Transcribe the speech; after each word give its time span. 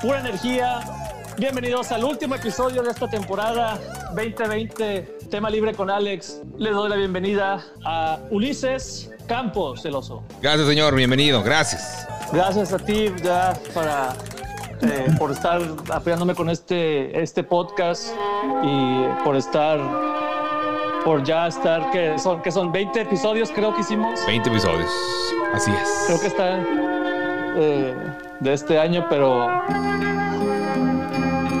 pura 0.00 0.20
energía. 0.20 0.80
Bienvenidos 1.38 1.92
al 1.92 2.04
último 2.04 2.34
episodio 2.34 2.82
de 2.82 2.90
esta 2.90 3.08
temporada 3.08 3.78
2020, 4.14 5.18
tema 5.30 5.50
libre 5.50 5.74
con 5.74 5.90
Alex. 5.90 6.42
Les 6.56 6.72
doy 6.72 6.88
la 6.88 6.96
bienvenida 6.96 7.64
a 7.84 8.18
Ulises 8.30 9.10
Campos, 9.26 9.84
el 9.84 9.94
oso. 9.94 10.22
Gracias, 10.40 10.66
señor. 10.68 10.94
Bienvenido. 10.94 11.42
Gracias. 11.42 12.06
Gracias 12.32 12.72
a 12.72 12.78
ti 12.78 13.12
ya 13.22 13.58
para 13.74 14.14
eh, 14.82 15.06
por 15.18 15.32
estar 15.32 15.60
apoyándome 15.90 16.34
con 16.34 16.50
este, 16.50 17.20
este 17.20 17.42
podcast 17.42 18.08
y 18.62 19.24
por 19.24 19.36
estar 19.36 19.80
por 21.04 21.24
ya 21.24 21.46
estar 21.46 21.90
que 21.90 22.18
son 22.18 22.42
que 22.42 22.50
son 22.50 22.70
20 22.70 23.00
episodios 23.00 23.50
creo 23.50 23.74
que 23.74 23.80
hicimos 23.80 24.24
20 24.26 24.48
episodios. 24.48 24.90
Así 25.54 25.70
es. 25.70 26.04
creo 26.06 26.20
que 26.20 26.26
está 26.26 26.97
eh, 27.58 27.94
de 28.40 28.52
este 28.52 28.78
año 28.78 29.06
pero 29.10 29.48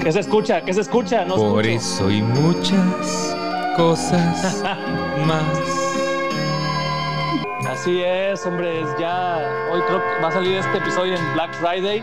que 0.02 0.12
se 0.12 0.20
escucha 0.20 0.60
que 0.62 0.72
se 0.72 0.80
escucha 0.82 1.24
no 1.24 1.34
Por 1.36 1.66
escucho. 1.66 2.04
eso 2.08 2.10
y 2.10 2.22
muchas 2.22 3.36
cosas 3.76 4.62
más. 5.26 5.44
Así 7.68 8.00
es, 8.02 8.44
hombre, 8.46 8.80
es 8.80 8.88
ya 8.98 9.38
hoy 9.72 9.80
creo 9.82 9.98
que 10.00 10.22
va 10.22 10.28
a 10.28 10.32
salir 10.32 10.56
este 10.56 10.78
episodio 10.78 11.14
en 11.14 11.34
Black 11.34 11.52
Friday. 11.54 12.02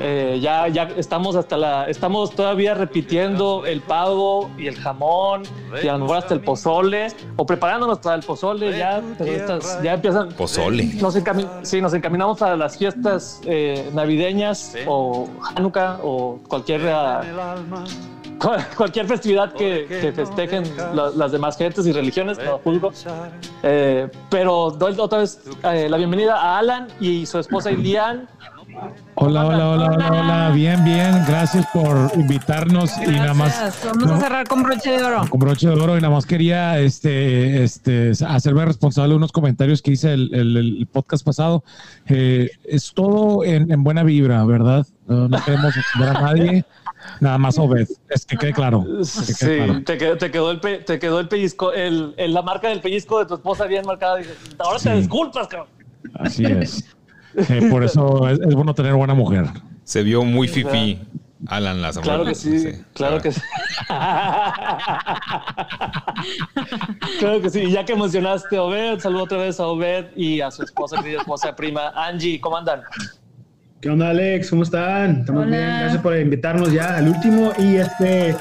Eh, 0.00 0.38
ya, 0.40 0.66
ya 0.68 0.84
estamos 0.96 1.36
hasta 1.36 1.56
la, 1.56 1.88
estamos 1.90 2.30
todavía 2.34 2.74
repitiendo 2.74 3.66
el 3.66 3.80
pavo 3.80 4.50
y 4.56 4.66
el 4.66 4.76
jamón 4.76 5.42
y 5.82 5.86
a 5.88 5.92
lo 5.92 5.98
mejor 6.00 6.16
hasta 6.18 6.32
el 6.34 6.40
pozole 6.40 7.08
o 7.36 7.44
preparándonos 7.44 7.98
para 7.98 8.16
el 8.16 8.22
pozole 8.22 8.76
ya, 8.78 9.02
pero 9.18 9.30
estas 9.32 9.82
ya 9.82 9.94
empiezan. 9.94 10.30
Pozole. 10.30 10.84
Nos 11.00 11.16
sí, 11.62 11.80
nos 11.82 11.92
encaminamos 11.94 12.38
para 12.38 12.56
las 12.56 12.78
fiestas 12.78 13.40
eh, 13.44 13.90
navideñas 13.92 14.74
o 14.86 15.28
Hanukkah 15.54 15.98
o 16.02 16.38
cualquier 16.48 16.88
ah, 16.88 17.22
cual- 18.38 18.66
cualquier 18.76 19.06
festividad 19.06 19.52
que, 19.52 19.86
que 19.88 20.12
festejen 20.12 20.64
la- 20.94 21.10
las 21.14 21.30
demás 21.32 21.56
gentes 21.58 21.86
y 21.86 21.92
religiones, 21.92 22.38
no 22.38 22.58
juzgo. 22.58 22.90
Eh, 23.62 24.08
pero 24.30 24.70
doy 24.70 24.94
otra 24.98 25.18
vez 25.18 25.40
eh, 25.64 25.88
la 25.88 25.96
bienvenida 25.98 26.36
a 26.40 26.58
Alan 26.58 26.88
y 27.00 27.26
su 27.26 27.38
esposa 27.38 27.70
Ilian. 27.70 28.28
Hola, 29.16 29.46
hola, 29.46 29.68
hola, 29.70 29.86
hola, 29.92 30.08
hola. 30.10 30.50
Bien, 30.54 30.84
bien. 30.84 31.12
Gracias 31.26 31.66
por 31.72 32.10
invitarnos 32.16 32.90
y 33.06 33.10
nada 33.12 33.34
más. 33.34 33.80
Vamos 33.84 34.10
a 34.10 34.20
cerrar 34.20 34.46
con 34.48 34.62
broche 34.62 34.90
de 34.90 35.02
oro. 35.04 35.22
con 35.28 35.40
broche 35.40 35.68
de 35.68 35.74
oro 35.74 35.96
y 35.96 36.00
nada 36.00 36.12
más 36.14 36.26
quería 36.26 36.78
este, 36.80 37.62
este, 37.62 38.12
hacerme 38.26 38.64
responsable 38.64 39.10
de 39.10 39.16
unos 39.16 39.32
comentarios 39.32 39.80
que 39.82 39.92
hice 39.92 40.12
el, 40.12 40.34
el- 40.34 40.56
el 40.56 40.86
podcast 40.90 41.24
pasado. 41.24 41.62
Eh, 42.06 42.50
es 42.64 42.92
todo 42.92 43.44
en, 43.44 43.70
en 43.70 43.84
buena 43.84 44.02
vibra, 44.02 44.44
¿verdad? 44.44 44.86
No, 45.06 45.28
no 45.28 45.44
queremos 45.44 45.74
ofender 45.76 46.16
a 46.16 46.20
nadie. 46.20 46.64
Nada 47.20 47.38
más 47.38 47.58
Obed. 47.58 47.86
Es 48.08 48.24
que 48.26 48.36
quede 48.36 48.52
claro. 48.52 48.82
Que 48.84 48.88
quede 48.94 49.04
Sí, 49.04 49.56
claro. 49.64 49.82
te 49.84 49.98
quedó, 49.98 50.16
te 50.16 50.30
quedó 50.30 50.50
el 50.50 50.60
pe- 50.60 50.78
te 50.78 50.98
quedó 50.98 51.20
el 51.20 51.28
pellizco, 51.28 51.72
el, 51.72 52.14
el- 52.16 52.34
la 52.34 52.42
marca 52.42 52.68
del 52.68 52.80
pellizco 52.80 53.18
de 53.20 53.26
tu 53.26 53.34
esposa 53.34 53.66
bien 53.66 53.84
marcada. 53.86 54.18
Ahora 54.58 54.78
te 54.78 54.90
Sí. 54.90 54.96
disculpas, 54.96 55.46
cabrón. 55.48 55.68
Así 56.14 56.44
es. 56.44 56.93
Eh, 57.36 57.68
por 57.70 57.84
eso 57.84 58.28
es, 58.28 58.40
es 58.40 58.54
bueno 58.54 58.74
tener 58.74 58.94
buena 58.94 59.14
mujer. 59.14 59.46
Se 59.84 60.02
vio 60.02 60.24
muy 60.24 60.48
fifi 60.48 60.98
Alan 61.46 61.82
la 61.82 61.92
semana 61.92 62.14
Claro 62.14 62.24
que 62.24 62.34
sí, 62.34 62.72
claro 62.94 63.20
que 63.20 63.32
sí. 63.32 63.40
claro 67.18 67.42
que 67.42 67.50
sí. 67.50 67.60
Y 67.60 67.72
ya 67.72 67.84
que 67.84 67.94
mencionaste 67.94 68.56
a 68.56 68.62
Obed, 68.62 69.00
saludo 69.00 69.24
otra 69.24 69.38
vez 69.38 69.60
a 69.60 69.66
Obed 69.66 70.06
y 70.16 70.40
a 70.40 70.50
su 70.50 70.62
esposa, 70.62 71.02
querida 71.02 71.20
esposa 71.20 71.54
prima 71.54 71.92
Angie. 71.94 72.40
¿Cómo 72.40 72.56
andan? 72.56 72.80
¿Qué 73.80 73.90
onda, 73.90 74.10
Alex? 74.10 74.48
¿Cómo 74.48 74.62
están? 74.62 75.20
Estamos 75.20 75.42
Hola. 75.42 75.56
bien, 75.56 75.68
gracias 75.80 76.02
por 76.02 76.16
invitarnos 76.16 76.72
ya 76.72 76.96
al 76.96 77.08
último. 77.08 77.52
Y 77.58 77.76
este, 77.76 78.34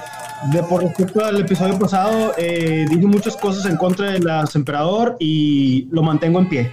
de 0.54 0.64
por 0.70 0.84
respecto 0.84 1.26
al 1.26 1.42
episodio 1.42 1.78
pasado, 1.78 2.32
eh, 2.38 2.86
dije 2.90 3.06
muchas 3.06 3.36
cosas 3.36 3.70
en 3.70 3.76
contra 3.76 4.12
de 4.12 4.20
las 4.20 4.56
emperador 4.56 5.18
y 5.20 5.90
lo 5.92 6.04
mantengo 6.04 6.40
en 6.40 6.48
pie. 6.48 6.72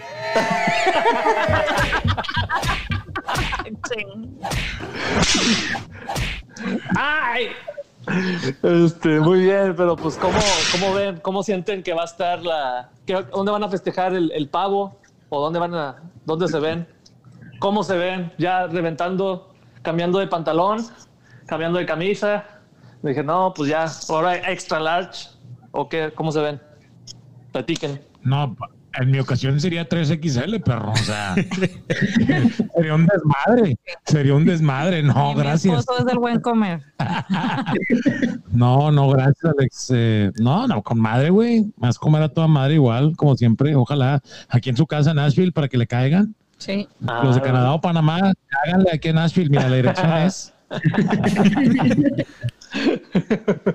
¡Ay! 6.97 7.47
Este, 8.63 9.21
muy 9.21 9.41
bien, 9.43 9.75
pero 9.77 9.95
pues 9.97 10.17
¿cómo, 10.17 10.39
cómo 10.73 10.95
ven, 10.95 11.19
cómo 11.21 11.43
sienten 11.43 11.83
que 11.83 11.93
va 11.93 12.03
a 12.03 12.07
estar 12.07 12.43
la, 12.43 12.91
que- 13.07 13.23
dónde 13.33 13.53
van 13.53 13.63
a 13.63 13.69
festejar 13.69 14.15
el, 14.15 14.33
el 14.33 14.49
pavo 14.49 14.99
o 15.29 15.41
dónde 15.43 15.59
van 15.59 15.75
a, 15.75 16.03
dónde 16.25 16.49
se 16.49 16.59
ven, 16.59 16.89
cómo 17.59 17.85
se 17.85 17.97
ven, 17.97 18.33
ya 18.39 18.67
reventando, 18.67 19.55
cambiando 19.83 20.19
de 20.19 20.27
pantalón, 20.27 20.85
cambiando 21.47 21.79
de 21.79 21.87
camisa. 21.87 22.45
Dije 23.03 23.23
no, 23.23 23.53
pues 23.55 23.71
ya, 23.71 23.87
ahora 24.09 24.37
extra 24.51 24.81
large 24.81 25.29
o 25.73 25.89
qué, 25.89 26.13
cómo 26.15 26.33
se 26.33 26.41
ven, 26.41 26.61
platiquen. 27.53 28.03
No, 28.23 28.57
en 28.95 29.11
mi 29.11 29.19
ocasión 29.19 29.61
sería 29.61 29.89
3XL, 29.89 30.63
perro. 30.63 30.93
O 30.93 30.97
sea, 30.97 31.35
sería 32.75 32.95
un 32.95 33.07
desmadre. 33.07 33.79
Sería 34.05 34.35
un 34.35 34.45
desmadre. 34.45 35.03
No, 35.03 35.33
Y 35.33 35.37
gracias. 35.37 35.87
es 35.99 36.05
del 36.05 36.19
buen 36.19 36.41
comer. 36.41 36.83
No, 38.53 38.91
no, 38.91 39.09
gracias, 39.09 39.45
Alex. 39.57 39.93
Eh, 39.95 40.33
no, 40.41 40.67
no, 40.67 40.83
con 40.83 40.99
madre, 40.99 41.31
güey. 41.31 41.73
Más 41.77 41.99
comer 41.99 42.23
a 42.23 42.29
toda 42.29 42.49
madre 42.49 42.75
igual, 42.75 43.15
como 43.17 43.37
siempre. 43.37 43.75
Ojalá 43.77 44.21
aquí 44.49 44.71
en 44.71 44.77
su 44.77 44.87
casa 44.87 45.11
en 45.11 45.17
Nashville 45.17 45.53
para 45.53 45.69
que 45.69 45.79
le 45.79 45.87
caigan. 45.87 46.35
Sí. 46.59 46.89
Los 47.01 47.37
de 47.37 47.43
Canadá 47.43 47.73
o 47.73 47.81
Panamá, 47.81 48.33
háganle 48.65 48.91
aquí 48.93 49.09
en 49.09 49.15
Nashville. 49.15 49.49
Mira, 49.51 49.69
la 49.69 49.77
dirección 49.77 50.13
es. 50.19 50.53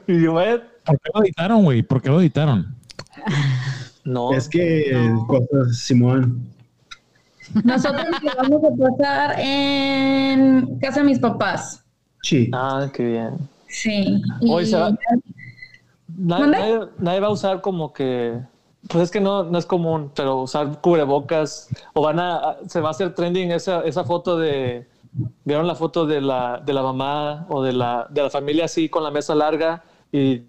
y 0.07 0.25
Obed, 0.27 0.61
¿Por 0.85 0.99
qué 0.99 1.09
lo 1.13 1.23
editaron, 1.23 1.63
güey? 1.63 1.81
¿Por 1.81 2.01
qué 2.01 2.09
lo 2.09 2.19
editaron? 2.19 2.75
No. 4.05 4.31
Es 4.33 4.47
que 4.47 4.91
eh, 4.91 5.13
cosas, 5.27 5.77
Simón. 5.77 6.47
Nosotros 7.63 8.05
nos 8.23 8.35
vamos 8.35 8.61
a 8.63 8.75
pasar 8.97 9.39
en 9.39 10.79
casa 10.79 11.01
de 11.01 11.05
mis 11.05 11.19
papás. 11.19 11.83
Sí. 12.23 12.49
Ah, 12.53 12.89
qué 12.93 13.03
bien. 13.05 13.38
Sí. 13.67 14.21
Y 14.41 14.49
Hoy 14.51 14.66
se 14.66 14.77
va- 14.77 14.97
Nadie, 16.17 16.47
nadie- 16.47 16.88
nadie 16.97 17.19
va 17.19 17.27
a 17.27 17.31
usar 17.31 17.61
como 17.61 17.91
que, 17.93 18.39
pues 18.88 19.03
es 19.05 19.11
que 19.11 19.19
no, 19.19 19.43
no 19.43 19.57
es 19.57 19.66
común, 19.66 20.11
pero 20.16 20.41
usar 20.43 20.79
cubrebocas 20.81 21.67
o 21.93 22.01
van 22.01 22.19
a, 22.19 22.55
se 22.67 22.79
va 22.79 22.87
a 22.89 22.91
hacer 22.91 23.13
trending 23.13 23.51
esa, 23.51 23.81
esa 23.81 24.05
foto 24.05 24.37
de, 24.37 24.87
vieron 25.43 25.67
la 25.67 25.75
foto 25.75 26.05
de 26.07 26.22
la, 26.22 26.61
de 26.66 26.72
la 26.73 26.83
mamá 26.83 27.45
o 27.49 27.61
de 27.61 27.73
la, 27.73 28.07
de 28.09 28.22
la 28.23 28.29
familia 28.29 28.66
así 28.66 28.87
con 28.87 29.03
la 29.03 29.11
mesa 29.11 29.35
larga 29.35 29.83
y 30.11 30.43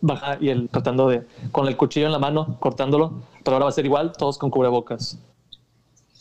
baja 0.00 0.38
y 0.40 0.48
el 0.48 0.68
tratando 0.68 1.08
de, 1.08 1.26
con 1.52 1.66
el 1.68 1.76
cuchillo 1.76 2.06
en 2.06 2.12
la 2.12 2.18
mano, 2.18 2.56
cortándolo, 2.60 3.22
pero 3.44 3.56
ahora 3.56 3.64
va 3.64 3.70
a 3.70 3.74
ser 3.74 3.84
igual, 3.86 4.12
todos 4.12 4.38
con 4.38 4.50
cubrebocas, 4.50 5.18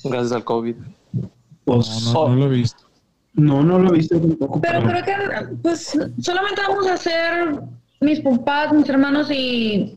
gracias 0.03 0.31
al 0.31 0.43
COVID. 0.43 0.75
Pues, 1.65 2.11
No, 2.13 2.27
no, 2.29 2.35
no 2.35 2.35
lo 2.35 2.45
he 2.45 2.57
visto. 2.57 2.83
no, 3.33 3.63
no 3.63 3.79
lo 3.79 3.93
he 3.93 3.97
visto 3.97 4.19
tampoco. 4.19 4.61
Pero 4.61 4.81
creo 4.83 5.03
que 5.03 5.13
pues 5.61 5.97
solamente 6.21 6.61
vamos 6.67 6.87
a 6.87 6.93
hacer 6.93 7.59
mis 8.01 8.19
papás, 8.21 8.73
mis 8.73 8.89
hermanos 8.89 9.29
y 9.31 9.95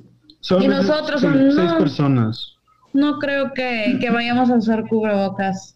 y 0.60 0.68
nosotros, 0.68 1.20
seis, 1.20 1.34
no. 1.34 1.52
seis 1.52 1.72
personas. 1.78 2.56
no 2.92 3.18
creo 3.20 3.52
que, 3.54 3.96
que 4.00 4.10
vayamos 4.10 4.50
a 4.50 4.56
usar 4.56 4.86
cubrebocas. 4.88 5.74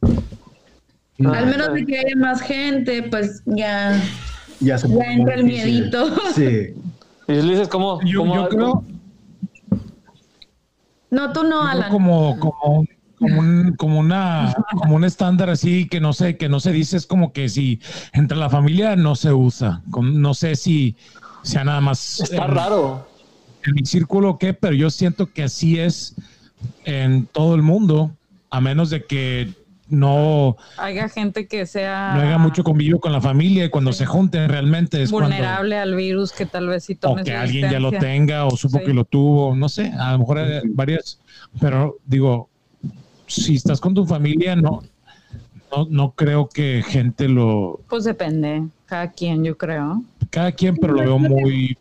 Al 1.24 1.46
menos 1.46 1.72
de 1.72 1.86
que 1.86 1.98
haya 1.98 2.16
más 2.16 2.42
gente, 2.42 3.04
pues 3.04 3.42
ya, 3.46 3.98
Ya, 4.60 4.76
se 4.76 4.88
ya 4.88 5.04
entra 5.12 5.34
el 5.36 5.44
miedito. 5.44 6.08
Sí. 6.34 6.74
Y 7.28 7.32
dices 7.34 7.68
cómo, 7.68 8.00
Yo, 8.02 8.20
cómo- 8.20 8.34
yo 8.34 8.48
creo, 8.48 8.84
No, 11.10 11.32
tú 11.32 11.44
no, 11.44 11.62
Alan. 11.62 11.90
como, 11.90 12.38
como, 12.38 12.84
como, 13.18 13.40
un, 13.40 13.72
como 13.76 13.98
una 14.00 14.54
como 14.82 14.96
un 14.96 15.04
estándar 15.04 15.48
así 15.50 15.88
que 15.88 16.00
no 16.00 16.12
sé 16.12 16.36
que 16.36 16.48
no 16.48 16.60
se 16.60 16.72
dice 16.72 16.96
es 16.96 17.06
como 17.06 17.32
que 17.32 17.48
si 17.48 17.80
entre 18.12 18.36
la 18.36 18.50
familia 18.50 18.94
no 18.96 19.14
se 19.14 19.32
usa 19.32 19.82
no 20.02 20.34
sé 20.34 20.54
si 20.56 20.96
sea 21.42 21.64
nada 21.64 21.80
más 21.80 22.20
está 22.20 22.44
en- 22.44 22.50
raro. 22.54 23.06
en 23.64 23.74
mi 23.74 23.86
círculo 23.86 24.30
o 24.30 24.38
qué 24.38 24.52
pero 24.52 24.74
yo 24.74 24.90
siento 24.90 25.32
que 25.32 25.44
así 25.44 25.78
es 25.78 26.14
en 26.84 27.26
todo 27.26 27.54
el 27.54 27.62
mundo 27.62 28.10
a 28.50 28.60
menos 28.60 28.90
de 28.90 29.04
que 29.06 29.54
no, 29.88 30.56
Haya 30.78 31.08
gente 31.08 31.46
que 31.46 31.64
sea 31.66 32.12
no 32.14 32.22
haya 32.22 32.38
mucho 32.38 32.64
convivio 32.64 32.98
con 33.00 33.12
la 33.12 33.20
familia 33.20 33.64
y 33.66 33.68
cuando 33.70 33.92
se 33.92 34.04
junten 34.06 34.48
realmente 34.48 35.02
es 35.02 35.10
cuando 35.10 35.30
vulnerable 35.30 35.76
al 35.78 35.94
virus 35.94 36.32
que 36.32 36.44
tal 36.46 36.66
vez 36.68 36.84
sí 36.84 36.94
o 36.94 36.98
tome 36.98 37.22
que 37.24 37.30
su 37.32 37.36
alguien 37.36 37.70
ya 37.70 37.78
lo 37.80 37.90
tenga 37.92 38.46
o 38.46 38.50
supo 38.56 38.78
Sí. 38.78 38.84
que 38.86 38.94
lo 38.94 39.04
tuvo, 39.04 39.54
no 39.54 39.68
sé, 39.68 39.92
a 39.98 40.12
lo 40.12 40.18
mejor 40.20 40.38
hay 40.38 40.60
varias, 40.70 41.20
pero 41.60 41.96
digo, 42.04 42.48
si 43.26 43.54
estás 43.56 43.80
con 43.80 43.94
tu 43.94 44.04
familia, 44.06 44.56
no, 44.56 44.82
no, 45.70 45.86
no 45.88 46.10
creo 46.12 46.48
que 46.48 46.82
gente 46.86 47.28
lo, 47.28 47.80
Pues 47.88 48.04
depende, 48.04 48.64
cada 48.86 49.10
quien, 49.12 49.44
yo 49.44 49.56
creo. 49.56 50.02
cada 50.30 50.52
quien, 50.52 50.76
pero 50.76 50.94
lo 50.94 51.00
veo 51.00 51.18
muy, 51.18 51.76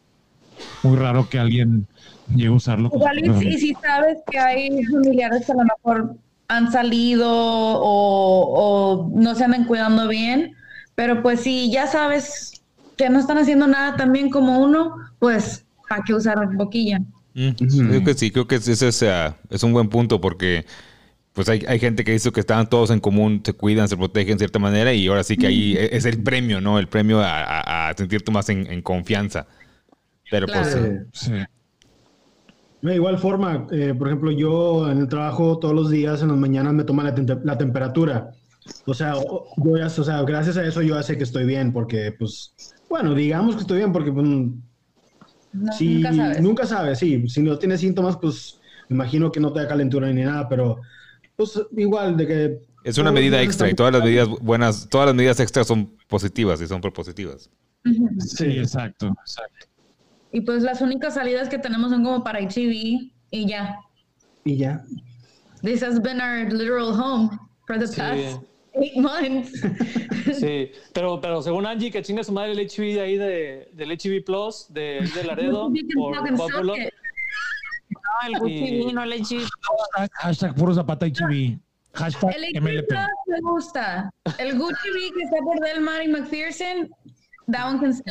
muy 0.84 0.98
raro 0.98 1.28
que 1.30 1.40
alguien 1.40 1.88
llegue 2.30 2.48
a 2.48 2.52
usarlo. 2.52 2.90
Igual 2.94 3.44
y 3.44 3.58
si 3.58 3.74
sabes 3.76 4.20
que 4.30 4.40
hay 4.40 4.84
familiares 4.86 5.46
que 5.46 5.52
a 5.52 5.56
lo 5.56 5.64
mejor 5.64 6.16
han 6.48 6.72
salido 6.72 7.28
o, 7.30 9.06
o 9.08 9.12
no 9.16 9.36
se 9.36 9.44
andan 9.46 9.66
cuidando 9.66 10.08
bien. 10.08 10.56
Pero 10.96 11.22
pues 11.22 11.42
si 11.42 11.72
ya 11.72 11.88
sabes 11.88 12.64
que 12.98 13.10
no 13.10 13.20
están 13.20 13.38
haciendo 13.38 13.68
nada 13.68 13.98
tan 13.98 14.12
bien 14.14 14.30
como 14.30 14.60
uno, 14.60 14.96
pues 15.20 15.66
¿para 15.90 16.04
qué 16.04 16.14
usar 16.14 16.38
boquilla? 16.56 17.00
Mm, 17.34 17.50
Creo 17.90 18.04
que 18.04 18.14
sí, 18.14 18.32
creo 18.32 18.48
que 18.48 18.56
ese 18.56 18.72
es, 18.72 19.04
es 19.50 19.64
un 19.64 19.74
buen 19.74 19.90
punto 19.90 20.22
porque 20.22 20.66
pues 21.34 21.50
hay, 21.50 21.66
hay 21.68 21.80
gente 21.80 22.04
que 22.06 22.14
dice 22.14 22.32
que 22.32 22.40
estaban 22.40 22.70
todos 22.70 22.92
en 22.92 23.00
común, 23.02 23.42
se 23.46 23.54
cuidan, 23.54 23.90
se 23.90 23.98
protegen 23.98 24.36
de 24.38 24.40
cierta 24.40 24.60
manera 24.60 24.94
y 24.94 25.08
ahora 25.08 25.24
sí 25.24 25.38
que 25.38 25.48
ahí 25.48 25.76
e- 25.78 25.96
es 25.98 26.06
el 26.06 26.24
premio, 26.24 26.62
¿no? 26.62 26.80
El 26.80 26.88
premio 26.88 27.20
a, 27.22 27.42
a- 27.44 27.90
a 27.90 27.94
sentirte 27.98 28.32
más 28.32 28.50
en, 28.50 28.68
en 28.72 28.82
confianza. 28.82 29.48
Pero 30.30 30.48
pues 30.48 30.78
Sí. 31.14 31.32
De 32.86 32.96
igual 32.96 33.18
forma, 33.18 33.68
eh, 33.72 33.94
por 33.98 34.08
ejemplo, 34.08 34.32
yo 34.32 34.90
en 34.92 35.00
el 35.00 35.08
trabajo 35.08 35.58
todos 35.60 35.74
los 35.74 35.90
días 35.90 36.22
en 36.22 36.28
las 36.30 36.38
mañanas 36.38 36.74
me 36.74 36.84
toman 36.84 37.06
la, 37.08 37.16
tem- 37.16 37.42
la 37.44 37.58
temperatura. 37.58 38.32
O 38.86 38.94
sea, 38.94 39.14
yo 39.14 39.78
ya, 39.78 39.88
o 39.88 39.90
sea, 39.90 40.22
gracias 40.24 40.58
a 40.58 40.66
eso 40.66 40.82
yo 40.82 40.96
ya 40.96 41.04
sé 41.04 41.18
que 41.18 41.24
estoy 41.24 41.46
bien, 41.46 41.74
porque, 41.74 42.12
pues, 42.18 42.54
bueno, 42.88 43.16
digamos 43.16 43.56
que 43.56 43.62
estoy 43.62 43.78
bien, 43.78 43.92
porque 43.92 44.12
pues, 44.12 44.28
No, 44.28 45.72
si 45.72 45.88
nunca 45.90 46.14
sabes. 46.14 46.42
nunca 46.42 46.66
sabes, 46.66 47.00
sí, 47.00 47.28
si 47.28 47.42
no 47.42 47.58
tienes 47.58 47.80
síntomas, 47.82 48.18
pues 48.18 48.60
me 48.90 48.96
imagino 48.96 49.32
que 49.32 49.40
no 49.40 49.52
te 49.52 49.62
da 49.62 49.68
calentura 49.68 50.12
ni 50.12 50.22
nada, 50.24 50.48
pero 50.48 50.80
pues 51.36 51.60
igual 51.76 52.18
de 52.18 52.28
que... 52.28 52.60
es 52.84 52.98
una 52.98 53.12
medida 53.12 53.42
extra 53.42 53.70
y 53.70 53.74
todas 53.74 53.94
las 53.94 54.04
medidas 54.04 54.28
buenas, 54.28 54.88
todas 54.90 55.08
las 55.08 55.16
medidas 55.16 55.40
extras 55.40 55.66
son 55.68 55.92
positivas 56.08 56.62
y 56.62 56.68
son 56.68 56.82
propositivas. 56.82 57.50
Sí, 58.20 58.46
exacto, 58.60 59.08
exacto. 59.08 59.75
Y 60.36 60.42
pues 60.42 60.64
las 60.64 60.82
únicas 60.82 61.14
salidas 61.14 61.48
que 61.48 61.58
tenemos 61.58 61.92
son 61.92 62.04
como 62.04 62.22
para 62.24 62.40
HIV 62.42 63.10
y 63.32 63.48
ya. 63.48 63.80
Y 64.44 64.58
ya. 64.58 64.84
This 65.64 65.82
has 65.82 66.02
been 66.02 66.20
our 66.20 66.52
literal 66.52 66.92
home 66.94 67.30
for 67.66 67.80
the 67.80 67.88
Sí. 67.88 67.96
past 68.02 68.42
eight 68.74 68.98
months. 68.98 69.52
Sí, 70.40 70.72
pero, 70.94 71.22
pero 71.22 71.42
según 71.42 71.66
Angie, 71.66 71.90
que 71.92 72.02
chinga 72.02 72.24
su 72.24 72.34
madre 72.34 72.52
el 72.52 72.60
HIV 72.60 72.96
de 72.96 73.02
ahí 73.02 73.16
de, 73.18 73.70
del 73.74 73.92
HIV 73.92 74.26
Plus, 74.26 74.66
de, 74.70 75.08
de 75.16 75.24
Laredo, 75.24 75.72
por 75.96 76.32
Buffalo. 76.32 76.76
it. 76.76 76.90
No, 77.90 78.28
el 78.28 78.40
Gucci 78.40 78.54
Y- 78.66 78.86
vino, 78.88 79.04
el 79.04 79.14
HIV. 79.14 79.44
Hashtag, 79.96 80.12
hashtag 80.16 80.56
puro 80.56 80.74
zapata 80.74 81.08
y 81.08 81.12
chiví. 81.14 81.60
Hashtag 81.94 82.36
El 82.36 82.62
MLP. 82.62 82.92
me 83.28 83.40
gusta. 83.42 84.12
El 84.38 84.58
Gucci 84.58 84.90
que 85.16 85.24
está 85.24 85.38
por 85.44 85.60
Delmar 85.62 86.04
y 86.04 86.08
McPherson, 86.10 86.90
that 87.52 87.70
one 87.70 87.80
can 87.80 87.94
suck 87.94 88.06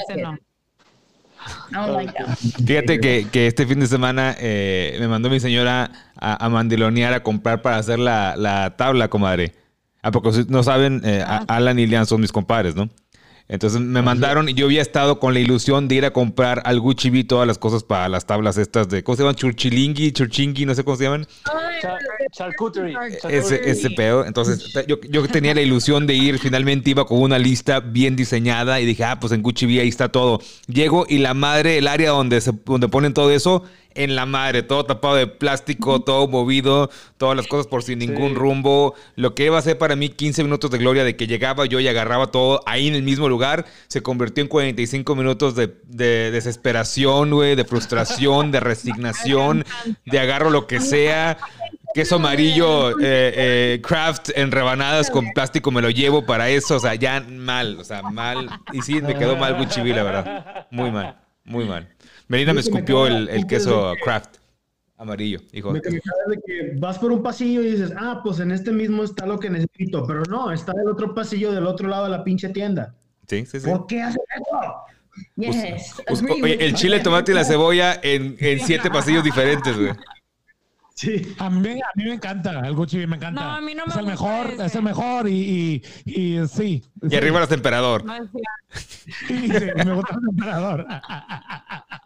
Don't 1.70 1.92
like 1.92 2.12
that. 2.12 2.36
Fíjate 2.38 3.00
que, 3.00 3.28
que 3.30 3.46
este 3.46 3.66
fin 3.66 3.80
de 3.80 3.86
semana 3.86 4.34
eh, 4.38 4.96
me 5.00 5.08
mandó 5.08 5.28
mi 5.30 5.40
señora 5.40 5.90
a, 6.16 6.44
a 6.44 6.48
mandilonear 6.48 7.12
a 7.12 7.22
comprar 7.22 7.62
para 7.62 7.76
hacer 7.76 7.98
la, 7.98 8.34
la 8.36 8.76
tabla, 8.76 9.08
comadre. 9.08 9.54
Ah, 10.02 10.10
porque 10.10 10.44
no 10.48 10.62
saben, 10.62 11.00
eh, 11.04 11.24
Alan 11.48 11.78
y 11.78 11.86
Lian 11.86 12.06
son 12.06 12.20
mis 12.20 12.30
compadres, 12.32 12.74
¿no? 12.76 12.90
Entonces 13.46 13.78
me 13.80 14.00
mandaron 14.00 14.48
y 14.48 14.54
yo 14.54 14.64
había 14.64 14.80
estado 14.80 15.20
con 15.20 15.34
la 15.34 15.40
ilusión 15.40 15.86
de 15.86 15.96
ir 15.96 16.04
a 16.06 16.12
comprar 16.14 16.62
al 16.64 16.80
Gucci 16.80 17.10
B 17.10 17.24
todas 17.24 17.46
las 17.46 17.58
cosas 17.58 17.82
para 17.84 18.08
las 18.08 18.24
tablas 18.26 18.56
estas 18.56 18.88
de, 18.88 19.04
¿cómo 19.04 19.16
se 19.16 19.22
llaman? 19.22 19.34
Churchilingui, 19.34 20.12
churchingui, 20.12 20.64
no 20.64 20.74
sé 20.74 20.82
cómo 20.82 20.96
se 20.96 21.04
llaman. 21.04 21.26
Char- 21.82 21.98
charcuterie. 22.32 22.96
Ese, 23.06 23.18
charcuterie. 23.20 23.70
ese 23.70 23.90
pedo. 23.90 24.24
Entonces, 24.24 24.72
yo, 24.88 24.98
yo 25.10 25.28
tenía 25.28 25.54
la 25.54 25.60
ilusión 25.60 26.06
de 26.06 26.14
ir, 26.14 26.38
finalmente 26.38 26.88
iba 26.90 27.04
con 27.06 27.20
una 27.20 27.38
lista 27.38 27.80
bien 27.80 28.16
diseñada 28.16 28.80
y 28.80 28.86
dije, 28.86 29.04
ah, 29.04 29.20
pues 29.20 29.32
en 29.32 29.42
Gucci 29.42 29.66
B 29.66 29.78
ahí 29.80 29.88
está 29.88 30.08
todo. 30.10 30.40
Llego 30.66 31.04
y 31.06 31.18
la 31.18 31.34
madre, 31.34 31.76
el 31.78 31.86
área 31.86 32.10
donde, 32.10 32.40
se, 32.40 32.52
donde 32.64 32.88
ponen 32.88 33.12
todo 33.12 33.30
eso, 33.30 33.64
en 33.94 34.16
la 34.16 34.26
madre, 34.26 34.62
todo 34.62 34.84
tapado 34.84 35.16
de 35.16 35.26
plástico, 35.26 36.00
todo 36.00 36.28
movido, 36.28 36.90
todas 37.16 37.36
las 37.36 37.46
cosas 37.46 37.66
por 37.66 37.82
sin 37.82 37.98
ningún 37.98 38.34
rumbo. 38.34 38.94
Lo 39.16 39.34
que 39.34 39.46
iba 39.46 39.58
a 39.58 39.62
ser 39.62 39.78
para 39.78 39.96
mí 39.96 40.08
15 40.08 40.42
minutos 40.44 40.70
de 40.70 40.78
gloria 40.78 41.04
de 41.04 41.16
que 41.16 41.26
llegaba 41.26 41.66
yo 41.66 41.80
y 41.80 41.88
agarraba 41.88 42.28
todo 42.28 42.60
ahí 42.66 42.88
en 42.88 42.94
el 42.94 43.02
mismo 43.02 43.28
lugar, 43.28 43.64
se 43.88 44.02
convirtió 44.02 44.42
en 44.42 44.48
45 44.48 45.14
minutos 45.14 45.54
de, 45.54 45.74
de 45.86 46.30
desesperación, 46.30 47.30
güey, 47.30 47.54
de 47.54 47.64
frustración, 47.64 48.50
de 48.50 48.60
resignación, 48.60 49.64
de 50.04 50.18
agarro 50.18 50.50
lo 50.50 50.66
que 50.66 50.80
sea. 50.80 51.38
Queso 51.94 52.16
amarillo, 52.16 52.90
eh, 52.98 53.32
eh, 53.36 53.80
craft 53.80 54.30
en 54.34 54.50
rebanadas 54.50 55.10
con 55.10 55.30
plástico 55.32 55.70
me 55.70 55.80
lo 55.80 55.90
llevo 55.90 56.26
para 56.26 56.48
eso. 56.48 56.74
O 56.74 56.80
sea, 56.80 56.96
ya 56.96 57.20
mal, 57.20 57.78
o 57.78 57.84
sea, 57.84 58.02
mal. 58.02 58.50
Y 58.72 58.82
sí, 58.82 59.00
me 59.00 59.14
quedó 59.14 59.36
mal 59.36 59.54
Gucci 59.54 59.80
la 59.92 60.02
verdad. 60.02 60.66
Muy 60.72 60.90
mal, 60.90 61.18
muy 61.44 61.66
mal. 61.66 61.93
Melina 62.28 62.52
me 62.54 62.60
escupió 62.60 63.06
el, 63.06 63.28
el 63.28 63.46
queso 63.46 63.92
craft 64.02 64.36
amarillo. 64.96 65.40
Dijo, 65.52 65.72
Me 65.72 65.80
de 65.80 66.00
que 66.46 66.72
vas 66.78 66.98
por 66.98 67.12
un 67.12 67.22
pasillo 67.22 67.62
y 67.62 67.72
dices, 67.72 67.92
ah, 67.96 68.20
pues 68.22 68.40
en 68.40 68.50
este 68.52 68.72
mismo 68.72 69.02
está 69.04 69.26
lo 69.26 69.38
que 69.38 69.50
necesito, 69.50 70.06
pero 70.06 70.22
no, 70.30 70.50
está 70.52 70.72
el 70.80 70.88
otro 70.88 71.14
pasillo 71.14 71.52
del 71.52 71.66
otro 71.66 71.88
lado 71.88 72.04
de 72.04 72.10
la 72.10 72.24
pinche 72.24 72.48
tienda. 72.50 72.94
sí, 73.28 73.44
sí, 73.44 73.60
sí. 73.60 73.68
¿Por 73.68 73.86
qué 73.86 74.02
haces 74.02 74.22
eso? 74.36 74.74
Yes. 75.36 75.94
Us- 76.10 76.22
agree 76.22 76.42
oye, 76.42 76.64
el 76.66 76.74
chile, 76.74 76.96
el 76.96 77.02
tomate 77.02 77.32
y 77.32 77.34
la 77.34 77.44
cebolla 77.44 78.00
en, 78.02 78.36
en 78.40 78.60
siete 78.60 78.90
pasillos 78.90 79.22
diferentes, 79.22 79.76
güey. 79.78 79.92
Sí. 80.94 81.34
A 81.38 81.50
mí, 81.50 81.60
me- 81.60 81.72
a 81.82 81.90
mí 81.96 82.04
me 82.04 82.14
encanta, 82.14 82.60
el 82.66 82.74
Gucci 82.74 83.04
me 83.06 83.16
encanta. 83.16 83.42
No, 83.42 83.50
a 83.56 83.60
mí 83.60 83.74
no 83.74 83.84
me 83.84 83.90
es 83.92 83.96
el 83.98 84.04
gusta 84.04 84.10
mejor, 84.26 84.46
ese. 84.52 84.64
es 84.66 84.74
el 84.76 84.82
mejor 84.82 85.28
y, 85.28 85.82
y, 86.04 86.40
y 86.40 86.46
sí. 86.48 86.82
Y 87.02 87.10
sí. 87.10 87.16
arriba 87.16 87.40
las 87.40 87.50
emperador. 87.52 88.04
No 88.04 88.14
sí, 88.72 89.34
me 89.84 89.92
gusta 89.94 90.16
el 90.20 90.28
emperador. 90.30 90.86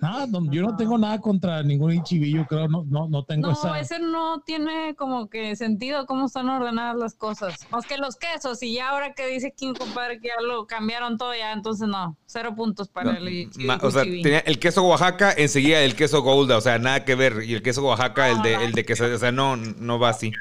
No, 0.00 0.26
no, 0.26 0.50
yo 0.52 0.62
no 0.62 0.76
tengo 0.76 0.98
nada 0.98 1.18
contra 1.20 1.62
ningún 1.62 2.02
chivillo, 2.02 2.44
creo, 2.46 2.68
no, 2.68 2.84
no, 2.84 3.08
no 3.08 3.24
tengo 3.24 3.46
No, 3.46 3.52
esa. 3.52 3.78
ese 3.78 3.98
no 4.00 4.40
tiene 4.44 4.94
como 4.96 5.30
que 5.30 5.54
sentido 5.56 6.04
cómo 6.06 6.26
están 6.26 6.48
ordenadas 6.48 6.96
las 6.96 7.14
cosas. 7.14 7.66
Más 7.70 7.86
que 7.86 7.96
los 7.96 8.16
quesos, 8.16 8.62
y 8.62 8.74
ya 8.74 8.90
ahora 8.90 9.14
que 9.14 9.26
dice 9.28 9.54
King, 9.56 9.72
compadre, 9.72 10.20
que 10.20 10.28
ya 10.28 10.42
lo 10.42 10.66
cambiaron 10.66 11.16
todo, 11.16 11.32
ya 11.34 11.52
entonces 11.52 11.88
no, 11.88 12.16
cero 12.26 12.54
puntos 12.56 12.88
para 12.88 13.12
No, 13.12 13.18
el, 13.18 13.48
ma- 13.58 13.78
o 13.80 13.90
sea, 13.90 14.02
tenía 14.02 14.40
el 14.40 14.58
queso 14.58 14.82
Oaxaca, 14.82 15.32
enseguida 15.32 15.80
el 15.80 15.94
queso 15.94 16.22
Golda, 16.22 16.58
o 16.58 16.60
sea, 16.60 16.78
nada 16.78 17.04
que 17.04 17.14
ver. 17.14 17.44
Y 17.44 17.54
el 17.54 17.62
queso 17.62 17.82
Oaxaca, 17.84 18.28
el 18.30 18.42
de, 18.42 18.54
el 18.64 18.72
de 18.72 18.84
queso, 18.84 19.04
o 19.06 19.18
sea, 19.18 19.30
no, 19.32 19.56
no 19.56 19.98
va 19.98 20.10
así. 20.10 20.32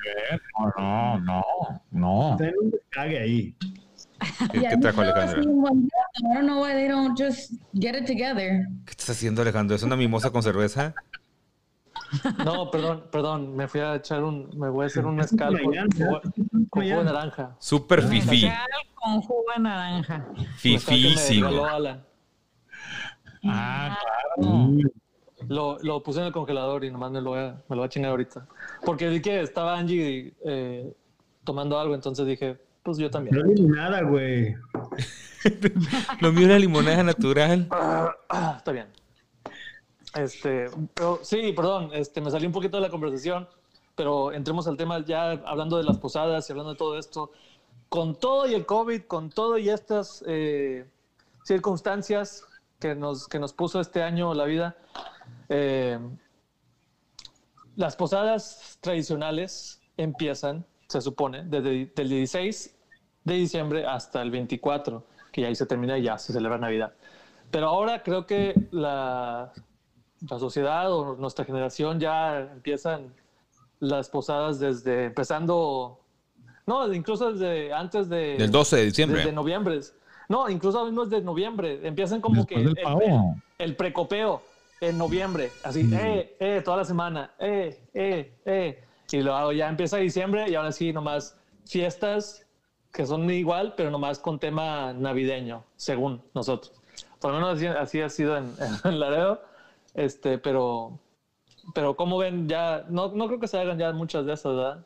No, 0.77 1.19
no, 1.19 1.43
no. 1.91 2.31
Está 2.33 2.47
en 2.49 2.55
un 2.59 2.73
ahí. 3.21 3.55
¿Qué, 4.51 4.59
Yeah, 4.61 4.69
qué 4.71 4.77
trajo 4.77 5.03
shot. 5.03 5.37
I 5.37 5.41
don't 6.33 6.45
know 6.45 6.61
why 6.63 6.73
they 6.73 6.87
don't 6.87 7.17
just 7.19 7.53
get 7.73 7.95
it 7.95 8.05
together. 8.05 8.67
¿Qué 8.85 8.91
estás 8.91 9.09
haciendo, 9.11 9.41
Alejandro? 9.41 9.75
¿Es 9.75 9.83
una 9.83 9.95
mimosa 9.95 10.29
con 10.31 10.43
cerveza? 10.43 10.93
No, 12.45 12.69
perdón, 12.69 13.05
perdón. 13.11 13.55
Me 13.55 13.67
fui 13.67 13.81
a 13.81 13.95
echar 13.95 14.23
un. 14.23 14.49
Me 14.57 14.69
voy 14.69 14.83
a 14.83 14.87
hacer 14.87 15.05
un 15.05 15.15
mezcal 15.15 15.59
con, 15.61 15.73
jugo- 15.91 16.21
con 16.69 16.83
jugo 16.83 16.97
de 16.99 17.03
naranja. 17.03 17.55
Fifí. 17.59 18.43
Mezcal 18.45 18.67
con 18.95 19.21
jugo 19.21 19.43
de 19.55 19.61
naranja. 19.63 20.25
Fifísimo. 20.57 21.49
Ah, 23.45 23.97
claro. 24.35 24.69
Lo, 25.49 25.77
lo 25.79 26.01
puse 26.01 26.19
en 26.21 26.27
el 26.27 26.31
congelador 26.31 26.85
y 26.85 26.91
nomás 26.91 27.11
me 27.11 27.19
lo 27.19 27.31
voy 27.31 27.39
a, 27.39 27.51
me 27.67 27.75
lo 27.75 27.77
voy 27.77 27.85
a 27.85 27.89
chingar 27.89 28.11
ahorita. 28.11 28.47
Porque 28.85 29.09
vi 29.09 29.21
que 29.21 29.41
estaba 29.41 29.77
Angie 29.77 30.33
eh, 30.45 30.93
tomando 31.43 31.77
algo, 31.77 31.95
entonces 31.95 32.25
dije, 32.25 32.57
pues 32.83 32.97
yo 32.97 33.09
también. 33.09 33.37
No 33.37 33.45
ni 33.45 33.61
nada, 33.61 34.01
güey. 34.03 34.55
Lo 36.19 36.31
mío 36.31 36.45
era 36.45 36.59
limonada 36.59 37.03
natural. 37.03 37.67
Ah, 37.71 38.55
está 38.57 38.71
bien. 38.71 38.87
Este, 40.15 40.69
pero 40.93 41.19
sí, 41.23 41.53
perdón, 41.53 41.89
este, 41.93 42.21
me 42.21 42.29
salí 42.29 42.45
un 42.45 42.51
poquito 42.51 42.77
de 42.77 42.83
la 42.83 42.89
conversación, 42.89 43.47
pero 43.95 44.31
entremos 44.31 44.67
al 44.67 44.77
tema 44.77 45.03
ya 45.03 45.31
hablando 45.31 45.77
de 45.77 45.83
las 45.83 45.97
posadas 45.97 46.47
y 46.47 46.51
hablando 46.51 46.73
de 46.73 46.77
todo 46.77 46.97
esto. 46.99 47.31
Con 47.89 48.15
todo 48.15 48.47
y 48.47 48.53
el 48.53 48.65
COVID, 48.65 49.03
con 49.03 49.29
todo 49.29 49.57
y 49.57 49.69
estas 49.69 50.23
eh, 50.27 50.85
circunstancias 51.43 52.45
que 52.79 52.95
nos, 52.95 53.27
que 53.27 53.39
nos 53.39 53.53
puso 53.53 53.79
este 53.79 54.03
año 54.03 54.33
la 54.33 54.45
vida, 54.45 54.75
eh, 55.49 55.99
las 57.75 57.95
posadas 57.95 58.77
tradicionales 58.81 59.81
empiezan, 59.97 60.65
se 60.93 61.01
supone, 61.01 61.43
desde 61.43 61.91
el 61.95 62.09
16 62.09 62.75
de 63.23 63.33
diciembre 63.33 63.85
hasta 63.85 64.21
el 64.21 64.31
24, 64.31 65.03
que 65.31 65.41
ya 65.41 65.47
ahí 65.47 65.55
se 65.55 65.65
termina 65.65 65.97
y 65.97 66.03
ya 66.03 66.17
se 66.17 66.33
celebra 66.33 66.57
Navidad. 66.57 66.93
Pero 67.51 67.67
ahora 67.67 68.03
creo 68.03 68.25
que 68.25 68.53
la, 68.71 69.51
la 70.29 70.39
sociedad 70.39 70.91
o 70.91 71.15
nuestra 71.15 71.45
generación 71.45 71.99
ya 71.99 72.39
empiezan 72.39 73.13
las 73.79 74.09
posadas 74.09 74.59
desde 74.59 75.05
empezando, 75.05 75.99
no, 76.65 76.91
incluso 76.93 77.33
desde 77.33 77.73
antes 77.73 78.09
de... 78.09 78.37
Del 78.37 78.51
12 78.51 78.75
de 78.77 78.85
diciembre. 78.85 79.19
Desde 79.19 79.33
noviembre. 79.33 79.79
No, 80.29 80.49
incluso 80.49 80.85
mismo 80.85 81.05
desde 81.05 81.23
noviembre. 81.23 81.79
Empiezan 81.83 82.21
como 82.21 82.45
Después 82.45 82.63
que 82.63 82.69
el, 82.69 82.75
pavo. 82.83 83.35
el 83.57 83.75
precopeo 83.75 84.41
en 84.79 84.97
noviembre. 84.97 85.51
Así, 85.63 85.89
eh, 85.93 86.35
eh, 86.39 86.61
toda 86.63 86.77
la 86.77 86.85
semana. 86.85 87.31
Eh, 87.39 87.83
eh, 87.93 88.33
eh. 88.45 88.83
Y 89.13 89.21
luego 89.21 89.51
ya 89.51 89.69
empieza 89.69 89.97
diciembre 89.97 90.49
y 90.49 90.55
ahora 90.55 90.71
sí, 90.71 90.91
nomás 90.91 91.37
fiestas 91.65 92.47
que 92.91 93.05
son 93.05 93.29
igual, 93.29 93.75
pero 93.77 93.91
nomás 93.91 94.17
con 94.17 94.39
tema 94.39 94.91
navideño, 94.93 95.63
según 95.75 96.23
nosotros. 96.33 96.73
Por 97.21 97.31
lo 97.31 97.37
menos 97.37 97.57
así, 97.57 97.67
así 97.67 98.01
ha 98.01 98.09
sido 98.09 98.37
en, 98.37 98.51
en 98.83 98.99
Laredo. 98.99 99.41
Este, 99.93 100.39
pero 100.39 100.99
pero 101.73 101.95
como 101.95 102.17
ven, 102.17 102.49
ya, 102.49 102.85
no, 102.89 103.09
no 103.09 103.27
creo 103.27 103.39
que 103.39 103.47
se 103.47 103.59
hagan 103.59 103.77
ya 103.77 103.91
muchas 103.93 104.25
de 104.25 104.33
esas, 104.33 104.55
¿verdad? 104.55 104.85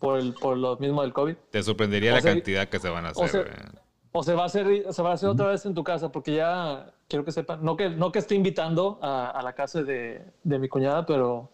Por, 0.00 0.18
el, 0.18 0.34
por 0.34 0.56
lo 0.56 0.76
mismo 0.76 1.02
del 1.02 1.12
COVID. 1.12 1.36
Te 1.50 1.62
sorprendería 1.62 2.12
O 2.12 2.16
la 2.16 2.20
sea, 2.22 2.32
cantidad 2.32 2.68
que 2.68 2.78
se 2.80 2.88
van 2.88 3.06
a 3.06 3.10
o 3.10 3.24
hacer. 3.24 3.28
sea, 3.30 3.42
güey. 3.42 3.80
O 4.12 4.22
se 4.24 4.34
va 4.34 4.42
a 4.42 4.46
hacer, 4.46 4.92
se 4.92 5.02
va 5.02 5.10
a 5.10 5.14
hacer 5.14 5.28
otra 5.28 5.46
vez 5.46 5.64
en 5.64 5.74
tu 5.74 5.84
casa, 5.84 6.10
porque 6.10 6.34
ya 6.34 6.92
quiero 7.06 7.24
que 7.24 7.30
sepan, 7.30 7.64
no 7.64 7.76
que, 7.76 7.88
no 7.90 8.10
que 8.10 8.18
esté 8.18 8.34
invitando 8.34 8.98
a, 9.00 9.30
a 9.30 9.42
la 9.42 9.52
casa 9.52 9.84
de, 9.84 10.24
de 10.42 10.58
mi 10.58 10.68
cuñada, 10.68 11.06
pero 11.06 11.52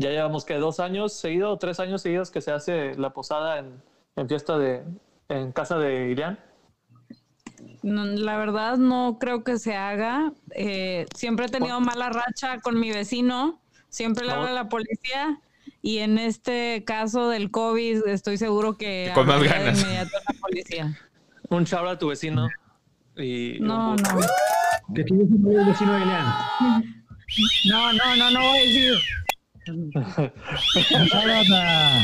ya 0.00 0.10
llevamos 0.10 0.44
que 0.44 0.54
dos 0.54 0.80
años 0.80 1.12
seguidos, 1.12 1.58
tres 1.58 1.78
años 1.80 2.02
seguidos 2.02 2.30
que 2.30 2.40
se 2.40 2.50
hace 2.52 2.94
la 2.96 3.10
posada 3.10 3.58
en, 3.58 3.82
en 4.16 4.28
fiesta 4.28 4.58
de, 4.58 4.82
en 5.28 5.52
casa 5.52 5.78
de 5.78 6.10
Irián. 6.10 6.38
No, 7.82 8.04
la 8.04 8.36
verdad 8.38 8.76
no 8.78 9.18
creo 9.20 9.44
que 9.44 9.58
se 9.58 9.74
haga. 9.76 10.32
Eh, 10.54 11.06
siempre 11.14 11.46
he 11.46 11.48
tenido 11.48 11.80
mala 11.80 12.08
racha 12.10 12.58
con 12.60 12.78
mi 12.80 12.90
vecino, 12.90 13.60
siempre 13.88 14.24
le 14.26 14.32
No. 14.32 14.38
habla 14.38 14.50
a 14.50 14.54
la 14.54 14.68
policía 14.68 15.40
y 15.82 15.98
en 15.98 16.18
este 16.18 16.84
caso 16.86 17.28
del 17.28 17.50
COVID 17.50 18.06
estoy 18.06 18.36
seguro 18.38 18.76
que 18.76 19.10
Con 19.14 19.26
más 19.26 19.40
de 19.40 19.48
ganas. 19.48 19.80
inmediato 19.82 20.16
a 20.16 20.32
la 20.32 20.40
policía. 20.40 20.98
Un 21.50 21.64
shout 21.64 21.88
a 21.88 21.98
tu 21.98 22.08
vecino. 22.08 22.48
Y 23.16 23.58
No, 23.60 23.90
un- 23.90 23.96
no. 23.96 24.20
¿Qué 24.94 25.04
tienes 25.04 25.28
un 25.30 25.42
novio 25.42 25.66
vecino 25.66 25.92
de? 25.92 26.00
No, 27.68 27.92
no, 27.92 28.16
no, 28.16 28.30
no 28.30 28.40
voy 28.40 28.58
a 28.58 28.62
decir. 28.62 28.94
Un 29.94 31.06
shout 31.06 31.46
a, 31.54 32.02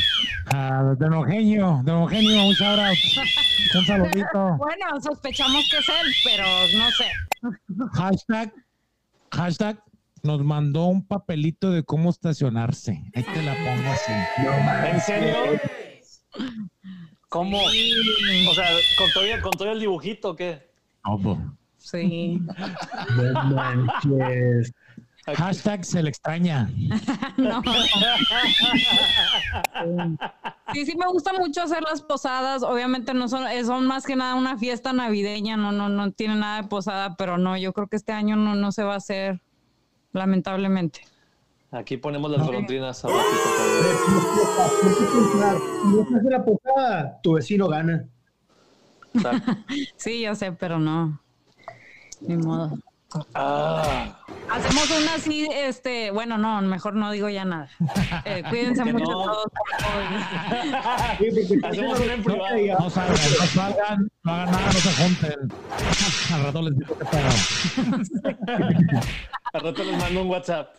a 0.52 0.94
Don 0.98 1.12
Eugenio, 1.14 1.80
Don 1.84 2.02
Eugenio, 2.02 2.46
un 2.46 2.54
shout 2.54 2.78
out. 2.78 2.96
Un 3.74 3.84
saludito. 3.86 4.56
Bueno, 4.58 5.00
sospechamos 5.02 5.68
que 5.70 5.78
es 5.78 5.88
él, 5.88 6.12
pero 6.24 6.44
no 6.78 6.90
sé. 6.90 7.06
Hashtag, 7.94 8.52
hashtag, 9.32 9.82
nos 10.22 10.42
mandó 10.44 10.86
un 10.86 11.06
papelito 11.06 11.70
de 11.70 11.82
cómo 11.84 12.10
estacionarse. 12.10 13.02
Ahí 13.14 13.22
te 13.22 13.42
la 13.42 13.54
pongo 13.54 13.92
así. 13.92 14.12
¿En 14.92 15.00
serio? 15.00 15.36
¿Cómo? 17.28 17.58
O 17.58 18.54
sea, 18.54 18.68
¿con 18.98 19.10
todo, 19.12 19.24
el- 19.24 19.40
con 19.42 19.50
todo 19.52 19.72
el 19.72 19.80
dibujito 19.80 20.30
o 20.30 20.36
qué? 20.36 20.70
Sí. 21.78 22.40
No 23.16 23.42
manches. 23.44 24.72
Hashtag 25.34 25.84
se 25.84 26.02
le 26.02 26.10
extraña. 26.10 26.70
No. 27.36 27.62
Sí, 30.72 30.86
sí 30.86 30.96
me 30.96 31.06
gusta 31.06 31.34
mucho 31.34 31.62
hacer 31.62 31.82
las 31.82 32.00
posadas. 32.00 32.62
Obviamente 32.62 33.12
no 33.12 33.28
son, 33.28 33.46
eh, 33.46 33.62
son 33.64 33.86
más 33.86 34.06
que 34.06 34.16
nada 34.16 34.34
una 34.34 34.56
fiesta 34.56 34.94
navideña, 34.94 35.56
no, 35.56 35.70
no, 35.70 35.90
no 35.90 36.12
tiene 36.12 36.36
nada 36.36 36.62
de 36.62 36.68
posada, 36.68 37.14
pero 37.16 37.36
no, 37.36 37.58
yo 37.58 37.74
creo 37.74 37.88
que 37.88 37.96
este 37.96 38.12
año 38.12 38.36
no, 38.36 38.54
no 38.54 38.72
se 38.72 38.84
va 38.84 38.94
a 38.94 38.96
hacer, 38.96 39.42
lamentablemente. 40.12 41.02
Aquí 41.70 41.98
ponemos 41.98 42.30
las 42.30 42.46
golondrinas 42.46 43.04
a. 43.04 43.08
Si 43.08 43.14
no 43.14 43.20
se 46.08 46.16
hace 46.16 46.30
la 46.30 46.44
posada, 46.44 47.20
tu 47.22 47.34
vecino 47.34 47.68
gana. 47.68 48.08
Sí, 49.96 50.22
yo 50.22 50.34
sé, 50.34 50.52
pero 50.52 50.78
no. 50.78 51.20
Ni 52.20 52.36
modo. 52.36 52.78
Ah, 53.34 54.18
Hacemos 54.50 54.90
una 54.90 55.14
así, 55.14 55.48
este, 55.52 56.10
bueno, 56.10 56.38
no, 56.38 56.60
mejor 56.62 56.94
no 56.94 57.10
digo 57.10 57.28
ya 57.28 57.44
nada. 57.44 57.68
Eh, 58.24 58.42
cuídense 58.48 58.84
mucho 58.84 59.04
no. 59.04 59.24
todos. 59.24 59.46
Hacemos 61.64 62.00
una 62.00 62.14
en 62.14 62.22
privado. 62.22 62.56
No 62.78 62.90
salgan, 62.90 63.16
no 63.16 63.46
salgan, 63.46 64.10
no 64.22 64.32
hagan 64.32 64.50
nada, 64.52 64.66
no 64.66 64.72
se 64.72 64.92
junten. 65.02 65.52
Al 66.34 66.42
rato 66.44 66.62
les 66.62 66.78
digo 66.78 66.98
que 66.98 67.04
pedo. 67.04 67.30
Al 69.52 69.60
rato 69.60 69.84
les 69.84 69.98
mando 69.98 70.22
un 70.22 70.30
WhatsApp. 70.30 70.74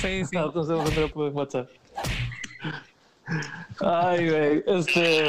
Sí, 0.00 0.24
sí. 0.24 0.36
Al 0.36 0.46
rato 0.46 0.64
mando 0.64 1.10
un 1.14 1.36
WhatsApp. 1.36 1.68
Ay, 3.80 4.30
güey. 4.30 4.64
Este. 4.66 5.28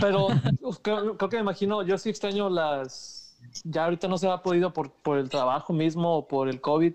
Pero 0.00 0.28
creo, 0.82 1.16
creo 1.16 1.28
que 1.30 1.36
me 1.36 1.42
imagino, 1.42 1.82
yo 1.82 1.96
sí 1.98 2.10
extraño 2.10 2.50
las. 2.50 3.19
Ya 3.64 3.84
ahorita 3.84 4.08
no 4.08 4.18
se 4.18 4.28
ha 4.28 4.42
podido 4.42 4.72
por, 4.72 4.90
por 4.90 5.18
el 5.18 5.28
trabajo 5.28 5.72
mismo 5.72 6.16
o 6.16 6.28
por 6.28 6.48
el 6.48 6.60
COVID, 6.60 6.94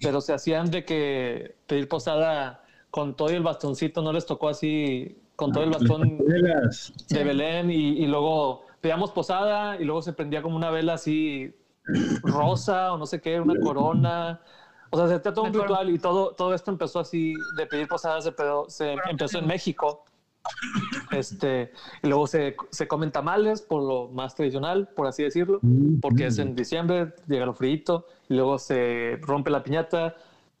pero 0.00 0.20
se 0.20 0.32
hacían 0.32 0.70
de 0.70 0.84
que 0.84 1.56
pedir 1.66 1.88
posada 1.88 2.64
con 2.90 3.14
todo 3.14 3.30
y 3.30 3.34
el 3.34 3.42
bastoncito, 3.42 4.02
no 4.02 4.12
les 4.12 4.26
tocó 4.26 4.48
así, 4.48 5.16
con 5.36 5.52
todo 5.52 5.64
el 5.64 5.70
bastón 5.70 6.18
Velas. 6.18 6.92
de 7.08 7.24
Belén 7.24 7.70
y, 7.70 7.98
y 7.98 8.06
luego 8.06 8.66
pedíamos 8.80 9.10
posada 9.12 9.76
y 9.76 9.84
luego 9.84 10.02
se 10.02 10.12
prendía 10.12 10.42
como 10.42 10.56
una 10.56 10.70
vela 10.70 10.94
así 10.94 11.54
rosa 12.22 12.92
o 12.92 12.98
no 12.98 13.06
sé 13.06 13.20
qué, 13.20 13.40
una 13.40 13.58
corona. 13.60 14.40
O 14.90 14.96
sea, 14.96 15.06
se 15.08 15.14
hacía 15.14 15.32
todo 15.32 15.44
un 15.44 15.54
ritual 15.54 15.90
y 15.90 15.98
todo, 15.98 16.32
todo 16.32 16.54
esto 16.54 16.70
empezó 16.70 16.98
así 17.00 17.34
de 17.56 17.66
pedir 17.66 17.86
posadas, 17.88 18.24
se, 18.24 18.32
se 18.68 18.96
empezó 19.08 19.38
en 19.38 19.46
México. 19.46 20.04
Este, 21.10 21.72
y 22.02 22.08
luego 22.08 22.26
se, 22.26 22.56
se 22.70 22.86
comen 22.86 23.10
tamales 23.10 23.62
por 23.62 23.82
lo 23.82 24.08
más 24.08 24.34
tradicional, 24.34 24.88
por 24.94 25.06
así 25.06 25.22
decirlo, 25.22 25.60
porque 26.00 26.26
es 26.26 26.38
en 26.38 26.54
diciembre, 26.54 27.14
llega 27.26 27.46
lo 27.46 27.54
frío, 27.54 28.04
y 28.28 28.34
luego 28.34 28.58
se 28.58 29.18
rompe 29.22 29.50
la 29.50 29.62
piñata 29.62 30.16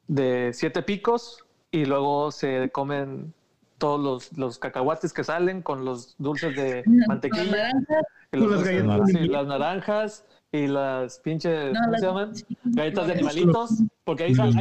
de 0.08 0.50
siete 0.52 0.82
picos 0.82 1.44
y 1.70 1.84
luego 1.84 2.30
se 2.32 2.70
comen 2.70 3.32
todos 3.78 4.00
los, 4.00 4.38
los 4.38 4.58
cacahuates 4.58 5.12
que 5.12 5.24
salen 5.24 5.62
con 5.62 5.84
los 5.84 6.14
dulces 6.18 6.54
de 6.54 6.82
mantequilla. 7.06 7.70
y 8.32 8.36
los 8.36 8.62
Con 8.62 8.86
las 8.88 9.10
sí, 9.10 9.28
las 9.28 9.46
naranjas 9.46 10.24
y 10.52 10.66
las 10.66 11.20
pinches, 11.20 11.72
No, 11.72 11.78
¿cómo 11.80 11.90
las- 11.92 12.00
se 12.00 12.06
llaman? 12.06 12.32
Galletas 12.64 13.06
de 13.06 13.12
animalitos, 13.12 13.70
porque 14.04 14.24
ahí 14.24 14.32
Y 14.32 14.34
Roll. 14.34 14.52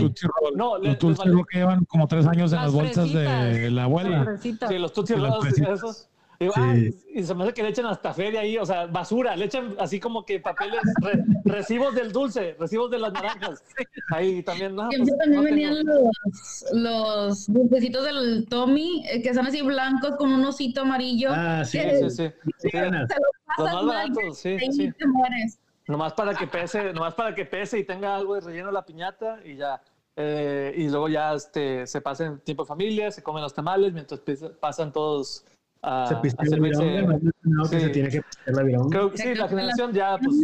no, 0.56 0.78
los 0.78 0.98
Tootsie 1.00 1.24
vale- 1.26 1.32
Roll 1.34 1.46
que 1.50 1.58
llevan 1.60 1.86
como 1.86 2.08
tres 2.08 2.28
años 2.28 2.52
en 2.52 2.58
Las 2.58 2.66
las 2.66 2.74
bolsas 2.74 3.12
de 3.14 3.72
la 3.72 3.84
abuela. 3.86 4.38
Sí, 4.40 4.58
los 4.78 4.94
Tootsie 4.94 5.16
Y 5.18 5.20
Rolls, 5.20 5.58
esos. 5.60 6.10
Y, 6.42 6.46
Sí. 6.46 6.52
ah, 6.56 6.74
y 7.16 7.24
se 7.24 7.36
me 7.36 7.44
hace 7.44 7.54
que 7.54 7.64
le 7.64 7.70
echan 7.70 7.86
hasta 7.88 8.14
feria 8.14 8.40
ahí, 8.40 8.58
o 8.58 8.66
sea, 8.66 8.86
basura, 8.86 9.36
le 9.36 9.44
echan 9.46 9.76
así 9.78 10.00
como 10.00 10.24
que 10.24 10.40
papeles, 10.40 10.80
re- 11.02 11.22
recibos 11.44 11.94
del 11.96 12.14
dulce, 12.14 12.56
recibos 12.58 12.90
de 12.92 12.98
las 13.00 13.12
naranjas. 13.12 13.62
Ahí 14.16 14.42
también, 14.44 14.74
no, 14.74 14.88
pues, 14.88 15.18
también 15.18 15.36
no 15.36 15.42
venían 15.44 15.76
tengo- 15.86 16.10
los, 16.24 16.66
los 16.72 17.48
dulcecitos 17.48 18.06
del 18.06 18.46
Tommy, 18.50 19.04
eh, 19.12 19.22
que 19.22 19.34
son 19.34 19.48
así 19.48 19.62
blancos 19.62 20.16
con 20.18 20.32
un 20.32 20.46
osito 20.46 20.84
amarillo. 20.84 21.30
Ah, 21.34 21.66
sí, 21.66 21.78
que 21.78 22.10
Sí, 22.10 22.10
sí, 22.10 22.28
sí. 22.30 22.52
sí. 22.60 22.70
ganas. 22.72 23.10
Se 23.10 23.16
los 23.16 23.28
Los 23.58 23.68
pasas 23.68 23.74
mal, 23.84 24.12
baratos, 24.12 24.38
sí, 24.38 24.58
sí. 24.72 24.92
te 24.98 25.08
mueres. 25.08 25.60
Nomás 25.90 26.14
para 26.14 26.36
que 26.36 26.46
pese, 26.48 26.94
nomás 26.94 27.16
para 27.16 27.34
que 27.34 27.46
pese 27.46 27.80
y 27.80 27.84
tenga 27.84 28.16
algo 28.16 28.36
de 28.36 28.42
relleno 28.42 28.72
la 28.72 28.86
piñata 28.86 29.40
y 29.44 29.56
ya. 29.56 29.82
Eh, 30.16 30.74
y 30.78 30.88
luego 30.90 31.10
ya 31.10 31.34
este, 31.34 31.88
se 31.88 32.00
pasen 32.00 32.40
tiempo 32.42 32.64
de 32.64 32.68
familia, 32.68 33.10
se 33.12 33.24
comen 33.24 33.42
los 33.42 33.54
tamales 33.54 33.92
mientras 33.92 34.22
pasan 34.60 34.92
todos 34.94 35.46
a, 35.82 36.08
Se 36.08 36.14
a 36.16 36.46
servirse. 36.46 36.84
vironga, 36.84 37.20
no, 37.42 37.64
que 37.64 37.80
Sí. 37.80 37.86
se 37.86 37.90
tiene 37.90 38.10
que 38.10 38.22
la. 38.46 38.64
Creo 38.90 39.12
que 39.12 39.18
sí, 39.18 39.34
la 39.34 39.48
generación 39.48 39.92
ya, 39.94 40.18
pues. 40.18 40.36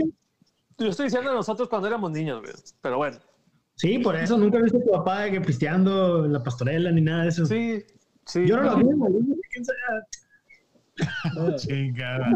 Yo 0.77 0.87
estoy 0.87 1.05
diciendo 1.05 1.31
nosotros 1.33 1.69
cuando 1.69 1.87
éramos 1.87 2.11
niños, 2.11 2.41
güey. 2.41 2.53
Pero 2.81 2.97
bueno, 2.97 3.17
Sí, 3.75 3.99
por 3.99 4.15
eso 4.15 4.37
nunca 4.37 4.57
he 4.57 4.63
visto 4.63 4.77
a 4.79 4.83
tu 4.83 4.91
papá 4.91 5.21
de 5.21 5.31
que 5.31 5.41
pisteando 5.41 6.25
en 6.25 6.33
la 6.33 6.41
pastorela 6.41 6.89
ni 6.91 7.01
nada 7.01 7.23
de 7.23 7.29
eso. 7.29 7.45
sí, 7.45 7.83
sí. 8.25 8.47
Yo 8.47 8.55
no 8.57 8.63
lo 8.63 8.71
no, 8.71 8.77
vi, 8.77 8.83
güey, 8.95 9.39
quién 9.51 9.65
sabe. 9.65 10.01
Chingada. 11.57 12.29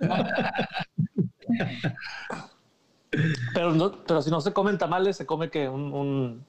pero, 3.54 3.72
no, 3.72 3.92
pero 4.06 4.22
si 4.22 4.30
no 4.30 4.40
se 4.40 4.52
comen 4.52 4.78
tamales, 4.78 5.16
se 5.16 5.26
come 5.26 5.50
que 5.50 5.68
un, 5.68 5.92
un, 5.92 6.44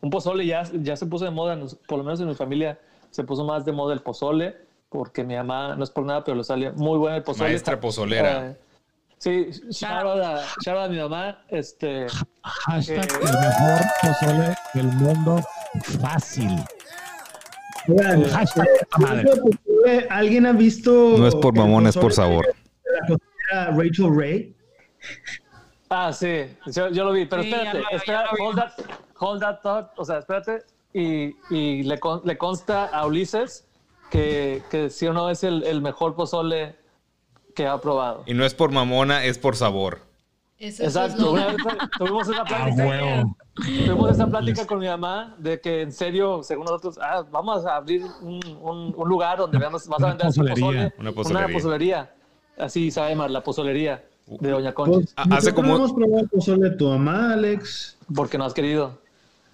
un 0.00 0.10
pozole 0.10 0.46
ya, 0.46 0.62
ya 0.72 0.96
se 0.96 1.06
puso 1.06 1.24
de 1.24 1.30
moda, 1.30 1.58
por 1.86 1.98
lo 1.98 2.04
menos 2.04 2.20
en 2.20 2.28
mi 2.28 2.34
familia 2.34 2.78
se 3.10 3.24
puso 3.24 3.44
más 3.44 3.64
de 3.64 3.72
moda 3.72 3.94
el 3.94 4.00
pozole, 4.00 4.56
porque 4.88 5.24
mi 5.24 5.34
mamá, 5.34 5.74
no 5.76 5.84
es 5.84 5.90
por 5.90 6.04
nada, 6.04 6.22
pero 6.24 6.36
le 6.36 6.44
sale 6.44 6.70
muy 6.72 6.98
bueno 6.98 7.16
el 7.16 7.22
pozole. 7.22 7.50
Maestra 7.50 7.80
pozolera. 7.80 8.50
Eh, 8.50 8.56
sí, 9.18 9.50
shout 9.70 10.04
out 10.06 10.22
a, 10.22 10.42
shout 10.64 10.76
out 10.78 10.86
a 10.86 10.88
mi 10.88 10.98
mamá. 10.98 11.44
Este, 11.48 12.06
Hashtag 12.42 13.10
Eh. 13.12 13.18
el 13.20 13.38
mejor 13.38 13.80
pozole 14.02 14.54
del 14.74 14.86
mundo 14.86 15.40
fácil. 16.00 16.56
Hashtag 18.32 18.66
madre. 18.98 19.30
¿Alguien 20.10 20.46
ha 20.46 20.52
visto? 20.52 21.16
No 21.18 21.26
es 21.26 21.34
por 21.34 21.54
mamón, 21.56 21.86
es 21.86 21.96
por 21.96 22.12
sabor. 22.12 22.46
La 23.08 23.16
cocinera 23.52 23.70
Rachel 23.76 24.14
Ray. 24.16 24.56
ah, 25.90 26.12
sí, 26.12 26.56
yo, 26.66 26.88
yo 26.90 27.04
lo 27.04 27.12
vi, 27.12 27.26
pero 27.26 27.42
Sí, 27.42 27.50
espérate, 27.52 27.78
lo- 27.78 27.84
vi. 28.36 28.42
hold, 28.42 28.56
that, 28.56 28.72
hold 29.18 29.40
that 29.40 29.60
thought, 29.62 29.90
o 29.96 30.04
sea, 30.04 30.18
espérate, 30.18 30.62
y, 30.92 31.34
y 31.54 31.82
le, 31.84 31.98
con- 31.98 32.22
le 32.24 32.36
consta 32.38 32.86
a 32.86 33.06
Ulises 33.06 33.66
que, 34.10 34.62
que 34.70 34.90
sí 34.90 35.06
o 35.06 35.12
no 35.12 35.30
es 35.30 35.42
el, 35.44 35.62
el 35.64 35.80
mejor 35.80 36.14
pozole 36.14 36.76
que 37.54 37.66
ha 37.66 37.80
probado. 37.80 38.24
Y 38.26 38.34
no 38.34 38.44
es 38.44 38.54
por 38.54 38.70
mamona, 38.72 39.24
es 39.24 39.38
por 39.38 39.56
sabor. 39.56 40.00
Eso, 40.58 40.84
eso 40.84 41.04
es 41.04 41.12
Exacto, 41.12 41.32
una 41.32 41.46
vez 41.46 41.56
tuvimos 41.98 42.28
esa 42.28 42.44
plática. 42.44 42.84
huevo. 42.86 43.36
Tuvimos 43.54 44.10
esa 44.12 44.26
plática 44.28 44.66
con 44.66 44.78
mi 44.78 44.86
mamá 44.86 45.34
de 45.38 45.60
que 45.60 45.82
en 45.82 45.92
serio, 45.92 46.42
según 46.42 46.64
nosotros, 46.64 46.98
ah, 47.02 47.24
vamos 47.30 47.66
a 47.66 47.76
abrir 47.76 48.02
un, 48.20 48.40
un- 48.60 48.94
un 48.96 49.08
lugar 49.08 49.38
donde 49.38 49.58
veamos, 49.58 49.86
vas 49.88 50.00
a 50.02 50.04
Una 50.06 50.08
vender 50.14 50.26
así 50.28 50.40
pozolería. 50.40 50.64
pozole, 50.66 50.94
Una 50.98 51.12
pozolería. 51.12 51.52
pozolería. 51.52 52.14
Así 52.58 52.90
a 52.96 53.08
llamar, 53.08 53.30
la 53.30 53.42
pozolería 53.42 54.04
de 54.26 54.50
Doña 54.50 54.72
Concha. 54.72 54.92
Pues, 54.98 55.12
Ah, 55.16 55.24
hace 55.32 55.52
como- 55.52 55.76
hemos 55.76 55.92
probado 55.92 56.20
el 56.22 56.28
pozole 56.28 56.70
de 56.70 56.76
tu 56.76 56.88
mamá, 56.88 57.32
Alex. 57.32 57.96
Porque 58.14 58.38
no 58.38 58.44
has 58.44 58.54
querido. 58.54 58.98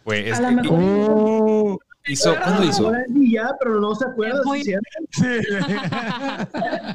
Güey, 0.05 0.29
es 0.29 0.39
A 0.39 0.49
que 0.49 0.55
mejor- 0.55 0.79
Oh, 0.81 1.79
hizo, 2.07 2.35
¿cuándo 2.35 2.65
hizo? 2.65 2.87
Ahora 2.87 3.05
sí 3.13 3.33
ya, 3.33 3.51
pero 3.59 3.81
no 3.81 3.95
se 3.95 4.05
acuerda. 4.07 4.43
Muy- 4.45 4.63
¿sí 4.65 4.71
cierto? 4.71 4.89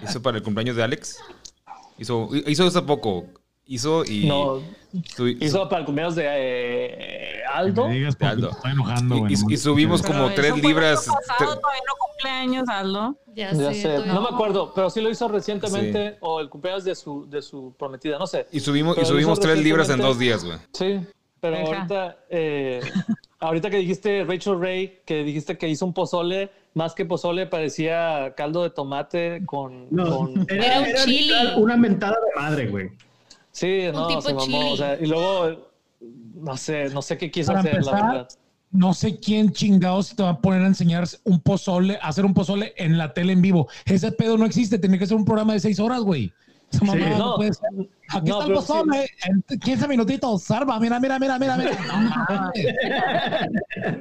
Hizo 0.03 0.21
para 0.21 0.37
el 0.37 0.43
cumpleaños 0.43 0.75
de 0.75 0.83
Alex. 0.83 1.17
Hizo, 1.97 2.29
hizo 2.47 2.65
hace 2.67 2.81
poco. 2.81 3.25
Hizo 3.65 4.03
y. 4.05 4.25
No, 4.27 4.61
su- 5.15 5.27
hizo 5.27 5.69
para 5.69 5.79
el 5.81 5.85
cumpleaños 5.85 6.15
de 6.15 6.25
eh, 6.27 7.41
Aldo. 7.53 7.87
me 7.87 7.95
digas 7.95 8.17
Aldo. 8.19 8.51
enojando, 8.65 9.15
y, 9.15 9.19
güey. 9.19 9.33
y- 9.49 9.53
y 9.53 9.57
subimos 9.57 10.01
Pero 10.01 10.13
como 10.13 10.31
tres 10.33 10.55
libras. 10.61 11.07
año 11.07 11.17
pasado, 11.27 11.59
todavía 11.59 11.81
no 11.87 11.93
cumpleaños, 12.07 12.69
Aldo. 12.69 13.15
Ya, 13.35 13.51
Ya 13.53 13.73
sé. 13.73 13.99
no 14.05 14.21
me 14.21 14.27
acuerdo, 14.29 14.73
pero 14.75 14.89
sí 14.89 15.01
lo 15.01 15.09
hizo 15.09 15.27
recientemente 15.27 16.11
Sí. 16.11 16.15
o 16.19 16.39
el 16.39 16.49
cumpleaños 16.49 16.83
de 16.83 16.93
su, 16.95 17.27
de 17.29 17.41
su 17.41 17.73
prometida, 17.79 18.19
no 18.19 18.27
sé. 18.27 18.47
Y 18.51 18.59
subimos, 18.59 18.93
y 18.93 19.01
Pero 19.01 19.07
subimos 19.07 19.39
tres 19.39 19.57
libras 19.63 19.89
en 19.89 19.99
dos 19.99 20.19
días, 20.19 20.43
güey. 20.43 20.57
Sí, 20.73 20.99
pero 21.39 21.57
ahorita, 21.57 22.17
eh, 22.29 22.81
ahorita 23.39 23.69
que 23.69 23.77
dijiste 23.77 24.23
Rachel 24.25 24.59
Ray, 24.59 24.99
que 25.05 25.23
dijiste 25.23 25.57
que 25.57 25.67
hizo 25.69 25.85
un 25.85 25.93
pozole, 25.93 26.51
más 26.75 26.93
que 26.93 27.05
pozole 27.05 27.47
parecía 27.47 28.33
caldo 28.35 28.61
de 28.63 28.69
tomate 28.71 29.41
con... 29.45 29.87
No, 29.89 30.17
con- 30.17 30.45
Era 30.49 30.79
un 30.81 30.85
chili. 31.05 31.21
literal 31.27 31.53
Una 31.57 31.77
mentada 31.77 32.15
de 32.15 32.41
madre, 32.41 32.67
güey. 32.67 32.89
Sí, 33.53 33.83
no, 33.93 34.07
tipo 34.07 34.21
se 34.21 34.33
mamó. 34.33 34.71
O 34.73 34.77
sea, 34.77 34.97
y 34.99 35.05
luego, 35.05 35.69
no 36.35 36.57
sé, 36.57 36.89
no 36.89 37.01
sé 37.01 37.17
qué 37.17 37.31
quiso 37.31 37.47
Para 37.53 37.61
hacer, 37.61 37.73
la 37.73 37.79
empezar, 37.79 38.11
verdad. 38.11 38.27
No 38.71 38.93
sé 38.95 39.19
quién 39.19 39.51
chingados 39.51 40.15
te 40.15 40.23
va 40.23 40.29
a 40.31 40.41
poner 40.41 40.63
a 40.63 40.67
enseñar 40.67 41.05
un 41.23 41.39
pozole, 41.39 41.97
a 42.01 42.07
hacer 42.07 42.25
un 42.25 42.33
pozole 42.33 42.73
en 42.75 42.97
la 42.97 43.13
tele 43.13 43.31
en 43.33 43.41
vivo. 43.41 43.67
Ese 43.85 44.11
pedo 44.11 44.35
no 44.37 44.45
existe, 44.45 44.79
tiene 44.79 44.97
que 44.99 45.05
ser 45.05 45.15
un 45.15 45.23
programa 45.25 45.53
de 45.53 45.59
seis 45.59 45.79
horas, 45.79 46.01
güey. 46.01 46.33
Mamada 46.81 47.09
no, 47.11 47.17
No, 47.19 47.35
puede 47.35 47.53
ser. 47.53 47.69
Aquí 48.09 48.29
no, 48.31 48.39
está 48.39 48.47
el 48.47 48.53
pozole, 48.55 49.05
en 49.27 49.59
15 49.59 49.87
minutitos, 49.87 50.41
salva, 50.41 50.79
mira, 50.79 50.99
mira, 50.99 51.19
mira, 51.19 51.37
mira, 51.37 51.55
mira. 51.55 51.71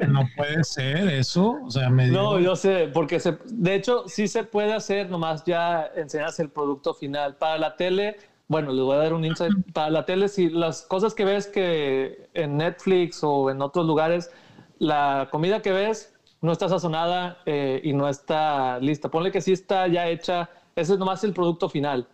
No. 0.08 0.22
No 0.22 0.28
puede 0.36 0.64
ser 0.64 1.08
eso. 1.08 1.58
O 1.64 1.70
sea, 1.70 1.90
me 1.90 2.06
No, 2.08 2.36
dio- 2.38 2.40
yo 2.46 2.56
sé, 2.56 2.88
porque 2.92 3.20
se, 3.20 3.36
de 3.46 3.74
hecho 3.74 4.04
sí 4.08 4.26
se 4.28 4.44
puede 4.44 4.72
hacer, 4.72 5.10
nomás 5.10 5.44
ya 5.44 5.90
enseñas 5.96 6.38
el 6.40 6.48
producto 6.50 6.94
final. 6.94 7.36
Para 7.36 7.58
la 7.58 7.76
tele, 7.76 8.16
bueno, 8.48 8.72
les 8.72 8.84
voy 8.84 8.94
a 8.96 8.98
dar 8.98 9.14
un 9.14 9.24
insight. 9.24 9.52
Para 9.72 9.90
la 9.90 10.04
tele, 10.04 10.28
si 10.28 10.50
las 10.50 10.82
cosas 10.82 11.14
que 11.14 11.24
ves 11.24 11.46
que 11.46 12.28
en 12.34 12.56
Netflix 12.56 13.22
o 13.22 13.50
en 13.50 13.62
otros 13.62 13.86
lugares, 13.86 14.30
la 14.78 15.28
comida 15.30 15.62
que 15.62 15.72
ves 15.72 16.14
no 16.40 16.52
está 16.52 16.68
sazonada 16.68 17.38
eh, 17.46 17.80
y 17.84 17.92
no 17.92 18.08
está 18.08 18.78
lista. 18.80 19.08
Ponle 19.08 19.30
que 19.30 19.40
sí 19.40 19.52
está 19.52 19.86
ya 19.86 20.08
hecha, 20.08 20.50
ese 20.74 20.94
es 20.94 20.98
nomás 20.98 21.22
el 21.24 21.32
producto 21.32 21.68
final. 21.68 22.06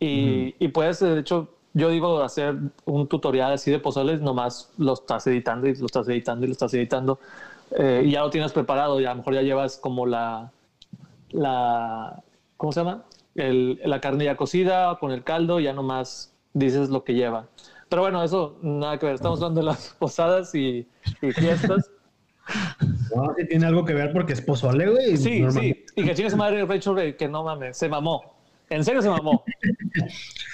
Y, 0.00 0.54
y 0.58 0.68
puedes, 0.68 1.00
de 1.00 1.20
hecho, 1.20 1.48
yo 1.74 1.90
digo 1.90 2.22
hacer 2.22 2.56
un 2.86 3.06
tutorial 3.08 3.52
así 3.52 3.70
de 3.70 3.78
pozoles, 3.78 4.20
nomás 4.20 4.72
lo 4.78 4.94
estás 4.94 5.26
editando 5.26 5.66
y 5.68 5.74
lo 5.74 5.86
estás 5.86 6.08
editando 6.08 6.44
y 6.44 6.48
lo 6.48 6.52
estás 6.52 6.72
editando. 6.74 7.18
eh, 7.76 8.02
y 8.04 8.12
ya 8.12 8.20
lo 8.20 8.30
tienes 8.30 8.52
preparado, 8.52 9.00
y 9.00 9.04
a 9.04 9.10
lo 9.10 9.16
mejor 9.16 9.34
ya 9.34 9.42
llevas 9.42 9.76
como 9.76 10.06
la, 10.06 10.50
la 11.30 12.22
¿cómo 12.56 12.72
se 12.72 12.80
llama? 12.80 13.04
El- 13.38 13.80
la 13.84 14.00
carne 14.00 14.24
ya 14.26 14.36
cocida 14.36 14.96
con 15.00 15.12
el 15.12 15.22
caldo, 15.24 15.60
ya 15.60 15.72
nomás 15.72 16.34
dices 16.52 16.88
lo 16.90 17.04
que 17.04 17.14
lleva. 17.14 17.48
Pero 17.88 18.02
bueno, 18.02 18.22
eso 18.22 18.58
nada 18.62 18.98
que 18.98 19.06
ver. 19.06 19.14
Estamos 19.14 19.40
hablando 19.40 19.60
de 19.60 19.66
las 19.66 19.94
posadas 19.98 20.54
y, 20.54 20.86
y 21.22 21.32
fiestas. 21.32 21.90
No, 23.14 23.34
sí 23.36 23.46
tiene 23.46 23.66
algo 23.66 23.84
que 23.84 23.92
ver 23.92 24.10
porque 24.12 24.32
es 24.32 24.40
pozole, 24.40 24.88
güey. 24.88 25.16
Sí, 25.18 25.42
sí. 25.50 25.84
Y 25.96 26.04
que 26.04 26.14
chingue 26.14 26.30
su 26.30 26.36
madre 26.38 26.64
Rachel 26.64 26.94
Ray, 26.94 27.12
que 27.14 27.28
no 27.28 27.42
mames, 27.44 27.76
se 27.76 27.88
mamó. 27.90 28.38
En 28.70 28.84
serio 28.84 29.02
se 29.02 29.08
mamó. 29.10 29.44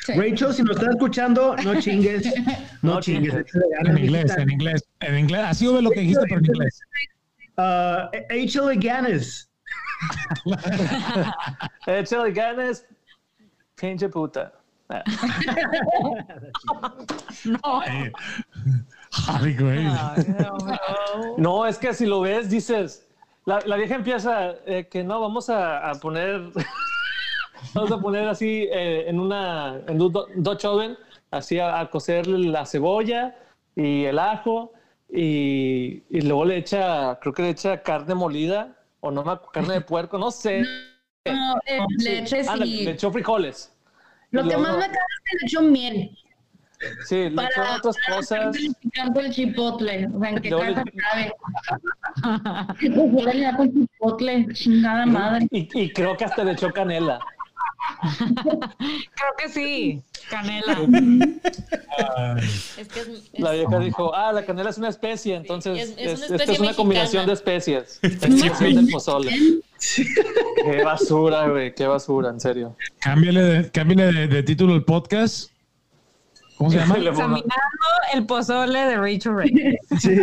Rachel, 0.09 0.53
si 0.53 0.63
nos 0.63 0.77
estás 0.77 0.91
escuchando, 0.91 1.55
no 1.65 1.81
chingues. 1.81 2.33
No, 2.83 2.95
No 2.95 3.01
chingues. 3.01 3.33
chingues. 3.33 3.55
en 3.89 3.99
inglés, 3.99 4.37
en 4.37 4.51
inglés, 4.51 4.85
en 5.01 5.19
inglés. 5.19 5.41
Así 5.45 5.67
ve 5.73 5.81
lo 5.83 5.91
que 5.91 6.01
dijiste, 6.01 6.23
pero 6.29 6.41
en 6.41 6.47
inglés. 6.47 6.81
Uh, 7.57 8.09
Rachel 8.29 8.79
Ganes. 8.81 9.49
Échale 11.87 12.33
ganas, 12.33 12.87
pinche 13.77 14.09
puta. 14.09 14.53
No. 17.45 17.81
Ay, 19.29 19.57
güey. 19.57 19.87
Ay, 19.87 20.25
no, 20.41 20.57
no. 20.59 21.37
No, 21.39 21.67
es 21.67 21.79
que 21.79 21.95
si 21.95 22.07
lo 22.07 22.21
ves, 22.21 22.51
dices, 22.51 23.07
la, 23.45 23.61
la 23.65 23.77
vieja 23.77 23.95
empieza 23.95 24.53
eh, 24.67 24.89
que 24.91 25.05
no, 25.05 25.21
vamos 25.21 25.49
a, 25.51 25.89
a 25.91 25.95
poner, 25.95 26.51
vamos 27.75 27.93
a 27.93 27.99
poner 27.99 28.29
así 28.29 28.69
eh, 28.73 29.09
en 29.09 29.21
una, 29.21 29.77
en 29.87 30.01
un 30.03 30.13
do- 30.13 30.27
Dutch 30.37 30.65
oven, 30.65 30.97
así 31.31 31.59
a, 31.59 31.81
a 31.81 31.91
cocer 31.91 32.27
la 32.27 32.67
cebolla 32.67 33.37
y 33.77 34.05
el 34.05 34.19
ajo 34.19 34.73
y, 35.09 36.03
y 36.11 36.21
luego 36.23 36.45
le 36.45 36.57
echa, 36.59 37.19
creo 37.21 37.33
que 37.33 37.43
le 37.43 37.51
echa 37.51 37.83
carne 37.83 38.15
molida 38.15 38.77
o 39.05 39.11
no, 39.11 39.23
me 39.23 39.33
carne 39.53 39.75
de 39.75 39.81
puerco, 39.83 40.17
no 40.17 40.31
sé. 40.31 40.63
No, 41.27 41.55
eh, 41.67 41.79
Sí, 41.99 42.05
leche 42.05 42.41
ándale, 42.41 42.65
sí. 42.67 42.85
le 42.85 42.91
echó 42.93 43.13
frijoles. 43.13 43.71
Lo 44.31 44.41
Y 44.41 44.49
que 44.49 44.55
luego- 44.57 44.63
más 44.63 44.77
me 44.79 44.87
caga 44.87 45.07
es 45.17 45.21
que 45.31 45.37
le 45.39 45.47
echó 45.47 45.63
miel. 45.63 46.19
Sí, 47.07 47.29
le 47.31 47.43
echó 47.45 47.63
otras 47.77 47.97
para 48.07 48.17
cosas. 48.17 48.57
el 48.57 49.31
chipotle. 49.31 50.07
O 50.15 50.21
sea, 50.21 50.31
¿en 50.31 50.41
qué 50.43 50.51
le- 50.51 50.75
cabe? 50.97 51.33
¿Qué 52.81 52.91
pozole 52.91 53.35
le 53.35 53.45
da 53.45 53.57
con 53.57 53.73
chipotle? 53.73 54.47
Chingada 54.55 55.07
madre. 55.07 55.47
Y, 55.51 55.69
y 55.83 55.93
creo 55.93 56.17
que 56.17 56.25
hasta 56.25 56.45
le 56.45 56.53
echó 56.53 56.73
canela. 56.73 57.21
Creo 58.19 59.33
que 59.39 59.49
sí. 59.49 60.03
Canela. 60.31 60.79
Es 62.77 62.89
que 62.89 63.01
es, 63.01 63.09
es- 63.09 63.31
La 63.41 63.53
vieja 63.53 63.79
dijo, 63.79 64.15
ah, 64.15 64.33
la 64.33 64.45
canela 64.45 64.71
es 64.71 64.79
una 64.79 64.89
especie, 64.89 65.37
entonces 65.37 65.79
es- 65.79 65.91
es 65.91 65.97
una 65.97 66.13
esta 66.13 66.25
especie 66.37 66.55
es 66.55 66.61
una 66.61 66.75
combinación 66.75 67.27
de 67.27 67.33
especies. 67.35 67.99
Especiación 68.03 68.75
del 68.75 68.89
pozole. 68.89 69.31
Qué 70.65 70.83
basura, 70.85 71.49
güey, 71.49 71.75
qué 71.75 71.87
basura, 71.87 72.31
en 72.31 72.41
serio. 72.41 72.77
Cámbiale, 73.01 73.41
de, 73.43 73.71
cámbiale 73.71 74.13
de, 74.13 74.29
de 74.29 74.43
título 74.43 74.75
el 74.75 74.85
podcast. 74.85 75.51
¿Cómo 76.57 76.71
se 76.71 76.79
llama? 76.79 76.97
Examinando 76.99 77.53
el 78.15 78.27
pozole 78.27 78.79
de 78.79 78.97
Rachel 78.97 79.35
Ray. 79.37 79.77
Sí, 80.01 80.17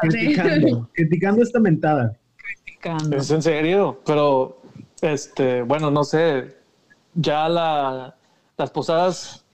criticando. 0.00 0.88
Criticando 0.94 1.42
esta 1.42 1.58
mentada. 1.60 2.16
Es 3.12 3.30
en 3.30 3.42
serio, 3.42 4.00
pero 4.06 4.59
este, 5.02 5.62
bueno, 5.62 5.90
no 5.90 6.04
sé, 6.04 6.56
ya 7.14 7.48
la, 7.48 8.14
las 8.56 8.70
posadas, 8.70 9.44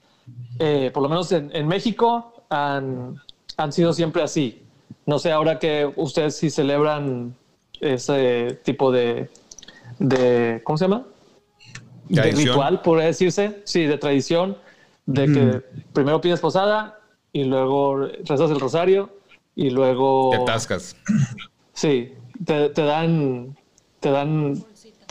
eh, 0.59 0.91
por 0.93 1.03
lo 1.03 1.09
menos 1.09 1.31
en, 1.31 1.55
en 1.55 1.67
México, 1.67 2.43
han, 2.49 3.21
han 3.57 3.71
sido 3.71 3.93
siempre 3.93 4.23
así. 4.23 4.63
No 5.05 5.19
sé, 5.19 5.31
ahora 5.31 5.57
que 5.59 5.91
ustedes 5.95 6.35
sí 6.35 6.49
celebran 6.49 7.35
ese 7.79 8.59
tipo 8.63 8.91
de, 8.91 9.29
de 9.99 10.61
¿cómo 10.63 10.77
se 10.77 10.85
llama? 10.85 11.05
De 12.09 12.31
ritual, 12.31 12.81
podría 12.81 13.07
decirse, 13.07 13.61
sí, 13.65 13.85
de 13.85 13.97
tradición, 13.97 14.57
de 15.05 15.25
que 15.25 15.81
primero 15.93 16.21
pides 16.21 16.39
posada 16.39 16.99
y 17.33 17.43
luego 17.43 18.07
rezas 18.23 18.49
el 18.51 18.59
rosario 18.59 19.09
y 19.55 19.69
luego... 19.69 20.31
Te 20.31 20.37
atascas. 20.37 20.95
Sí, 21.73 22.13
te, 22.45 22.69
te 22.69 22.81
dan, 22.83 23.57
te 23.99 24.11
dan, 24.11 24.63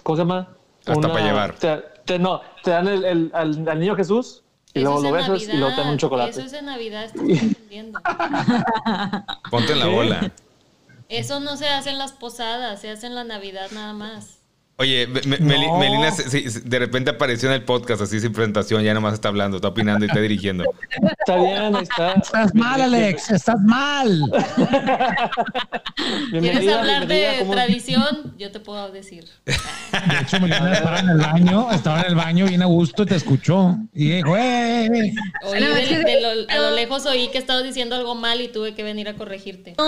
¿cómo 0.06 0.16
se 0.16 0.22
llama? 0.22 0.48
Hasta 0.86 1.12
pa' 1.12 1.20
llevar. 1.20 1.54
Te, 1.54 1.78
te- 2.04 2.18
no, 2.20 2.40
te 2.62 2.70
dan 2.70 2.86
el, 2.86 3.04
el- 3.04 3.30
al, 3.34 3.68
al 3.68 3.80
niño 3.80 3.96
Jesús 3.96 4.44
y 4.72 4.78
eso 4.78 4.84
luego 4.88 5.00
lo 5.02 5.10
besas 5.12 5.42
y 5.42 5.56
luego 5.56 5.70
te 5.74 5.80
dan 5.80 5.80
un 5.80 5.84
Navidad, 5.86 5.98
chocolate. 5.98 6.30
Eso 6.30 6.40
es 6.42 6.52
en 6.52 6.66
Navidad, 6.66 7.04
estás 7.04 7.22
confundiendo. 7.40 8.00
Ponte 9.50 9.72
en 9.72 9.78
la 9.80 9.86
bola. 9.88 10.32
Eso 11.08 11.40
no 11.40 11.56
se 11.56 11.68
hace 11.68 11.90
en 11.90 11.98
las 11.98 12.12
posadas, 12.12 12.80
se 12.80 12.90
hace 12.90 13.08
en 13.08 13.16
la 13.16 13.24
Navidad 13.24 13.68
nada 13.72 13.92
más. 13.94 14.35
Oye, 14.78 15.06
me- 15.06 15.22
me- 15.22 15.38
Meli- 15.38 15.70
Melina 15.78 16.10
se- 16.10 16.60
de 16.60 16.78
repente 16.78 17.08
apareció 17.10 17.48
en 17.48 17.54
el 17.54 17.62
podcast 17.62 18.02
así 18.02 18.20
sin 18.20 18.30
presentación, 18.34 18.82
ya 18.82 18.92
nomás 18.92 19.14
está 19.14 19.28
hablando, 19.28 19.56
está 19.56 19.68
opinando 19.68 20.04
y 20.04 20.08
está 20.08 20.20
dirigiendo. 20.20 20.64
Está 21.18 21.36
bien, 21.36 21.74
ahí 21.76 21.82
está. 21.82 22.12
Estás 22.12 22.54
mal, 22.54 22.82
Alex, 22.82 23.30
estás 23.30 23.58
mal. 23.62 24.20
¿Quieres 26.30 26.68
hablar 26.72 27.06
de 27.06 27.36
¿cómo- 27.38 27.52
tradición? 27.54 28.34
Yo 28.38 28.50
te 28.52 28.60
puedo 28.60 28.90
decir. 28.92 29.24
De 29.46 29.54
hecho, 30.20 30.40
Melina 30.40 30.72
estaba 30.74 30.98
en 31.00 31.08
el 31.08 31.18
baño, 31.18 31.70
estaba 31.72 32.00
en 32.02 32.06
el 32.08 32.14
baño 32.14 32.46
bien 32.46 32.60
a 32.62 32.66
gusto 32.66 33.04
y 33.04 33.06
te 33.06 33.14
escuchó. 33.16 33.76
Y 33.94 34.10
dijo, 34.16 34.36
¡eh! 34.36 34.88
De, 34.90 35.60
de 36.04 36.20
lo, 36.20 36.28
a 36.52 36.58
lo 36.58 36.70
lejos 36.76 37.06
oí 37.06 37.28
que 37.28 37.38
estabas 37.38 37.64
diciendo 37.64 37.96
algo 37.96 38.14
mal 38.14 38.42
y 38.42 38.48
tuve 38.48 38.74
que 38.74 38.82
venir 38.82 39.08
a 39.08 39.14
corregirte. 39.14 39.74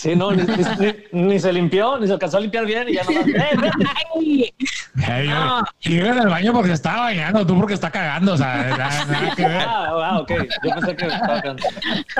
Sí, 0.00 0.16
no, 0.16 0.32
ni, 0.32 0.42
ni- 0.44 0.94
ni 1.12 1.38
se 1.38 1.52
limpió, 1.52 1.98
ni 1.98 2.06
se 2.06 2.14
alcanzó 2.14 2.38
a 2.38 2.40
limpiar 2.40 2.64
bien 2.64 2.88
y 2.88 2.94
ya 2.94 3.04
nomás. 3.04 3.26
¡Eh, 4.16 4.50
Hey, 4.96 5.30
en 5.84 6.18
el 6.18 6.28
baño 6.28 6.54
porque 6.54 6.72
estaba 6.72 7.00
bañando, 7.02 7.46
tú 7.46 7.54
porque 7.58 7.74
está 7.74 7.90
cagando, 7.90 8.32
o 8.32 8.36
sea, 8.38 8.64
nada, 8.78 9.04
nada 9.04 9.34
que 9.36 9.42
ver. 9.46 9.62
Ah, 9.68 9.92
ah, 10.02 10.18
ok. 10.20 10.30
Yo 10.64 10.70
pensé 10.74 10.96
que 10.96 11.04
estaba 11.06 11.34
bajando. 11.34 11.62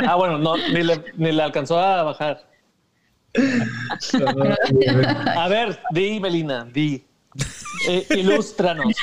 Ah, 0.07 0.15
bueno, 0.17 0.37
no, 0.37 0.59
ni 0.59 0.83
le, 0.83 1.03
ni 1.17 1.33
le 1.33 1.43
alcanzó 1.43 1.81
a 1.81 2.03
bajar. 2.03 2.45
A 5.37 5.49
ver, 5.49 5.81
di, 5.93 6.21
Melina, 6.21 6.67
di. 6.67 7.03
Eh, 7.89 8.07
ilústranos. 8.11 8.95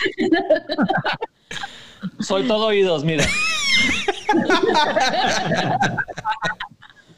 Soy 2.19 2.43
todo 2.47 2.67
oídos, 2.67 3.03
mira. 3.03 3.25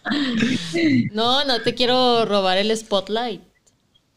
No, 1.12 1.43
no 1.45 1.62
te 1.62 1.74
quiero 1.74 2.26
robar 2.26 2.58
el 2.58 2.76
spotlight. 2.76 3.41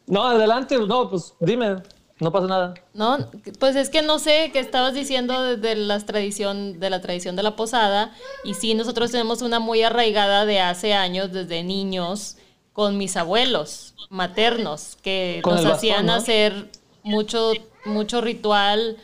No, 0.07 0.25
adelante, 0.25 0.77
no, 0.77 1.09
pues 1.09 1.33
dime, 1.39 1.77
no 2.19 2.31
pasa 2.31 2.47
nada. 2.47 2.73
No, 2.93 3.17
pues 3.59 3.75
es 3.75 3.89
que 3.89 4.01
no 4.01 4.19
sé 4.19 4.49
qué 4.53 4.59
estabas 4.59 4.93
diciendo 4.93 5.57
de, 5.57 5.75
las 5.75 6.05
tradición, 6.05 6.79
de 6.79 6.89
la 6.89 7.01
tradición 7.01 7.35
de 7.35 7.43
la 7.43 7.55
posada. 7.55 8.13
Y 8.43 8.53
sí, 8.53 8.73
nosotros 8.73 9.11
tenemos 9.11 9.41
una 9.41 9.59
muy 9.59 9.83
arraigada 9.83 10.45
de 10.45 10.59
hace 10.59 10.93
años, 10.93 11.31
desde 11.31 11.63
niños, 11.63 12.37
con 12.73 12.97
mis 12.97 13.17
abuelos 13.17 13.95
maternos, 14.09 14.97
que 15.01 15.39
Con 15.43 15.55
nos 15.55 15.63
bastón, 15.63 15.77
hacían 15.77 16.05
¿no? 16.05 16.13
hacer 16.13 16.69
mucho, 17.03 17.53
mucho 17.85 18.21
ritual 18.21 18.97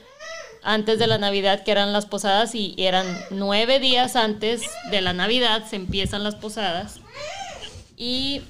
antes 0.64 1.00
de 1.00 1.08
la 1.08 1.18
Navidad, 1.18 1.64
que 1.64 1.72
eran 1.72 1.94
las 1.94 2.06
posadas, 2.06 2.56
y 2.56 2.76
eran 2.78 3.06
nueve 3.30 3.80
días 3.80 4.16
antes 4.16 4.62
de 4.92 5.02
la 5.02 5.14
Navidad, 5.14 5.66
se 5.70 5.76
empiezan 5.76 6.24
las 6.24 6.36
posadas. 6.36 7.00
Y 7.98 8.42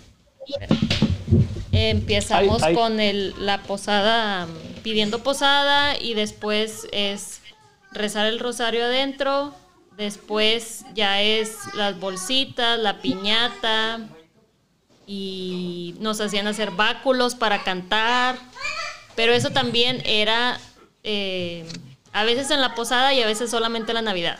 empezamos 1.72 2.63
Ay, 2.63 2.69
ay. 2.69 2.76
con 2.76 3.00
el, 3.00 3.34
la 3.39 3.62
posada, 3.63 4.48
pidiendo 4.84 5.24
posada, 5.24 5.98
y 5.98 6.13
después 6.13 6.88
es 6.91 7.41
rezar 7.91 8.26
el 8.26 8.39
rosario 8.39 8.86
adentro. 8.86 9.54
Después 9.98 10.86
ya 10.93 11.22
es 11.22 11.58
las 11.74 12.00
bolsitas, 12.00 12.80
la 12.80 13.02
piñata, 13.02 14.00
y 15.06 15.95
nos 16.00 16.22
hacían 16.22 16.48
hacer 16.48 16.72
báculos 16.72 17.36
para 17.36 17.63
cantar. 17.63 18.38
Pero 19.15 19.34
eso 19.34 19.50
también 19.50 20.02
era 20.06 20.60
eh, 21.04 21.65
a 22.13 22.24
veces 22.24 22.50
en 22.52 22.62
la 22.62 22.76
posada 22.76 23.13
y 23.13 23.22
a 23.22 23.26
veces 23.28 23.50
solamente 23.52 23.91
en 23.91 23.95
la 23.95 24.02
Navidad. 24.02 24.39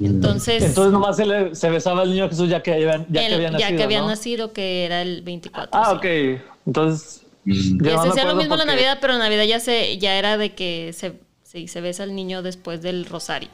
Entonces, 0.00 0.62
Entonces 0.62 0.92
nomás 0.92 1.16
se, 1.16 1.24
le- 1.24 1.54
se 1.54 1.70
besaba 1.70 2.02
al 2.02 2.10
niño 2.10 2.28
Jesús 2.28 2.48
ya 2.50 2.62
que, 2.62 2.72
habían- 2.74 3.06
ya 3.08 3.22
el- 3.22 3.28
que 3.28 3.34
había 3.34 3.50
nacido. 3.50 3.70
ya 3.70 3.76
que 3.76 3.82
había 3.82 4.00
¿no? 4.00 4.08
nacido, 4.08 4.52
que 4.52 4.84
era 4.84 5.00
el 5.02 5.22
24. 5.22 5.70
Ah, 5.72 5.90
sí. 5.90 5.96
ok. 5.96 6.42
Entonces. 6.66 7.22
Se 7.46 7.52
me 7.82 7.92
hacía 7.92 8.24
lo 8.24 8.34
mismo 8.34 8.56
la 8.56 8.64
Navidad, 8.64 8.98
pero 9.00 9.16
Navidad 9.16 9.44
ya 9.44 9.60
se 9.60 9.96
ya 9.98 10.16
era 10.18 10.36
de 10.36 10.54
que 10.54 10.92
se, 10.92 11.12
sí, 11.44 11.68
se 11.68 11.80
besa 11.80 12.02
al 12.02 12.14
niño 12.14 12.42
después 12.42 12.82
del 12.82 13.06
rosario. 13.06 13.48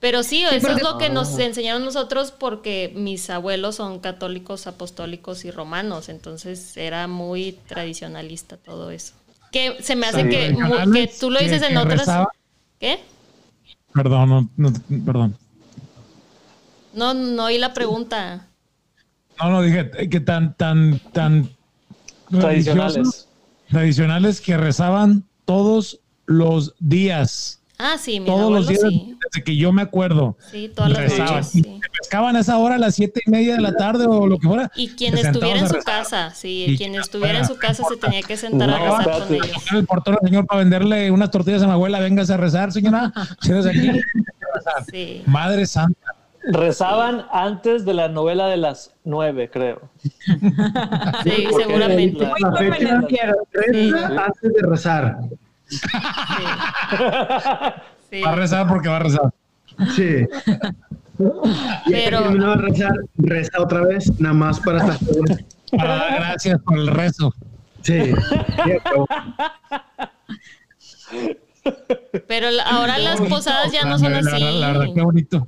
Pero 0.00 0.24
sí, 0.24 0.42
eso 0.50 0.70
es 0.72 0.82
lo 0.82 0.98
que 0.98 1.10
nos 1.10 1.38
enseñaron 1.38 1.84
nosotros 1.84 2.32
porque 2.32 2.90
mis 2.96 3.30
abuelos 3.30 3.76
son 3.76 4.00
católicos, 4.00 4.66
apostólicos 4.66 5.44
y 5.44 5.52
romanos, 5.52 6.08
entonces 6.08 6.76
era 6.76 7.06
muy 7.06 7.52
tradicionalista 7.68 8.56
todo 8.56 8.90
eso. 8.90 9.12
Que 9.52 9.76
se 9.82 9.94
me 9.94 10.06
hace 10.06 10.28
que, 10.28 10.56
que 10.92 11.12
tú 11.20 11.30
lo 11.30 11.38
que- 11.38 11.44
dices 11.44 11.62
en 11.62 11.72
que 11.72 11.78
otras... 11.78 12.00
rezaba. 12.00 12.28
¿Qué? 12.80 12.98
Perdón, 13.94 14.28
no, 14.28 14.48
no, 14.56 14.72
perdón. 15.04 15.36
No, 16.94 17.14
no 17.14 17.44
oí 17.44 17.58
la 17.58 17.72
pregunta. 17.74 18.48
No, 19.38 19.50
no, 19.50 19.62
dije 19.62 19.90
eh, 19.98 20.08
que 20.10 20.20
tan, 20.20 20.54
tan, 20.54 20.98
tan 21.12 21.50
Tradicionales. 22.30 23.28
tradicionales 23.68 24.40
que 24.40 24.56
rezaban 24.56 25.24
todos 25.44 26.00
los 26.26 26.74
días. 26.80 27.60
Ah, 27.84 27.96
sí, 27.98 28.20
mis 28.20 28.28
Todos 28.28 28.52
los 28.52 28.68
días, 28.68 28.80
sí. 28.88 29.16
desde 29.24 29.42
que 29.42 29.56
yo 29.56 29.72
me 29.72 29.82
acuerdo. 29.82 30.36
Sí, 30.52 30.70
todas 30.72 30.90
las 30.92 31.00
rezaban. 31.00 31.26
noches, 31.34 31.46
sí. 31.48 31.80
pescaban 31.98 32.36
a 32.36 32.40
esa 32.40 32.56
hora 32.58 32.76
a 32.76 32.78
las 32.78 32.94
siete 32.94 33.20
y 33.26 33.30
media 33.30 33.56
de 33.56 33.60
la 33.60 33.74
tarde 33.74 34.06
o 34.06 34.26
lo 34.28 34.38
que 34.38 34.46
fuera. 34.46 34.70
Y 34.76 34.90
quien 34.90 35.18
estuviera 35.18 35.58
en 35.58 35.68
su 35.68 35.78
casa, 35.80 36.30
sí, 36.30 36.66
Y 36.68 36.76
quien 36.76 36.94
estuviera 36.94 37.38
en 37.40 37.44
su 37.46 37.56
casa 37.56 37.82
se 37.88 37.96
tenía 37.96 38.22
que 38.22 38.36
sentar 38.36 38.68
No, 38.68 38.76
a 38.76 38.98
rezar 39.00 39.18
con 39.26 39.34
ellos. 39.34 39.72
El 39.72 39.84
portero, 39.86 40.18
señor, 40.22 40.46
para 40.46 40.60
venderle 40.60 41.10
unas 41.10 41.30
tortillas 41.32 41.62
a 41.62 41.66
mi 41.66 41.72
abuela, 41.72 41.98
véngase 41.98 42.32
a 42.34 42.36
rezar, 42.36 42.70
señora. 42.70 43.12
Si 43.40 43.50
eres 43.50 43.66
aquí, 43.66 43.90
Sí. 44.92 45.22
Madre 45.26 45.66
Santa. 45.66 46.14
Rezaban 46.44 47.24
antes 47.32 47.84
de 47.84 47.94
la 47.94 48.08
novela 48.08 48.46
de 48.46 48.56
las 48.58 48.92
nueve, 49.04 49.50
creo. 49.52 49.80
Sí, 51.24 51.46
seguramente. 51.56 52.28
convenenciero. 52.40 53.34
reza 53.52 54.06
antes 54.26 54.52
de 54.52 54.62
rezar. 54.68 55.16
Sí. 55.72 56.44
Sí. 58.10 58.20
Va 58.22 58.32
a 58.32 58.36
rezar 58.36 58.66
porque 58.68 58.88
va 58.88 58.96
a 58.96 59.00
rezar. 59.00 59.32
Sí. 59.94 60.26
Y 61.86 61.92
Pero- 61.92 62.22
terminó 62.22 62.50
de 62.50 62.56
rezar, 62.56 62.92
reza 63.16 63.60
otra 63.62 63.82
vez, 63.82 64.10
nada 64.18 64.34
más 64.34 64.58
para 64.60 64.78
estar 64.78 64.98
seguro. 64.98 65.36
Dar 65.70 66.14
gracias 66.16 66.60
por 66.62 66.78
el 66.78 66.86
rezo. 66.88 67.32
Sí. 67.82 68.12
Pero 72.26 72.48
ahora 72.64 72.98
las 72.98 73.20
posadas 73.20 73.70
ya 73.72 73.84
no 73.84 73.98
son 73.98 74.12
la- 74.12 74.18
así. 74.18 74.40
La, 74.58 74.68
verdad, 74.72 74.86
qué 74.94 75.02
bonito. 75.02 75.46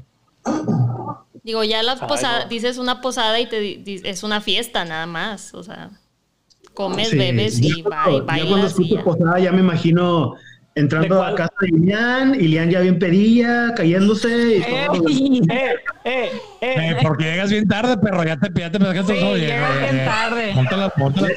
Digo, 1.43 1.65
ya 1.65 1.83
las 1.83 2.01
posadas, 2.01 2.49
dices 2.49 2.79
una 2.79 3.01
posada 3.01 3.41
y 3.41 3.47
te 3.49 4.09
es 4.09 4.23
una 4.23 4.41
fiesta 4.41 4.85
nada 4.85 5.07
más. 5.07 5.55
O 5.55 5.63
sea, 5.63 5.91
comes, 6.75 7.09
Sí. 7.09 7.17
bebes 7.19 7.61
y 7.61 7.83
Yo 7.83 7.89
ba- 7.89 8.03
cuando- 8.05 8.37
yo 8.37 8.49
cuando 8.49 8.67
escucho 8.67 8.95
ya. 8.97 9.05
posada 9.05 9.39
ya 9.39 9.53
me 9.53 9.61
imagino 9.61 10.35
entrando 10.77 11.23
¿De 11.23 11.27
a 11.27 11.35
casa 11.37 11.53
de 11.61 11.69
Lilian, 11.69 12.35
y 12.35 12.39
Lilian 12.39 12.69
ya 12.71 12.81
bien 12.81 12.99
pedilla, 12.99 13.73
cayéndose 13.77 14.57
y 14.57 14.61
todo. 14.63 15.09
Ey, 15.09 15.41
¡Eh, 15.51 15.75
eh, 16.05 16.31
eh! 16.61 16.75
Eh, 16.91 16.97
porque 17.01 17.25
llegas 17.25 17.49
bien 17.51 17.69
tarde, 17.69 17.97
perro. 17.97 18.25
Ya 18.25 18.37
te 18.37 18.49
ya 18.61 18.71
te 18.73 18.81
pegaste 18.81 19.15
Sí, 19.15 19.21
todo. 19.21 19.37
llegas 19.37 19.81
bien 19.93 20.05
tarde. 20.05 20.53
Ponte 20.55 20.77
la, 20.77 20.89
ponte 20.91 21.21
la 21.21 21.29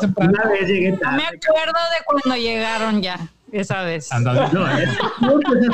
temprano. 0.00 0.32
Una 0.32 0.50
vez 0.50 0.66
llegué 0.68 0.90
no 0.90 0.96
me 0.96 1.00
tarde. 1.00 1.22
acuerdo 1.22 1.72
de 1.72 2.04
cuando 2.04 2.40
llegaron 2.42 3.02
ya, 3.02 3.20
esa 3.52 3.82
vez. 3.82 4.10
Anda, 4.10 4.50
No, 4.52 4.68
es 4.68 4.88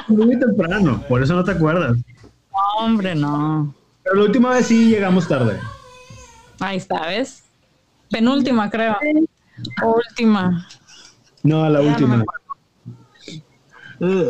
muy 0.08 0.38
temprano, 0.38 1.02
por 1.08 1.22
eso 1.22 1.34
no 1.34 1.42
te 1.44 1.52
acuerdas. 1.52 1.96
No, 1.96 2.84
hombre, 2.84 3.14
no. 3.14 3.74
Pero 4.02 4.16
la 4.16 4.22
última 4.24 4.50
vez 4.50 4.66
sí 4.66 4.90
llegamos 4.90 5.26
tarde. 5.26 5.58
Ahí 6.60 6.76
está, 6.76 7.06
¿ves? 7.06 7.42
Penúltima, 8.10 8.70
creo. 8.70 8.96
O 9.84 9.96
última. 9.96 10.66
No, 11.42 11.68
la 11.68 11.80
Ya 11.82 11.98
no 11.98 12.06
me 12.08 12.16
última. 12.16 12.24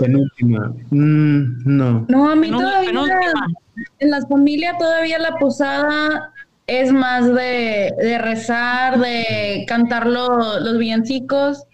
Penúltima. 0.00 0.72
Mm, 0.90 1.62
no. 1.76 2.06
No, 2.08 2.30
a 2.30 2.34
mí 2.36 2.50
todavía, 2.50 2.90
penúltima. 2.90 3.46
en 3.98 4.10
las 4.10 4.26
familias 4.28 4.78
todavía 4.78 5.18
la 5.18 5.36
posada 5.36 6.32
es 6.66 6.90
más 6.92 7.26
de, 7.26 7.92
de 7.98 8.18
rezar, 8.18 8.98
de 8.98 9.64
cantar 9.68 10.06
lo- 10.06 10.60
los 10.60 10.78
villancicos, 10.78 11.64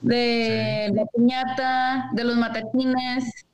de 0.00 0.90
la 0.94 1.04
piñata, 1.06 2.10
de 2.12 2.24
los 2.24 2.36
matatines 2.36 3.46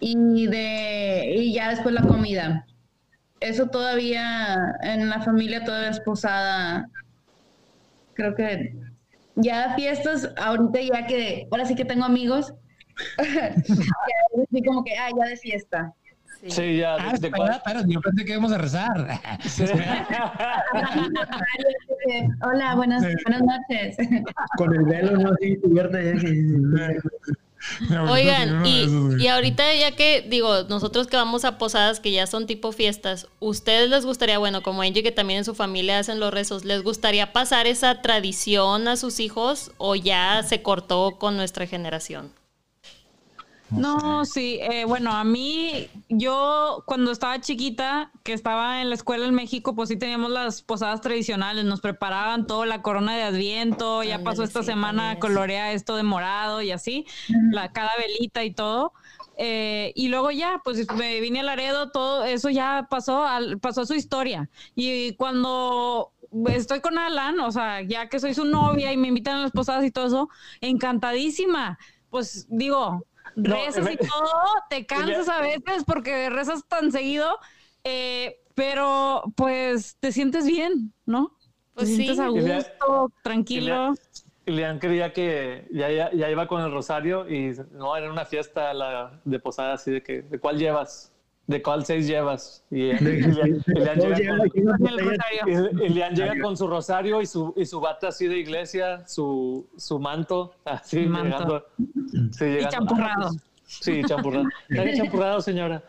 y 0.00 0.46
de 0.46 1.34
y 1.36 1.52
ya 1.54 1.70
después 1.70 1.94
la 1.94 2.02
comida. 2.02 2.66
Eso 3.40 3.66
todavía 3.68 4.56
en 4.82 5.08
la 5.08 5.22
familia 5.22 5.64
todavía 5.64 5.90
es 5.90 6.00
posada. 6.00 6.86
Creo 8.20 8.34
que 8.34 8.74
ya 9.36 9.74
fiestas, 9.76 10.30
ahorita 10.36 10.78
ya 10.82 11.06
que, 11.06 11.48
ahora 11.50 11.64
sí 11.64 11.74
que 11.74 11.86
tengo 11.86 12.04
amigos, 12.04 12.52
así 13.18 14.62
como 14.62 14.84
que, 14.84 14.94
ah, 14.98 15.08
ya 15.16 15.24
de 15.24 15.36
fiesta. 15.38 15.94
Sí. 16.42 16.50
Sí, 16.50 16.76
ya. 16.76 16.96
Ah, 16.96 17.14
¿de- 17.18 17.28
espera, 17.28 17.56
espera, 17.56 17.82
yo 17.86 17.98
pensé 18.02 18.24
que 18.26 18.32
íbamos 18.32 18.52
a 18.52 18.58
rezar. 18.58 18.92
Hola, 22.42 22.74
buenas, 22.74 23.02
buenas 23.02 23.42
noches. 23.42 23.96
Con 24.58 24.74
el 24.74 24.84
velo, 24.84 25.16
no 25.16 25.30
así 25.32 25.56
cubierta. 25.60 25.98
Oigan, 28.10 28.64
y, 28.64 28.86
y 29.18 29.28
ahorita 29.28 29.74
ya 29.74 29.92
que 29.92 30.26
digo, 30.28 30.64
nosotros 30.64 31.06
que 31.06 31.16
vamos 31.16 31.44
a 31.44 31.58
posadas 31.58 32.00
que 32.00 32.10
ya 32.10 32.26
son 32.26 32.46
tipo 32.46 32.72
fiestas, 32.72 33.28
¿ustedes 33.38 33.90
les 33.90 34.06
gustaría, 34.06 34.38
bueno, 34.38 34.62
como 34.62 34.82
Angie 34.82 35.02
que 35.02 35.12
también 35.12 35.38
en 35.38 35.44
su 35.44 35.54
familia 35.54 35.98
hacen 35.98 36.20
los 36.20 36.32
rezos, 36.32 36.64
¿les 36.64 36.82
gustaría 36.82 37.32
pasar 37.32 37.66
esa 37.66 38.02
tradición 38.02 38.88
a 38.88 38.96
sus 38.96 39.20
hijos 39.20 39.72
o 39.78 39.94
ya 39.94 40.42
se 40.42 40.62
cortó 40.62 41.16
con 41.18 41.36
nuestra 41.36 41.66
generación? 41.66 42.39
No, 43.70 44.24
sí, 44.24 44.58
eh, 44.62 44.84
bueno, 44.84 45.12
a 45.12 45.24
mí, 45.24 45.88
yo 46.08 46.82
cuando 46.86 47.10
estaba 47.12 47.40
chiquita, 47.40 48.10
que 48.24 48.32
estaba 48.32 48.82
en 48.82 48.88
la 48.88 48.94
escuela 48.94 49.26
en 49.26 49.34
México, 49.34 49.74
pues 49.74 49.88
sí 49.88 49.96
teníamos 49.96 50.30
las 50.30 50.62
posadas 50.62 51.00
tradicionales, 51.00 51.64
nos 51.64 51.80
preparaban 51.80 52.46
todo, 52.46 52.64
la 52.64 52.82
corona 52.82 53.16
de 53.16 53.22
Adviento, 53.22 54.02
ya 54.02 54.22
pasó 54.22 54.42
esta 54.42 54.60
sí, 54.60 54.66
semana, 54.66 55.18
colorea 55.18 55.72
esto 55.72 55.96
de 55.96 56.02
morado 56.02 56.62
y 56.62 56.70
así, 56.70 57.06
la, 57.52 57.72
cada 57.72 57.92
velita 57.96 58.44
y 58.44 58.52
todo. 58.52 58.92
Eh, 59.42 59.92
y 59.94 60.08
luego 60.08 60.30
ya, 60.30 60.60
pues 60.62 60.86
me 60.94 61.20
vine 61.20 61.40
a 61.40 61.42
Laredo, 61.42 61.90
todo 61.90 62.24
eso 62.24 62.50
ya 62.50 62.88
pasó, 62.90 63.24
al, 63.24 63.58
pasó 63.58 63.82
a 63.82 63.86
su 63.86 63.94
historia. 63.94 64.50
Y 64.74 65.14
cuando 65.14 66.12
estoy 66.48 66.80
con 66.80 66.98
Alan, 66.98 67.40
o 67.40 67.50
sea, 67.50 67.82
ya 67.82 68.08
que 68.08 68.20
soy 68.20 68.34
su 68.34 68.44
novia 68.44 68.92
y 68.92 68.96
me 68.96 69.08
invitan 69.08 69.38
a 69.38 69.42
las 69.42 69.52
posadas 69.52 69.84
y 69.84 69.90
todo 69.90 70.06
eso, 70.06 70.28
encantadísima. 70.60 71.78
Pues 72.10 72.46
digo, 72.50 73.06
rezas 73.42 73.90
y 73.90 73.96
todo, 73.96 74.30
te 74.68 74.86
cansas 74.86 75.28
a 75.28 75.40
veces 75.40 75.84
porque 75.86 76.30
rezas 76.30 76.66
tan 76.66 76.92
seguido, 76.92 77.38
eh, 77.84 78.40
pero 78.54 79.22
pues 79.36 79.96
te 80.00 80.12
sientes 80.12 80.46
bien, 80.46 80.92
¿no? 81.06 81.36
Pues 81.74 81.88
te 81.88 81.96
sí. 81.96 82.04
sientes 82.04 82.18
a 82.20 82.28
gusto, 82.28 83.12
tranquilo. 83.22 83.94
Y 84.46 84.52
Lean 84.52 84.78
creía 84.78 85.12
que 85.12 85.66
ya, 85.70 85.90
ya, 85.90 86.10
ya 86.12 86.30
iba 86.30 86.46
con 86.48 86.62
el 86.62 86.72
rosario 86.72 87.28
y 87.28 87.54
no, 87.72 87.96
era 87.96 88.10
una 88.10 88.24
fiesta 88.24 88.72
la, 88.74 89.20
de 89.24 89.38
posada 89.38 89.74
así 89.74 89.90
de 89.90 90.02
que, 90.02 90.22
¿de 90.22 90.38
cuál 90.38 90.58
llevas? 90.58 91.09
¿De 91.50 91.62
cuál 91.62 91.84
seis 91.84 92.06
llevas? 92.06 92.62
Y, 92.70 92.90
y, 92.90 92.98
Sí, 92.98 93.04
y- 93.04 93.22
sí, 93.22 93.28
y 93.66 93.72
Leanne 93.80 94.00
todos 94.00 94.18
llega 94.18 94.38
con- 94.38 94.50
y- 96.52 96.52
y 96.52 96.56
su 96.56 96.66
rosario 96.68 97.20
y 97.20 97.26
su, 97.26 97.52
y 97.56 97.66
su 97.66 97.80
bata 97.80 98.08
así 98.08 98.26
de 98.28 98.38
iglesia, 98.38 99.06
su, 99.06 99.66
su 99.76 99.98
manto, 99.98 100.54
así 100.64 101.00
Manto. 101.06 101.24
llegando. 101.26 101.66
Sí, 102.32 102.44
Y 102.44 102.48
llegando. 102.48 102.70
champurrado. 102.70 103.26
Ah, 103.26 103.30
pues, 103.30 103.42
sí, 103.66 104.02
champurrado. 104.06 104.44
Traiga 104.68 104.96
champurrado, 104.96 105.40
señora. 105.40 105.82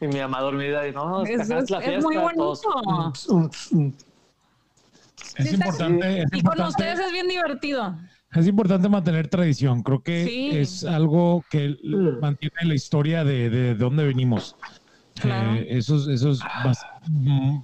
Y 0.00 0.06
mi 0.06 0.20
mamá 0.20 0.40
dormida 0.40 0.86
y 0.86 0.92
no, 0.92 1.24
Es- 1.24 1.50
es- 1.50 1.70
la 1.70 1.78
es 1.80 1.84
fiesta. 1.84 2.08
muy 2.08 2.16
todos, 2.36 2.62
bonito. 2.62 3.12
Es 5.36 5.48
Sí, 5.48 5.54
está- 5.54 5.66
importante, 5.66 6.22
es 6.22 6.26
Y 6.32 6.42
con 6.42 6.60
ustedes 6.60 6.98
es 7.00 7.12
bien 7.12 7.26
divertido. 7.28 7.96
es 8.34 8.46
importante 8.46 8.88
mantener 8.88 9.28
tradición. 9.28 9.82
Creo 9.82 10.02
que 10.02 10.24
Sí. 10.24 10.50
es 10.56 10.84
algo 10.84 11.44
que 11.50 11.76
Mm. 11.82 12.20
mantiene 12.20 12.54
la 12.62 12.74
historia 12.74 13.24
de, 13.24 13.50
de, 13.50 13.60
de 13.60 13.74
dónde 13.74 14.06
venimos. 14.06 14.54
Claro. 15.20 15.54
Eh, 15.54 15.66
eso, 15.70 15.96
es- 15.96 16.08
eso 16.08 16.30
es 16.30 16.40
bas- 16.40 16.84
mm, 17.08 17.58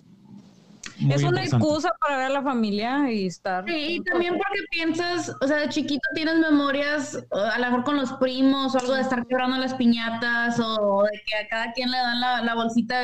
muy 1.00 1.12
es 1.14 1.22
una 1.24 1.42
excusa 1.42 1.90
para 2.00 2.16
ver 2.18 2.26
a 2.26 2.30
la 2.30 2.42
familia 2.42 3.10
y 3.10 3.26
estar. 3.26 3.64
Sí, 3.66 3.96
y 3.96 4.00
también 4.04 4.34
porque 4.34 4.60
piensas, 4.70 5.34
o 5.40 5.46
sea, 5.46 5.56
de 5.58 5.68
chiquito 5.68 6.06
tienes 6.14 6.36
memorias, 6.36 7.18
a 7.32 7.58
lo 7.58 7.64
mejor 7.66 7.84
con 7.84 7.96
los 7.96 8.12
primos, 8.14 8.74
o 8.74 8.78
algo 8.78 8.94
de 8.94 9.00
estar 9.00 9.26
quebrando 9.26 9.56
las 9.58 9.74
piñatas, 9.74 10.60
o 10.60 11.02
de 11.02 11.20
que 11.26 11.36
a 11.36 11.48
cada 11.48 11.72
quien 11.72 11.90
le 11.90 11.96
dan 11.98 12.20
la, 12.20 12.42
la 12.42 12.54
bolsita 12.54 13.02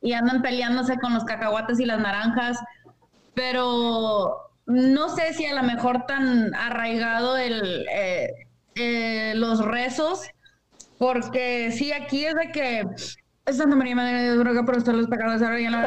y 0.00 0.12
andan 0.12 0.42
peleándose 0.42 0.98
con 0.98 1.14
los 1.14 1.24
cacahuates 1.24 1.78
y 1.80 1.84
las 1.84 2.00
naranjas. 2.00 2.58
Pero 3.34 4.36
no 4.66 5.08
sé 5.14 5.32
si 5.32 5.46
a 5.46 5.54
lo 5.54 5.62
mejor 5.62 6.06
tan 6.06 6.54
arraigado 6.54 7.36
el, 7.36 7.86
eh, 7.92 8.28
eh, 8.74 9.32
los 9.36 9.64
rezos, 9.64 10.22
porque 10.98 11.70
sí, 11.70 11.92
aquí 11.92 12.24
es 12.24 12.34
de 12.34 12.50
que 12.50 12.84
Santa 13.56 13.76
María 13.76 13.94
Madre 13.96 14.22
de 14.30 14.36
Droga 14.36 14.64
por 14.64 14.76
usted 14.76 14.92
los 14.92 15.06
pecados 15.06 15.40
ahora 15.42 15.60
y 15.60 15.64
en 15.64 15.72
la 15.72 15.86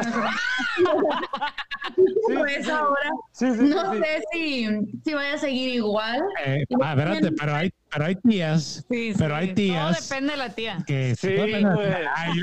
Pues 2.26 2.68
ahora 2.68 3.10
Sí, 3.32 3.46
sí, 3.54 3.62
no 3.64 3.92
sí. 3.92 3.98
sé 3.98 4.22
si, 4.32 4.68
si 5.04 5.14
vaya 5.14 5.34
a 5.34 5.38
seguir 5.38 5.74
igual. 5.74 6.20
Eh, 6.44 6.64
ah, 6.82 6.92
espérate, 6.92 7.32
pero 7.32 7.54
hay, 7.54 7.72
pero 7.90 8.04
hay 8.04 8.16
tías, 8.16 8.84
Sí, 8.88 9.12
pero 9.18 9.34
sí. 9.36 9.40
hay 9.40 9.46
Todo 9.48 9.54
tías 9.54 10.08
depende 10.08 10.30
de 10.32 10.36
la 10.36 10.48
tía. 10.50 10.78
que 10.86 11.14
Sí, 11.16 11.28
todo 11.34 11.46
güey. 11.46 11.60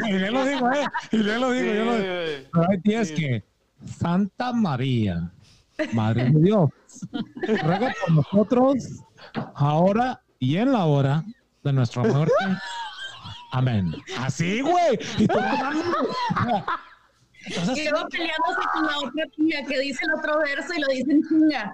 Y 0.10 0.20
yo 0.20 0.32
lo 0.32 0.46
digo, 0.46 0.72
eh, 0.72 0.86
y 1.12 1.24
yo 1.24 1.38
lo 1.40 1.52
digo, 1.52 1.72
Sí, 1.72 1.78
yo 1.78 1.86
lo 1.86 1.98
digo. 1.98 2.48
Pero 2.54 2.66
hay 2.70 2.82
tías 2.82 3.08
Sí. 3.10 3.14
que 3.16 3.44
Santa 3.86 4.52
María, 4.54 5.32
Madre 5.94 6.30
de 6.32 6.40
Dios, 6.42 6.70
ruega 7.64 7.94
por 8.06 8.16
nosotros 8.16 8.76
ahora 9.56 10.22
y 10.40 10.58
en 10.58 10.74
la 10.74 10.86
hora 10.86 11.24
de 11.64 11.74
nuestra 11.74 12.04
muerte. 12.04 12.34
Amén. 13.52 13.96
Así, 14.20 14.62
güey. 14.62 15.00
Y 15.18 15.28
tú, 15.28 15.40
Entonces, 17.46 17.78
Y 17.78 17.90
luego 17.90 18.08
peleándose 18.10 18.68
con 18.74 18.86
la 18.86 18.98
otra 18.98 19.24
tía 19.36 19.64
que 19.66 19.80
dice 19.80 20.04
el 20.06 20.14
otro 20.20 20.40
verso 20.40 20.74
y 20.76 20.82
lo 20.82 20.88
dice 20.88 21.12
en 21.12 21.24
chinga. 21.24 21.74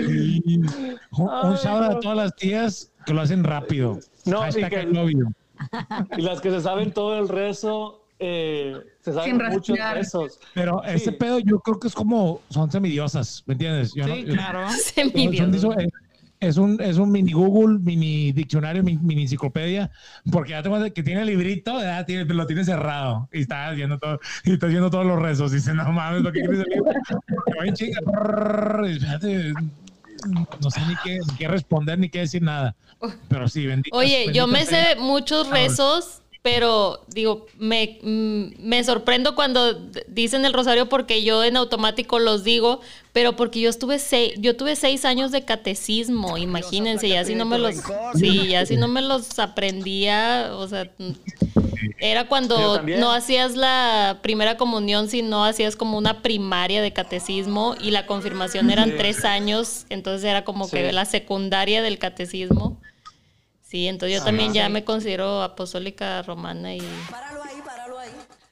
un, 0.00 0.66
un 1.12 1.56
a 1.56 2.00
todas 2.00 2.16
las 2.16 2.34
tías 2.36 2.92
que 3.06 3.14
lo 3.14 3.20
hacen 3.20 3.44
rápido. 3.44 4.00
No, 4.24 4.46
y 4.48 4.52
que-. 4.52 4.88
Y 6.16 6.22
las 6.22 6.40
que 6.40 6.50
se 6.50 6.60
saben 6.60 6.92
todo 6.92 7.18
el 7.18 7.28
rezo, 7.28 8.01
eh, 8.24 8.74
se 9.00 9.12
saben 9.12 9.36
muchos 9.36 9.52
respirar. 9.68 9.96
rezos. 9.96 10.38
Pero 10.54 10.82
ese 10.84 11.10
Sí. 11.10 11.16
pedo 11.18 11.40
yo 11.40 11.58
creo 11.58 11.80
que 11.80 11.88
es 11.88 11.94
como, 11.94 12.40
son 12.50 12.70
semidiosas, 12.70 13.42
¿me 13.46 13.54
entiendes? 13.54 13.92
Yo 13.94 14.06
no- 14.06 14.14
Sí, 14.14 14.24
yo- 14.26 14.34
claro. 14.34 14.60
Diso- 15.50 15.78
eh, 15.80 15.88
es 16.38 16.56
un, 16.56 16.80
es 16.80 16.98
un 16.98 17.10
mini 17.12 17.32
Google, 17.32 17.78
mini 17.80 18.32
diccionario, 18.32 18.82
mini, 18.82 18.98
mini 19.02 19.22
enciclopedia, 19.22 19.90
porque 20.30 20.50
ya 20.50 20.62
tengo 20.62 20.76
que 20.92 21.02
tiene 21.02 21.20
el 21.22 21.26
librito, 21.28 21.80
ya 21.80 22.04
tiene, 22.04 22.24
lo 22.24 22.46
tiene 22.46 22.64
cerrado 22.64 23.28
y 23.32 23.42
está 23.42 23.70
viendo 23.72 23.98
todo, 23.98 24.18
y 24.44 24.52
está 24.54 24.66
viendo 24.66 24.90
todos 24.90 25.06
los 25.06 25.20
rezos. 25.20 25.52
Dice, 25.52 25.72
no 25.74 25.90
mames, 25.92 26.22
lo 26.22 26.32
que 26.32 26.40
quieres 26.40 26.64
y 27.68 28.92
espérate, 28.92 29.52
no 30.60 30.70
sé 30.70 30.80
ni 30.86 30.94
qué, 31.04 31.18
ni 31.28 31.36
qué 31.36 31.48
responder 31.48 31.98
ni 31.98 32.08
qué 32.08 32.20
decir 32.20 32.42
nada. 32.42 32.74
Pero 33.28 33.48
sí, 33.48 33.66
bendito. 33.66 33.96
Oye, 33.96 34.32
yo 34.32 34.46
me 34.46 34.64
sé 34.64 34.96
muchos 34.98 35.48
rezos, 35.50 36.21
pero 36.42 37.04
digo, 37.06 37.46
me, 37.56 38.00
mm, 38.02 38.54
me 38.58 38.82
sorprendo 38.82 39.36
cuando 39.36 39.74
dicen 40.08 40.44
el 40.44 40.52
rosario 40.52 40.88
porque 40.88 41.22
yo 41.22 41.44
en 41.44 41.56
automático 41.56 42.18
los 42.18 42.42
digo, 42.42 42.80
pero 43.12 43.36
porque 43.36 43.60
yo 43.60 43.70
estuve 43.70 44.00
seis, 44.00 44.34
yo 44.38 44.56
tuve 44.56 44.74
seis 44.74 45.04
años 45.04 45.30
de 45.30 45.44
catecismo, 45.44 46.36
imagínense, 46.38 47.06
y 47.06 47.14
así 47.14 47.36
no 47.36 47.44
me 47.44 47.58
los, 47.58 47.76
sí, 48.16 48.48
y 48.48 48.54
así 48.56 48.76
no 48.76 48.88
me 48.88 49.02
los 49.02 49.38
aprendía, 49.38 50.50
o 50.54 50.66
sea, 50.66 50.90
mm, 50.98 51.12
era 52.00 52.26
cuando 52.26 52.82
no 52.82 53.12
hacías 53.12 53.54
la 53.54 54.18
primera 54.22 54.56
comunión, 54.56 55.08
sino 55.08 55.44
hacías 55.44 55.76
como 55.76 55.96
una 55.96 56.22
primaria 56.22 56.82
de 56.82 56.92
catecismo 56.92 57.76
y 57.80 57.92
la 57.92 58.06
confirmación 58.06 58.70
eran 58.72 58.96
tres 58.96 59.24
años, 59.24 59.86
entonces 59.90 60.24
era 60.28 60.44
como 60.44 60.64
Sí. 60.64 60.72
que 60.76 60.92
la 60.92 61.04
secundaria 61.04 61.82
del 61.82 61.98
catecismo. 62.00 62.80
Sí, 63.72 63.88
entonces 63.88 64.18
yo 64.18 64.22
también 64.22 64.52
ya 64.52 64.68
me 64.68 64.84
considero 64.84 65.42
apostólica 65.42 66.20
romana 66.20 66.74
y 66.74 66.82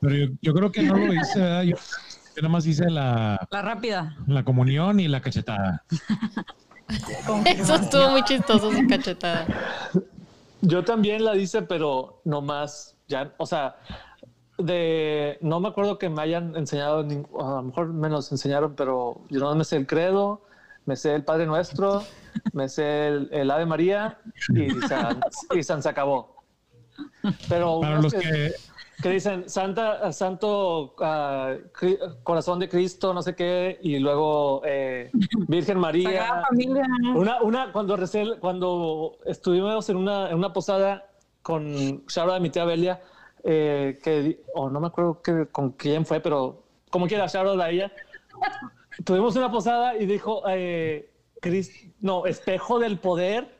Pero 0.01 0.15
yo, 0.17 0.27
yo 0.41 0.55
creo 0.55 0.73
que 0.73 0.83
no 0.83 0.97
lo 0.97 1.13
hice, 1.13 1.39
¿verdad? 1.39 1.63
Yo, 1.65 1.77
yo 1.77 2.37
nada 2.37 2.49
más 2.49 2.65
hice 2.65 2.89
la, 2.89 3.47
La 3.51 3.61
rápida. 3.61 4.17
la 4.27 4.43
comunión 4.47 4.99
y 4.99 5.09
la 5.09 5.21
cachetada. 5.21 5.85
eso 7.45 7.75
estuvo 7.75 8.09
muy 8.13 8.25
chistoso 8.25 8.73
su 8.73 8.87
cachetada. 8.89 9.47
Yo 10.63 10.85
también 10.85 11.23
la 11.23 11.37
hice, 11.37 11.61
pero 11.61 12.23
no 12.25 12.41
más, 12.41 12.97
ya, 13.07 13.35
o 13.37 13.45
sea, 13.45 13.77
de, 14.57 15.37
no 15.43 15.61
me 15.61 15.69
acuerdo 15.69 15.99
que 15.99 16.09
me 16.09 16.23
hayan 16.23 16.57
enseñado, 16.57 17.01
a 17.01 17.03
lo 17.57 17.63
mejor 17.63 17.89
me 17.89 18.09
los 18.09 18.33
enseñaron, 18.33 18.75
pero 18.75 19.21
yo 19.29 19.41
no 19.41 19.55
me 19.55 19.65
sé 19.65 19.77
el 19.77 19.87
credo, 19.87 20.41
me 20.87 20.97
sé 20.97 21.15
el 21.15 21.25
Padre 21.25 21.47
Nuestro, 21.47 22.03
me 22.53 22.69
sé 22.69 23.09
el, 23.09 23.29
el 23.33 23.51
Ave 23.51 23.67
María 23.67 24.19
y 24.55 24.71
San, 24.83 25.21
y 25.51 25.63
San 25.63 25.83
se 25.83 25.89
acabó. 25.89 26.43
Pero 27.49 27.81
Para 27.81 28.01
los 28.01 28.13
que, 28.13 28.53
que 29.03 29.09
dicen 29.11 29.49
Santa, 29.49 30.13
Santo 30.13 30.95
Cri- 30.97 31.99
Corazón 32.23 32.59
de 32.59 32.69
Cristo, 32.69 33.13
no 33.15 33.23
sé 33.23 33.35
qué, 33.35 33.79
y 33.83 33.99
luego 33.99 34.63
eh, 34.65 35.11
Virgen 35.49 35.79
María. 35.87 36.45
Una, 37.15 37.43
una, 37.43 37.73
cuando 37.73 37.97
recé, 37.97 38.25
cuando 38.41 39.19
estuvimos 39.25 39.89
en 39.91 39.97
una, 39.97 40.31
en 40.31 40.37
una 40.37 40.53
posada 40.53 41.07
con 41.43 42.05
Shaura 42.07 42.35
de 42.35 42.41
mi 42.41 42.51
tía 42.51 42.65
Belia, 42.65 43.01
eh, 43.43 43.99
que, 44.03 44.43
o 44.55 44.69
no 44.71 44.81
me 44.81 44.89
acuerdo 44.89 45.23
que, 45.23 45.47
con 45.51 45.71
quién 45.73 46.05
fue, 46.05 46.21
pero 46.21 46.63
como 46.91 47.07
quiera, 47.07 47.27
Shaura 47.27 47.65
a 47.65 47.71
ella, 47.71 47.93
tuvimos 49.05 49.37
una 49.37 49.51
posada 49.51 49.97
y 49.97 50.07
dijo, 50.07 50.43
eh, 50.49 51.11
Cris- 51.41 51.93
no, 52.01 52.27
espejo 52.27 52.79
del 52.79 52.99
poder. 52.99 53.59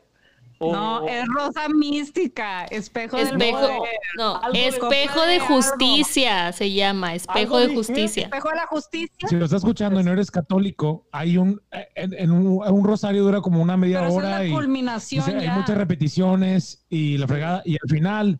No, 0.59 1.07
es 1.07 1.25
rosa 1.27 1.67
mística, 1.69 2.65
espejo, 2.65 3.17
del 3.17 3.29
poder. 3.29 3.79
no, 4.15 4.35
Algo 4.43 4.55
espejo 4.55 5.21
de 5.23 5.27
de 5.33 5.39
justicia 5.39 6.51
se 6.51 6.71
llama, 6.71 7.15
espejo 7.15 7.57
de 7.57 7.73
justicia. 7.73 8.25
Espejo 8.25 8.49
de 8.49 8.55
la 8.57 8.67
justicia. 8.67 9.27
si 9.27 9.35
lo 9.37 9.45
estás 9.45 9.61
escuchando 9.63 9.99
y 9.99 10.03
no 10.03 10.11
eres 10.11 10.29
católico, 10.29 11.07
hay 11.11 11.37
un, 11.37 11.59
en, 11.95 12.13
en 12.13 12.29
un, 12.31 12.45
un 12.63 12.83
rosario 12.85 13.23
dura 13.23 13.41
como 13.41 13.59
una 13.59 13.75
media 13.75 14.01
Pero 14.01 14.09
esa 14.09 14.19
es 14.19 14.23
hora 14.23 14.37
la 14.37 14.45
y 14.45 14.51
culminación 14.51 15.35
hay 15.39 15.49
muchas 15.49 15.75
repeticiones 15.77 16.85
y 16.89 17.17
la 17.17 17.27
fregada, 17.27 17.63
y 17.65 17.73
al 17.81 17.89
final 17.89 18.39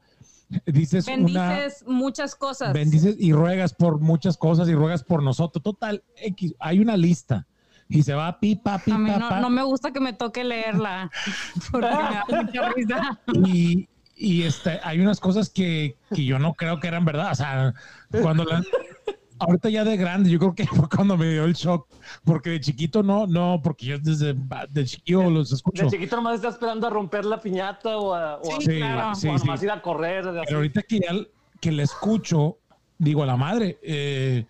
dices 0.66 1.08
una... 1.08 1.50
Bendices 1.50 1.84
muchas 1.88 2.36
cosas. 2.36 2.74
bendices 2.74 3.16
y 3.20 3.34
ruegas 3.34 3.74
por 3.74 4.00
muchas 4.00 4.38
cosas 4.38 4.68
y 4.70 4.74
ruegas 4.74 5.04
por 5.04 5.24
nosotros. 5.24 5.64
Total, 5.64 6.04
X, 6.16 6.56
hay 6.60 6.80
una 6.80 6.98
lista 6.98 7.48
y 7.88 8.04
se 8.04 8.14
va 8.14 8.40
pipa, 8.40 8.76
A 8.76 8.78
mí 8.78 8.84
pipa, 8.86 9.20
no, 9.20 9.30
pa, 9.30 9.40
no 9.42 9.50
me 9.50 9.64
gusta 9.64 9.92
que 9.92 10.00
me 10.00 10.14
toque 10.14 10.44
leerla 10.44 11.12
porque 11.72 11.88
me 11.88 11.94
da 11.94 12.26
mucha 12.30 12.70
risa. 12.70 13.20
y, 13.46 13.90
y 14.16 14.44
este, 14.44 14.80
hay 14.84 15.00
unas 15.00 15.20
cosas 15.20 15.50
que, 15.50 15.98
que 16.14 16.24
yo 16.24 16.40
no 16.40 16.54
creo 16.54 16.80
que 16.80 16.88
eran 16.88 17.06
verdad. 17.06 17.32
O 17.32 17.36
sea, 17.36 17.74
cuando 18.22 18.46
la, 18.46 18.64
ahorita 19.42 19.70
ya 19.70 19.84
de 19.84 19.98
grande, 19.98 20.30
yo 20.30 20.40
creo 20.40 20.56
que 20.56 20.66
fue 20.68 20.88
cuando 20.90 21.18
me 21.18 21.30
dio 21.30 21.46
el 21.46 21.54
shock, 21.54 21.88
porque 22.24 22.52
de 22.52 22.60
chiquito 22.60 23.04
no, 23.04 23.28
no, 23.28 23.60
porque 23.64 23.86
yo 23.86 24.00
desde 24.00 24.36
de 24.70 24.86
chiquillo 24.86 25.30
los 25.30 25.52
escucho. 25.52 25.84
De 25.84 25.90
chiquito 25.90 26.16
nomás 26.16 26.36
está 26.36 26.50
esperando 26.50 26.88
a 26.88 26.90
romper 26.90 27.26
la 27.26 27.40
piñata 27.40 27.98
o 27.98 28.14
a, 28.14 28.38
o 28.38 28.56
a- 28.56 28.62
Sí, 28.62 28.68
o 28.68 28.72
sí, 28.72 28.82
a 28.82 29.16
sí. 29.16 29.28
nomás 29.28 29.64
ir 29.64 29.72
a 29.72 29.82
correr. 29.82 30.24
de 30.26 30.40
así. 30.40 30.46
Pero 30.48 30.58
ahorita 30.58 30.82
que 30.84 31.00
ya 31.00 31.12
que 31.60 31.72
le 31.72 31.84
escucho, 31.84 32.58
digo 32.98 33.24
a 33.24 33.26
la 33.26 33.38
madre, 33.38 33.80
eh, 33.84 34.48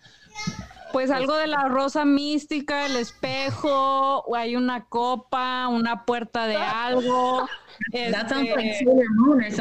Pues 0.92 1.10
algo 1.10 1.34
de 1.36 1.46
la 1.46 1.64
rosa 1.68 2.04
mística, 2.04 2.86
el 2.86 2.96
espejo, 2.96 4.20
o 4.20 4.36
hay 4.36 4.56
una 4.56 4.84
copa, 4.86 5.68
una 5.68 6.04
puerta 6.04 6.46
de 6.46 6.56
algo. 6.56 7.48
Este, 7.90 8.12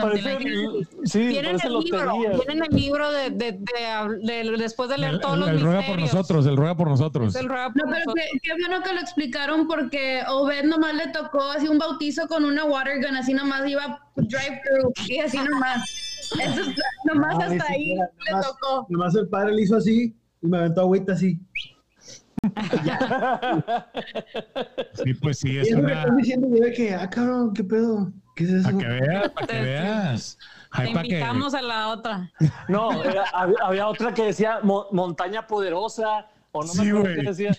Parece- 0.01 0.87
sí, 1.05 1.19
Viene 1.27 1.49
en 1.51 1.57
parece 1.57 1.67
el 1.67 1.79
libro, 1.79 2.05
lotería. 2.05 2.29
viene 2.37 2.53
en 2.53 2.63
el 2.65 2.75
libro 2.81 3.11
de, 3.11 3.29
de- 3.31 3.51
de- 3.53 4.43
de- 4.43 4.57
después 4.57 4.89
de 4.89 4.97
leer 4.97 5.13
El, 5.15 5.21
todos 5.21 5.33
el- 5.35 5.39
los 5.39 5.49
el 5.49 5.61
ruega 5.61 5.77
por 5.79 5.85
misterios. 5.95 6.13
nosotros, 6.13 6.45
el 6.45 6.57
ruega 6.57 6.75
por 6.75 6.87
nosotros. 6.89 7.33
Es 7.35 7.41
el 7.41 7.47
ruega 7.49 7.67
No, 7.69 7.73
pero 7.75 7.87
nosotros. 7.87 8.15
qué, 8.15 8.39
qué 8.43 8.51
bueno 8.61 8.83
que 8.83 8.93
lo 8.93 8.99
explicaron 8.99 9.67
porque 9.67 10.23
Obed 10.27 10.65
nomás 10.65 10.93
le 10.93 11.07
tocó 11.07 11.41
así 11.51 11.67
un 11.69 11.79
bautizo 11.79 12.27
con 12.27 12.43
una 12.45 12.65
water 12.65 12.97
gun, 13.03 13.15
así 13.15 13.33
nomás 13.33 13.67
iba 13.67 13.99
drive 14.17 14.61
through 14.65 14.93
y 15.07 15.19
así 15.19 15.37
nomás. 15.37 15.81
Eso 16.39 16.61
nomás 17.05 17.35
No, 17.37 17.41
hasta 17.43 17.63
ahí 17.71 17.79
siquiera, 17.79 18.09
le 18.25 18.31
nomás- 18.31 18.47
tocó. 18.47 18.85
Nomás 18.89 19.15
el 19.15 19.27
padre 19.29 19.53
le 19.53 19.61
hizo 19.63 19.77
así 19.77 20.13
y 20.41 20.47
me 20.47 20.58
aventó 20.58 20.82
agüita 20.82 21.13
así. 21.13 21.39
Sí, 25.04 25.13
pues 25.15 25.39
sí, 25.39 25.51
Y 25.54 25.58
es 25.60 25.71
me 25.75 25.82
una. 25.82 25.93
están 26.01 26.17
diciendo 26.17 26.47
que, 26.75 26.93
ah, 26.95 27.10
cabrón, 27.10 27.54
¿qué 27.54 27.63
pedo? 27.63 28.12
¿Qué 28.36 28.43
es 28.45 28.49
eso? 28.51 28.63
Para 28.69 28.77
que 28.80 28.88
veas, 28.88 29.30
para 29.32 29.47
que 29.47 29.62
veas. 29.62 30.38
Te 30.38 30.47
para 30.71 30.86
que. 30.86 30.97
invitamos 30.99 31.54
a 31.54 31.62
la 31.62 31.88
otra. 31.89 32.32
No, 32.67 33.04
era- 33.04 33.25
había, 33.34 33.58
había 33.62 33.88
otra 33.88 34.13
que 34.13 34.23
decía 34.25 34.60
mo- 34.63 34.88
montaña 34.91 35.45
poderosa, 35.45 36.27
o 36.51 36.62
no 36.63 36.67
Sí, 36.69 36.82
me 36.82 36.89
acuerdo 36.99 37.15
qué 37.15 37.27
decía. 37.30 37.51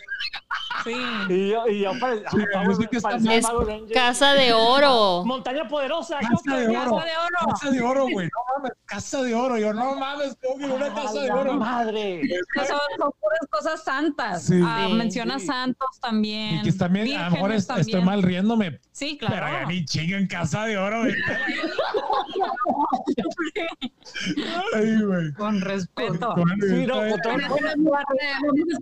Sí. 0.84 0.94
Y 1.28 1.50
yo, 1.50 1.66
y 1.68 1.80
yo 1.80 1.92
pare- 2.00 2.22
Sí, 2.30 2.38
yo 2.66 2.74
sé 2.74 2.86
que 2.88 2.96
está 2.96 3.10
parecía 3.10 3.36
Es 3.38 3.46
casa 3.94 4.32
de 4.34 4.52
oro. 4.52 5.24
Montaña 5.24 5.68
poderosa. 5.68 6.18
Casa 6.20 6.56
de 6.56 6.66
¿cómo 6.66 6.80
oro. 6.82 6.96
Casa 6.96 7.06
de 7.06 7.12
oro. 7.16 7.52
Casa 7.52 7.70
de 7.70 7.80
oro, 7.82 8.06
güey. 8.10 8.26
No 8.28 8.40
mames, 8.56 8.72
casa 8.86 9.22
de 9.22 9.34
oro. 9.34 9.58
Yo, 9.58 9.72
no 9.72 9.94
mames, 9.96 10.36
tengo 10.38 10.58
que 10.58 10.64
ir 10.66 10.70
a 10.70 10.74
una 10.74 10.94
casa 10.94 11.20
de 11.20 11.30
¡A 11.30 11.34
la 11.34 11.40
oro. 11.40 11.54
Madre. 11.54 12.22
Son, 12.56 12.66
son 12.98 13.10
puras 13.20 13.40
cosas 13.50 13.84
santas. 13.84 14.42
Sí. 14.44 14.60
Ah, 14.64 14.86
Sí. 14.88 14.94
menciona 14.94 15.38
Sí. 15.38 15.46
santos 15.46 15.88
también. 16.00 16.56
Y 16.56 16.62
que 16.62 16.72
también, 16.72 17.16
a 17.16 17.26
lo 17.26 17.30
mejor 17.32 17.52
estoy 17.52 18.02
mal 18.02 18.22
riéndome, 18.22 18.80
Sí, 18.90 19.16
pero 19.20 19.32
claro. 19.32 19.46
ya 19.60 19.66
ni 19.66 19.84
chinga 19.84 20.18
en 20.18 20.26
casa 20.26 20.64
de 20.64 20.78
oro, 20.78 21.00
güey. 21.00 21.14
Ay, 24.74 25.02
güey. 25.02 25.32
Con 25.34 25.60
respeto. 25.60 26.34
Sí, 26.60 26.86
no, 26.86 26.94
con 26.94 27.20
todo- 27.20 27.38
estar 27.38 27.60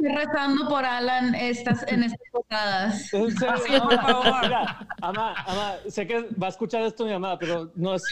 rezando 0.00 0.68
por 0.68 0.84
Alan 0.84 1.34
estas, 1.34 1.84
en 1.90 2.02
estas 2.04 2.28
posadas. 2.32 3.12
En 3.14 3.30
serio, 3.36 3.82
por 3.82 3.94
favor. 4.00 4.34
Mira, 4.42 4.86
ama, 5.00 5.34
ama, 5.46 5.74
sé 5.88 6.06
que 6.06 6.28
va 6.42 6.46
a 6.46 6.50
escuchar 6.50 6.82
esto 6.82 7.04
mi 7.04 7.12
mamá, 7.12 7.38
pero 7.38 7.70
no 7.74 7.94
es, 7.94 8.02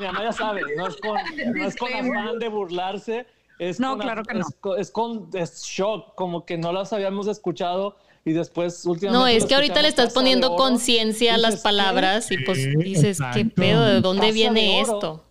mi 0.00 0.06
mamá 0.06 0.22
ya 0.24 0.32
sabe, 0.32 0.62
no 0.76 0.86
es 0.88 0.96
con, 0.96 1.16
no 1.54 1.64
es 1.66 1.76
con 1.76 1.92
afán 1.92 2.38
de 2.38 2.48
burlarse, 2.48 3.26
es 3.58 3.78
No, 3.80 3.90
con, 3.92 4.00
claro 4.00 4.22
que 4.24 4.34
no. 4.34 4.40
es 4.40 4.54
con, 4.60 4.80
es 4.80 4.90
con 4.90 5.30
es 5.34 5.62
shock, 5.64 6.14
como 6.14 6.44
que 6.44 6.58
no 6.58 6.72
las 6.72 6.92
habíamos 6.92 7.26
escuchado 7.28 7.96
y 8.24 8.32
después 8.32 8.84
últimamente. 8.86 9.18
No, 9.18 9.26
es 9.26 9.44
que 9.46 9.54
ahorita 9.54 9.82
le 9.82 9.88
estás 9.88 10.12
poniendo 10.12 10.54
conciencia 10.56 11.34
a 11.34 11.38
las 11.38 11.56
¿qué? 11.56 11.62
palabras 11.62 12.30
y 12.30 12.38
pues 12.38 12.58
dices, 12.78 13.18
¿qué 13.34 13.40
exacto. 13.40 13.54
pedo? 13.56 13.84
¿De 13.84 14.00
dónde 14.00 14.22
Casa 14.28 14.32
viene 14.34 14.60
de 14.60 14.80
esto? 14.80 15.24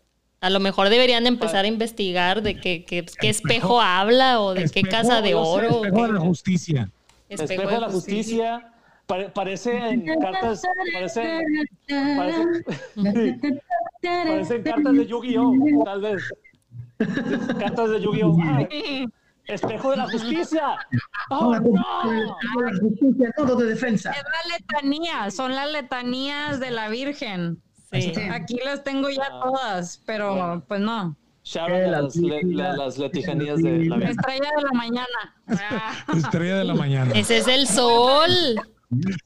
A 0.44 0.50
lo 0.50 0.60
mejor 0.60 0.90
deberían 0.90 1.24
de 1.24 1.30
empezar 1.30 1.66
a 1.66 1.68
investigar 1.68 2.42
de 2.42 2.60
qué, 2.60 2.84
qué, 2.84 3.06
qué 3.20 3.30
espejo 3.30 3.80
habla 3.80 4.42
o 4.42 4.56
de 4.56 4.62
qué 4.62 4.80
Espejo, 4.80 4.90
casa 4.90 5.22
de 5.22 5.36
oro. 5.36 5.86
Espejo 5.86 6.08
de 6.08 6.14
la 6.14 6.20
qué- 6.20 6.26
justicia. 6.26 6.90
Espejo 7.32 7.70
de 7.70 7.80
la 7.80 7.90
justicia. 7.90 8.74
pare- 9.08 9.30
parece 9.30 9.78
en 9.90 10.06
cartas, 10.20 10.62
parece, 10.94 11.42
parece, 11.88 12.64
parece 14.04 14.56
en 14.56 14.64
cartas 14.64 14.94
de 14.94 15.06
Yu-Gi-Oh, 15.08 15.84
tal 15.86 16.02
vez. 16.02 16.24
Cartas 17.60 17.90
de 17.92 18.02
Yu-Gi-Oh. 18.02 18.38
Ah, 18.44 18.68
espejo 19.46 19.92
de 19.92 19.98
la 19.98 20.10
justicia. 20.10 20.76
Oh, 21.30 21.56
no. 21.56 22.22
La 22.62 22.80
justicia, 22.80 23.32
todo 23.38 23.56
de 23.56 23.66
defensa. 23.68 24.12
Es 24.12 24.24
la 24.24 24.58
letanía, 24.58 25.32
son 25.32 25.56
las 25.56 25.72
letanías 25.72 26.60
de 26.60 26.72
la 26.72 26.90
Virgen. 26.90 27.62
Sí. 27.92 28.14
Aquí 28.32 28.58
las 28.64 28.84
tengo 28.84 29.10
ya 29.10 29.30
todas, 29.42 30.02
pero 30.06 30.64
pues 30.68 30.80
no. 30.80 31.16
Shout 31.52 31.70
out 31.70 31.82
a 31.94 32.02
las, 32.02 32.16
le- 32.16 32.44
la- 32.44 32.76
las 32.78 32.98
letijanías 32.98 33.62
de 33.62 33.86
la 33.86 33.98
vida. 33.98 34.10
Estrella 34.10 34.50
de 34.56 34.62
la 34.64 34.72
mañana. 34.74 35.36
Ah, 35.48 36.06
Estrella 36.16 36.58
de 36.60 36.64
la 36.64 36.76
mañana. 36.76 37.12
Ese 37.14 37.38
es 37.40 37.48
el 37.48 37.68
sol. 37.68 38.30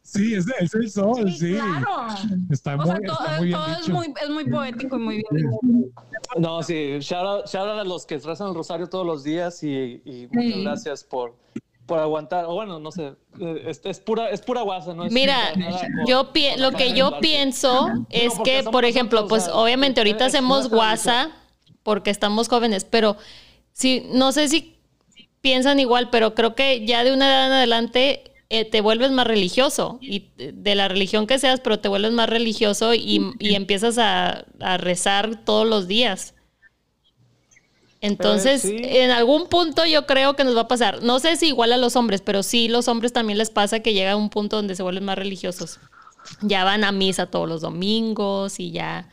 Sí, 0.02 0.34
es, 0.36 0.46
es 0.60 0.74
el 0.76 0.90
sol, 0.90 1.32
sí. 1.32 1.54
Claro. 1.54 2.08
Está 2.52 2.76
O 2.76 2.78
muy, 2.78 2.86
sea, 2.88 2.96
todo, 3.06 3.18
está 3.26 3.38
muy 3.38 3.48
bien 3.48 3.60
todo 3.60 3.76
es, 3.80 3.90
muy, 3.90 4.14
es 4.24 4.30
muy 4.30 4.46
poético 4.50 4.96
y 4.96 5.00
muy 5.00 5.16
bien. 5.18 5.92
No, 6.38 6.62
sí, 6.64 6.98
shout 7.00 7.26
out, 7.26 7.48
shout 7.48 7.68
out 7.68 7.80
a 7.80 7.84
los 7.84 8.06
que 8.06 8.18
rezan 8.20 8.50
el 8.50 8.56
rosario 8.56 8.88
todos 8.88 9.06
los 9.06 9.24
días 9.24 9.64
y, 9.64 10.02
y 10.06 10.28
muchas 10.32 10.54
Sí. 10.54 10.64
gracias 10.64 11.04
por, 11.04 11.36
por 11.86 12.00
aguantar. 12.00 12.46
O 12.46 12.54
bueno, 12.56 12.80
no 12.80 12.92
sé, 12.92 13.14
eh, 13.40 13.64
es, 13.68 13.82
es 13.84 14.00
pura, 14.00 14.30
es 14.30 14.42
pura 14.42 14.62
guasa, 14.62 14.94
¿no? 14.94 15.06
Es 15.06 15.12
Mira, 15.14 15.38
yo 16.08 16.32
pi- 16.32 16.50
con 16.54 16.62
lo 16.62 16.72
que 16.72 16.94
yo 16.94 17.20
pienso 17.20 17.88
es 18.10 18.34
que, 18.44 18.64
por 18.64 18.86
ejemplo, 18.86 19.22
nosotros, 19.22 19.30
pues 19.30 19.44
o 19.48 19.52
sea, 19.54 19.56
obviamente 19.64 20.00
ahorita 20.00 20.26
hacemos 20.26 20.70
guasa 20.70 21.32
porque 21.86 22.12
estamos 22.12 22.50
jóvenes, 22.50 22.86
pero 22.86 23.18
sí, 23.74 24.08
no 24.12 24.34
sé 24.34 24.50
si 24.50 24.76
piensan 25.42 25.80
igual, 25.80 26.10
pero 26.12 26.36
creo 26.36 26.56
que 26.56 26.86
ya 26.86 27.06
de 27.06 27.14
una 27.14 27.28
edad 27.28 27.48
en 27.48 27.54
adelante 27.54 28.34
eh, 28.50 28.66
te 28.66 28.82
vuelves 28.82 29.12
más 29.12 29.28
religioso 29.28 30.00
y 30.02 30.32
eh, 30.40 30.52
de 30.54 30.76
la 30.76 30.88
religión 30.90 31.28
que 31.28 31.40
seas, 31.40 31.62
pero 31.62 31.80
te 31.80 31.90
vuelves 31.90 32.14
más 32.14 32.30
religioso 32.30 32.94
y, 32.96 33.36
y 33.40 33.56
empiezas 33.56 33.98
a, 34.00 34.46
a 34.60 34.78
rezar 34.78 35.46
todos 35.46 35.68
los 35.68 35.88
días. 35.88 36.34
Entonces, 38.02 38.64
Eh, 38.66 38.78
sí. 38.78 38.78
en 38.84 39.12
algún 39.12 39.48
punto 39.48 39.86
yo 39.86 40.06
creo 40.06 40.36
que 40.36 40.44
nos 40.44 40.56
va 40.56 40.62
a 40.62 40.68
pasar. 40.68 41.02
No 41.04 41.20
sé 41.20 41.38
si 41.38 41.48
igual 41.48 41.74
a 41.74 41.78
los 41.78 41.96
hombres, 41.96 42.22
pero 42.22 42.44
sí 42.44 42.68
los 42.68 42.88
hombres 42.88 43.14
también 43.14 43.38
les 43.38 43.50
pasa 43.50 43.80
que 43.82 43.94
llega 43.94 44.12
a 44.12 44.16
un 44.16 44.30
punto 44.30 44.58
donde 44.58 44.76
se 44.76 44.84
vuelven 44.84 45.06
más 45.06 45.18
religiosos. 45.18 45.80
Ya 46.42 46.64
van 46.64 46.84
a 46.84 46.92
misa 46.92 47.28
todos 47.28 47.48
los 47.50 47.62
domingos 47.62 48.60
y 48.60 48.72
ya 48.72 49.10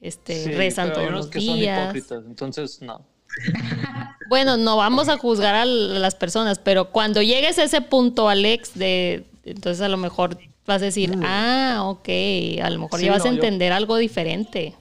este, 0.00 0.44
Sí, 0.44 0.52
rezan 0.52 0.92
todos 0.92 1.10
los 1.10 1.26
que 1.28 1.40
son 1.40 1.56
días. 1.56 1.82
hipócritas, 1.84 2.24
entonces 2.26 2.82
no. 2.82 3.02
Bueno, 4.28 4.56
no 4.56 4.76
vamos 4.76 5.08
a 5.08 5.18
juzgar 5.18 5.54
a 5.54 5.64
las 5.64 6.16
personas, 6.16 6.58
pero 6.58 6.90
cuando 6.90 7.22
llegues 7.22 7.58
a 7.60 7.62
ese 7.64 7.80
punto, 7.80 8.28
Alex, 8.28 8.72
de 8.76 9.24
entonces 9.44 9.80
a 9.82 9.88
lo 9.88 9.96
mejor 9.98 10.36
vas 10.66 10.82
a 10.82 10.86
decir, 10.86 11.16
ah, 11.24 11.82
ok, 11.84 12.08
a 12.62 12.70
lo 12.70 12.80
mejor 12.80 12.98
Mm. 12.98 13.00
Sí, 13.00 13.06
ya 13.06 13.12
vas 13.12 13.22
a 13.22 13.28
yo- 13.28 13.34
entender 13.34 13.72
algo 13.72 13.96
diferente. 13.96 14.74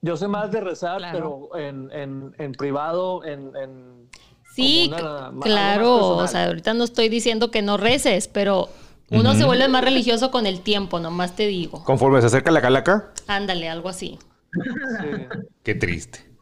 Yo 0.00 0.16
sé 0.16 0.26
más 0.26 0.50
de 0.50 0.60
rezar, 0.60 0.98
Claro. 0.98 1.48
pero 1.52 1.60
en, 1.64 1.90
en, 1.92 2.34
en 2.38 2.52
privado, 2.54 3.24
en... 3.24 3.52
en 3.56 4.08
Sí, 4.54 4.90
una- 4.92 5.30
claro, 5.40 6.16
o 6.16 6.26
sea, 6.26 6.46
ahorita 6.46 6.74
no 6.74 6.82
estoy 6.84 7.08
diciendo 7.08 7.50
que 7.52 7.62
no 7.62 7.76
reces, 7.76 8.26
pero 8.28 8.68
uno 9.10 9.34
se 9.34 9.44
vuelve 9.44 9.68
más 9.68 9.84
religioso 9.84 10.30
con 10.32 10.44
el 10.46 10.60
tiempo, 10.60 10.98
nomás 10.98 11.36
te 11.36 11.46
digo. 11.46 11.84
Conforme 11.84 12.20
se 12.20 12.26
acerca 12.26 12.50
la 12.50 12.60
calaca, 12.60 13.12
Ándale, 13.28 13.68
algo 13.70 13.88
así. 13.88 14.18
Sí. 14.52 14.60
qué 15.62 15.74
triste. 15.74 16.32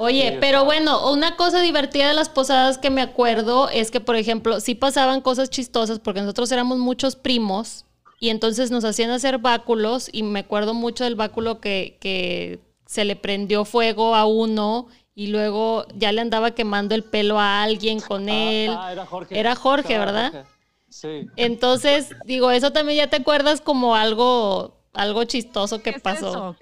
Oye, 0.00 0.38
pero 0.40 0.64
bueno, 0.64 1.10
una 1.10 1.34
cosa 1.34 1.60
divertida 1.60 2.06
de 2.06 2.14
las 2.14 2.28
posadas 2.28 2.78
que 2.78 2.88
me 2.88 3.02
acuerdo 3.02 3.68
es 3.68 3.90
que, 3.90 4.00
por 4.00 4.14
ejemplo, 4.14 4.60
sí 4.60 4.76
pasaban 4.76 5.20
cosas 5.20 5.50
chistosas 5.50 5.98
porque 5.98 6.20
nosotros 6.20 6.52
éramos 6.52 6.78
muchos 6.78 7.16
primos 7.16 7.84
y 8.20 8.28
entonces 8.28 8.70
nos 8.70 8.84
hacían 8.84 9.10
hacer 9.10 9.38
báculos 9.38 10.08
y 10.12 10.22
me 10.22 10.40
acuerdo 10.40 10.72
mucho 10.72 11.02
del 11.02 11.16
báculo 11.16 11.60
que, 11.60 11.96
que 12.00 12.60
se 12.86 13.04
le 13.04 13.16
prendió 13.16 13.64
fuego 13.64 14.14
a 14.14 14.24
uno 14.24 14.86
y 15.16 15.26
luego 15.26 15.84
ya 15.96 16.12
le 16.12 16.20
andaba 16.20 16.52
quemando 16.52 16.94
el 16.94 17.02
pelo 17.02 17.40
a 17.40 17.64
alguien 17.64 17.98
con 17.98 18.28
él. 18.28 18.70
Ah, 18.70 18.86
ah, 18.86 18.92
era 18.92 19.04
Jorge. 19.06 19.38
Era 19.38 19.56
Jorge, 19.56 19.98
¿verdad? 19.98 20.30
Jorge. 20.30 20.48
Sí. 20.88 21.26
Entonces, 21.34 22.10
digo, 22.24 22.52
eso 22.52 22.72
también 22.72 22.98
ya 22.98 23.10
te 23.10 23.16
acuerdas 23.16 23.60
como 23.60 23.96
algo, 23.96 24.77
algo 24.92 25.24
chistoso 25.24 25.78
que 25.78 25.90
¿Qué 25.90 25.96
es 25.96 26.02
pasó. 26.02 26.56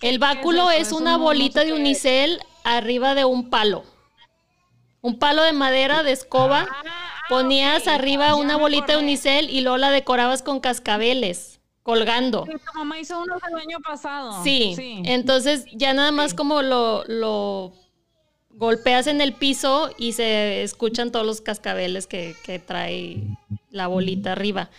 El 0.00 0.18
báculo 0.18 0.68
¿Qué 0.68 0.78
es, 0.78 0.92
una 0.92 1.16
bolita 1.16 1.64
de 1.64 1.72
unicel 1.72 2.40
arriba 2.64 3.14
de 3.14 3.24
un 3.24 3.50
palo. 3.50 3.84
Un 5.00 5.18
palo 5.18 5.42
de 5.42 5.52
madera 5.52 6.02
de 6.02 6.12
escoba. 6.12 6.66
Ah, 6.70 6.82
Ponías 7.28 7.82
ok, 7.82 7.88
arriba 7.88 8.28
ya 8.28 8.34
una 8.36 8.56
bolita 8.56 8.92
de 8.92 8.98
unicel 8.98 9.50
y 9.50 9.60
luego 9.60 9.78
la 9.78 9.90
decorabas 9.90 10.42
con 10.42 10.60
cascabeles 10.60 11.60
colgando. 11.82 12.44
Sí, 12.46 12.52
tu 12.52 12.78
mamá 12.78 12.98
hizo 12.98 13.20
uno 13.20 13.36
el 13.48 13.54
año 13.54 13.78
pasado. 13.80 14.42
Sí. 14.42 14.74
sí. 14.76 15.02
Entonces 15.04 15.64
ya 15.72 15.94
nada 15.94 16.10
más 16.10 16.34
como 16.34 16.62
lo, 16.62 17.04
lo 17.04 17.72
golpeas 18.56 19.06
en 19.06 19.20
el 19.20 19.34
piso 19.34 19.90
y 19.98 20.12
se 20.12 20.62
escuchan 20.62 21.12
todos 21.12 21.26
los 21.26 21.40
cascabeles 21.40 22.06
que, 22.06 22.36
que 22.44 22.58
trae 22.58 23.38
la 23.70 23.86
bolita 23.86 24.32
arriba. 24.32 24.70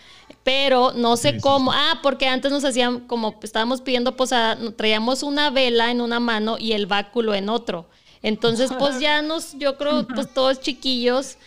Pero 0.43 0.93
no 0.93 1.17
sé 1.17 1.33
Sí, 1.33 1.39
sí, 1.41 1.41
cómo. 1.41 1.71
Ah, 1.73 1.99
porque 2.03 2.27
antes 2.27 2.51
nos 2.51 2.63
hacían, 2.65 3.01
como 3.07 3.39
estábamos 3.43 3.81
pidiendo 3.81 4.15
posada, 4.15 4.57
traíamos 4.75 5.23
una 5.23 5.49
vela 5.51 5.91
en 5.91 6.01
una 6.01 6.19
mano 6.19 6.57
y 6.59 6.73
el 6.73 6.85
báculo 6.87 7.33
en 7.35 7.49
otro. 7.49 7.89
Entonces, 8.21 8.73
pues 8.77 8.99
ya 8.99 9.21
nos, 9.21 9.53
yo 9.59 9.77
creo, 9.77 10.07
pues 10.13 10.33
todos 10.33 10.59
chiquillos, 10.61 11.37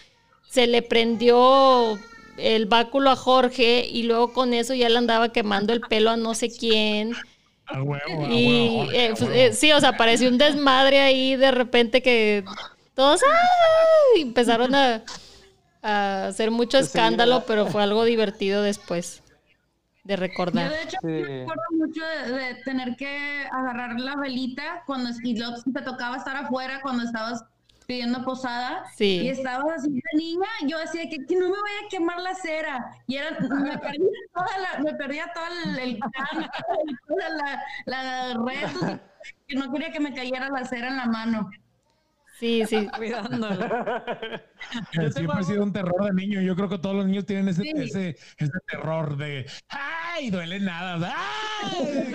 se 0.49 0.67
le 0.67 0.83
prendió 0.83 2.05
el 2.37 2.67
báculo 2.67 3.11
a 3.11 3.17
Jorge 3.17 3.87
y 3.91 4.05
luego 4.05 4.33
con 4.33 4.55
eso 4.55 4.75
ya 4.75 4.89
le 4.89 4.99
andaba 4.99 5.31
quemando 5.33 5.73
el 5.73 5.87
pelo 5.87 6.11
a 6.11 6.17
no 6.17 6.35
sé 6.35 6.55
quién. 6.55 7.21
A 7.73 7.83
huevo, 7.83 8.25
a 8.27 8.29
Y 8.31 8.69
huevo, 8.87 8.93
eh, 8.93 9.09
a 9.11 9.15
pues, 9.15 9.31
eh, 9.33 9.53
sí, 9.53 9.73
o 9.73 9.81
sea, 9.81 9.97
pareció 9.97 10.29
un 10.29 10.39
desmadre 10.39 11.01
ahí 11.01 11.37
de 11.37 11.51
repente 11.51 12.03
que 12.03 12.45
todos 12.95 13.21
¡ay! 13.23 14.23
empezaron 14.23 14.75
a, 14.75 15.03
a 15.83 16.27
hacer 16.27 16.51
mucho 16.51 16.79
escándalo, 16.79 17.45
pero 17.47 17.67
fue 17.67 17.83
algo 17.83 18.05
divertido 18.05 18.63
después 18.63 19.23
de 20.05 20.15
Yo 20.15 20.21
recordar. 20.21 20.71
de 20.71 20.83
hecho 20.83 20.97
Sí. 21.03 21.07
me 21.09 21.43
acuerdo 21.43 21.63
mucho 21.73 22.03
de, 22.05 22.33
de 22.33 22.55
tener 22.65 22.97
que 22.97 23.47
agarrar 23.53 23.99
la 24.01 24.17
velita 24.17 24.83
cuando 24.87 25.11
y 25.25 25.35
te 25.35 25.83
tocaba 25.83 26.17
estar 26.17 26.37
afuera 26.37 26.81
cuando 26.83 27.05
estabas 27.05 27.45
pidiendo 27.91 28.25
posada 28.25 28.85
Sí. 28.95 29.23
y 29.25 29.29
estabas 29.31 29.67
así 29.79 29.91
de 29.91 30.01
niña, 30.17 30.47
yo 30.69 30.79
decía 30.79 31.09
que, 31.11 31.27
que 31.27 31.35
no 31.35 31.47
me 31.47 31.61
vaya 31.61 31.81
a 31.85 31.89
quemar 31.91 32.21
la 32.21 32.37
cera 32.37 32.89
y 33.09 33.17
era 33.17 33.33
me 33.41 33.77
perdía 33.79 34.09
toda 34.33 34.59
la, 34.59 34.79
me 34.81 34.95
perdía 34.95 35.27
todo 35.35 35.45
el, 35.65 35.79
el 35.81 35.99
toda 37.09 37.29
la, 37.31 37.63
la 37.87 38.35
red 38.47 39.01
que 39.49 39.57
no 39.57 39.73
quería 39.73 39.91
que 39.91 39.99
me 39.99 40.15
cayera 40.15 40.49
la 40.51 40.65
cera 40.65 40.87
en 40.87 40.99
la 40.99 41.07
mano. 41.07 41.51
Sí, 42.39 42.63
sí. 42.65 42.87
Cuidándolo. 42.97 43.57
Siempre 45.13 45.39
ha 45.39 45.43
sido 45.43 45.65
un 45.65 45.73
terror 45.73 46.05
de 46.05 46.13
niño. 46.15 46.41
Yo 46.43 46.55
creo 46.55 46.69
que 46.69 46.79
todos 46.79 46.95
los 46.95 47.07
niños 47.07 47.27
tienen 47.27 47.49
ese, 47.49 47.63
Sí. 47.63 47.73
ese, 47.75 48.09
ese 48.39 48.53
terror 48.69 49.17
de 49.17 49.47
¡ay! 49.69 50.31
duele 50.31 50.61
nada. 50.61 51.13
¡Ay! 51.65 52.15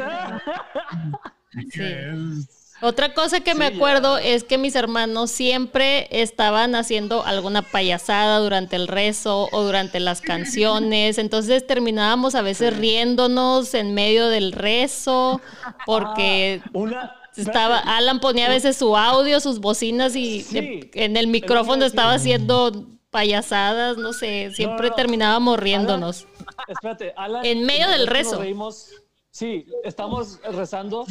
Sí. 1.69 1.83
Es- 1.83 2.64
Otra 2.85 3.13
cosa 3.13 3.39
que 3.41 3.55
me 3.55 3.69
ya. 3.69 3.75
acuerdo 3.75 4.17
es 4.17 4.43
que 4.43 4.57
mis 4.57 4.75
hermanos 4.75 5.31
siempre 5.31 6.07
estaban 6.11 6.75
haciendo 6.75 7.25
alguna 7.25 7.61
payasada 7.61 8.39
durante 8.39 8.75
el 8.75 8.87
rezo 8.87 9.49
o 9.51 9.63
durante 9.63 9.99
las 9.99 10.21
canciones. 10.21 11.17
Entonces 11.17 11.65
terminábamos 11.65 12.35
a 12.35 12.41
veces 12.41 12.75
riéndonos 12.77 13.73
en 13.73 13.93
medio 13.93 14.27
del 14.27 14.51
rezo 14.51 15.41
porque 15.85 16.61
Ah, 16.65 16.69
Una. 16.73 17.15
estaba. 17.35 17.79
Alan 17.79 18.19
ponía 18.19 18.45
a 18.45 18.49
veces 18.49 18.77
su 18.77 18.95
audio, 18.95 19.39
sus 19.39 19.59
bocinas 19.59 20.15
y 20.15 20.41
Sí. 20.41 20.89
en 20.93 21.17
el 21.17 21.27
micrófono 21.27 21.85
estaba 21.85 22.13
haciendo 22.13 22.85
payasadas, 23.11 23.97
no 23.97 24.11
sé, 24.13 24.51
siempre 24.53 24.89
no. 24.89 24.95
terminábamos 24.95 25.57
riéndonos. 25.57 26.27
Espérate, 26.67 27.13
Alan. 27.15 27.45
En 27.45 27.65
medio 27.65 27.87
del 27.89 28.07
rezo. 28.07 28.31
nos 28.31 28.39
reímos. 28.41 28.89
Sí, 29.35 29.67
estamos 29.83 30.39
rezando 30.43 31.05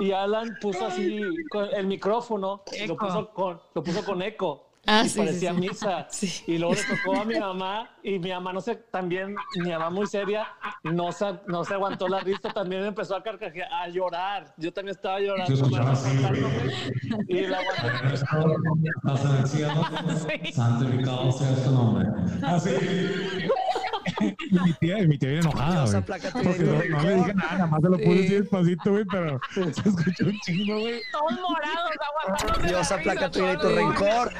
y 0.00 0.10
Alan 0.10 0.56
puso 0.62 0.86
así 0.86 1.20
con 1.50 1.68
el 1.74 1.86
micrófono, 1.86 2.62
lo 2.86 2.96
puso 2.96 3.28
con, 3.34 3.60
lo 3.74 3.82
puso 3.82 4.02
con 4.02 4.22
eco. 4.22 4.70
Ah, 4.86 5.02
y 5.04 5.10
sí, 5.10 5.18
parecía 5.18 5.52
sí. 5.52 5.60
misa. 5.60 6.06
Sí. 6.10 6.42
Y 6.46 6.56
luego 6.56 6.72
le 6.72 6.80
tocó 6.84 7.20
a 7.20 7.26
mi 7.26 7.38
mamá 7.38 7.90
y 8.02 8.18
mi 8.18 8.30
mamá, 8.30 8.54
no 8.54 8.62
sé, 8.62 8.76
también, 8.76 9.36
mi 9.56 9.68
mamá 9.68 9.90
muy 9.90 10.06
seria, 10.06 10.48
no 10.84 11.12
se, 11.12 11.34
no 11.48 11.64
se 11.64 11.74
aguantó 11.74 12.08
la 12.08 12.20
risa, 12.20 12.48
también 12.48 12.82
empezó 12.82 13.14
a 13.14 13.22
carcajear, 13.22 13.70
a 13.70 13.88
llorar. 13.88 14.54
Yo 14.56 14.72
también 14.72 14.96
estaba 14.96 15.20
llorando. 15.20 15.52
Y 17.28 17.40
la 17.42 17.60
santificado 20.54 21.30
sea 21.30 21.54
tu 21.62 21.70
nombre. 21.72 22.08
Así. 22.42 22.70
Y 24.20 24.58
mi 24.60 24.72
tía, 24.74 24.98
y 25.00 25.06
mi 25.08 25.18
tía 25.18 25.28
bien 25.30 25.40
enojada, 25.42 25.98
aplácate 25.98 26.32
Porque 26.42 26.58
no, 26.64 26.80
tu 26.80 26.88
no 26.88 27.02
le 27.02 27.14
dije 27.16 27.34
nada, 27.34 27.52
nada 27.52 27.66
más 27.66 27.80
se 27.82 27.88
lo 27.88 27.96
pude 27.98 28.04
Sí. 28.16 28.22
decir 28.22 28.40
despacito, 28.42 28.90
güey, 28.92 29.04
pero 29.10 29.40
se 29.54 29.60
escuchó 29.88 30.24
un 30.26 30.40
chingo, 30.40 30.80
güey. 30.80 31.00
Todos 31.12 31.32
morados, 31.32 31.90
aguantándose 32.24 32.68
Dios, 32.68 32.90
la 32.90 32.96
aplaca 32.96 33.30
tu 33.30 33.38
ira 33.40 33.52
y 33.52 33.58
tu 33.58 33.68
rencor. 33.68 34.32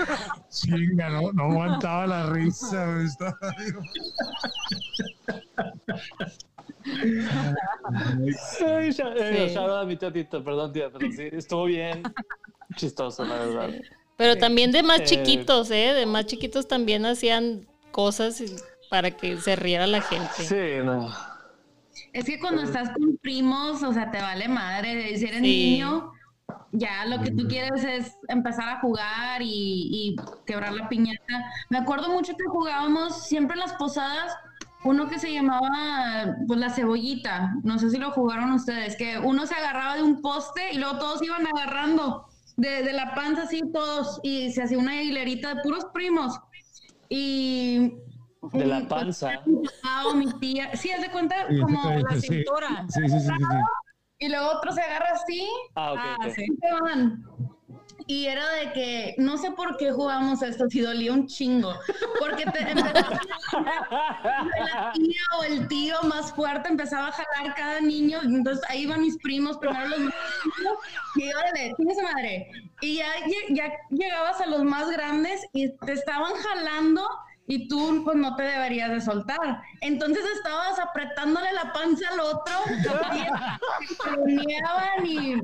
Chinga, 0.51 1.09
no, 1.11 1.33
no 1.33 1.43
aguantaba 1.45 2.07
la 2.07 2.27
risa, 2.31 2.87
güey. 2.93 3.07
Estaba... 3.07 3.39
Ay, 8.65 8.93
ya- 8.93 9.13
eh, 9.17 9.49
Sí. 9.51 9.57
out 9.59 9.71
a 9.71 9.85
mi 9.85 9.97
tatito, 9.97 10.43
perdón, 10.43 10.73
tía, 10.73 10.91
pero 10.93 11.11
sí, 11.13 11.29
estuvo 11.33 11.65
bien 11.65 12.03
chistoso, 12.77 13.25
la 13.25 13.37
verdad. 13.37 13.71
Pero 14.17 14.37
también 14.37 14.73
de 14.73 14.83
más 14.83 15.01
Eh, 15.01 15.05
chiquitos, 15.05 15.71
¿eh? 15.71 15.93
De 15.95 16.07
más 16.07 16.27
chiquitos 16.27 16.67
también 16.69 17.05
hacían 17.07 17.67
cosas 17.91 18.43
para 18.89 19.11
que 19.11 19.37
se 19.39 19.57
riera 19.57 19.87
la 19.87 20.01
gente. 20.01 20.35
Sí, 20.45 20.85
no. 20.85 21.09
Es 22.13 22.25
que 22.25 22.39
cuando 22.41 22.63
estás 22.63 22.91
con 22.91 23.17
primos, 23.19 23.83
o 23.83 23.93
sea, 23.93 24.11
te 24.11 24.19
vale 24.21 24.49
madre. 24.49 25.17
Si 25.19 25.25
eres 25.27 25.41
Sí. 25.41 25.73
niño, 25.73 26.13
ya 26.73 27.05
lo 27.07 27.23
que 27.23 27.31
tú 27.31 27.47
quieres 27.49 27.85
es 27.85 28.13
empezar 28.29 28.69
a 28.69 28.81
jugar 28.81 29.43
y, 29.43 29.47
y 29.49 30.17
quebrar 30.47 30.73
la 30.73 30.89
piñata. 30.89 31.45
Me 31.71 31.79
acuerdo 31.79 32.09
mucho 32.11 32.35
que 32.37 32.45
jugábamos 32.49 33.27
siempre 33.27 33.55
en 33.55 33.61
las 33.61 33.73
posadas 33.75 34.35
uno 34.85 35.09
que 35.09 35.19
se 35.19 35.33
llamaba 35.33 36.37
pues 36.47 36.61
la 36.61 36.71
cebollita. 36.71 37.55
No 37.65 37.79
sé 37.79 37.91
si 37.91 37.99
lo 37.99 38.13
jugaron 38.13 38.53
ustedes, 38.53 38.97
que 38.97 39.19
uno 39.19 39.45
se 39.47 39.55
agarraba 39.55 39.97
de 39.97 40.03
un 40.03 40.21
poste 40.23 40.73
y 40.73 40.79
luego 40.79 40.99
todos 40.99 41.23
iban 41.23 41.45
agarrando 41.47 42.27
de, 42.57 42.83
de 42.85 42.93
la 42.93 43.15
panza 43.15 43.43
así 43.43 43.63
todos 43.73 44.21
y 44.23 44.53
se 44.53 44.63
hacía 44.63 44.79
una 44.79 45.03
hilerita 45.03 45.55
de 45.55 45.63
puros 45.63 45.87
primos. 45.93 46.39
Y 47.09 47.95
De 48.53 48.67
la 48.67 48.77
pues, 48.81 48.89
panza. 48.89 49.41
mi 49.47 49.63
papá 49.67 50.09
o 50.09 50.15
mi 50.15 50.33
tía, 50.39 50.75
sí, 50.77 50.91
haz 50.91 51.01
de 51.03 51.11
cuenta 51.11 51.47
como 51.47 51.83
sí, 51.83 52.03
la 52.11 52.21
cintura. 52.21 52.87
Sí, 52.89 53.01
sí, 53.03 53.09
sí, 53.09 53.21
sí, 53.21 53.27
sí. 53.29 53.57
Y 54.19 54.29
luego 54.29 54.49
otro 54.53 54.73
se 54.73 54.81
agarra 54.81 55.11
así 55.13 55.47
Ah, 55.75 55.93
ok, 55.93 55.99
Ah, 56.01 56.17
ok. 56.27 56.33
sí. 56.35 56.45
y 56.45 56.57
se 56.67 56.73
van. 56.81 57.25
Y 58.09 58.27
era 58.27 58.49
de 58.51 58.73
que 58.73 59.15
no 59.19 59.37
sé 59.37 59.51
por 59.51 59.77
qué 59.79 59.91
jugamos 59.91 60.41
esto, 60.43 60.69
si 60.71 60.81
dolía 60.81 61.13
un 61.13 61.27
chingo. 61.27 61.75
Porque 62.21 62.45
te 62.47 62.61
empezaba 62.61 62.93
la 63.63 64.93
tía 64.95 65.21
o 65.39 65.45
el 65.45 65.67
tío 65.69 65.97
más 66.05 66.33
fuerte 66.33 66.69
empezaba 66.69 67.09
a 67.09 67.13
jalar 67.13 67.55
cada 67.57 67.81
niño. 67.81 68.21
y 68.23 68.27
Entonces 68.27 68.65
ahí 68.69 68.83
iban 68.83 69.01
mis 69.01 69.19
primos, 69.19 69.59
primero 69.59 69.89
los 69.89 69.99
más 69.99 70.15
chicos, 70.45 70.79
y 71.17 71.33
órale, 71.35 71.75
tiene 71.77 71.93
esa 71.93 72.03
madre. 72.05 72.49
Y 72.81 72.97
ya, 72.97 73.07
ya 73.51 73.73
llegabas 73.91 74.41
a 74.41 74.47
los 74.47 74.63
más 74.63 74.89
grandes 74.91 75.45
y 75.53 75.71
te 75.77 75.93
estaban 75.93 76.33
jalando 76.35 77.03
y 77.49 77.69
tú 77.69 78.03
pues 78.05 78.17
no 78.17 78.35
te 78.37 78.43
deberías 78.43 78.91
de 78.91 79.01
soltar. 79.01 79.63
Entonces 79.81 80.25
estabas 80.37 80.79
apretándole 80.79 81.53
la 81.53 81.73
panza 81.73 82.09
al 82.13 82.21
otro 82.21 82.55
y 84.27 84.37
y 85.05 85.35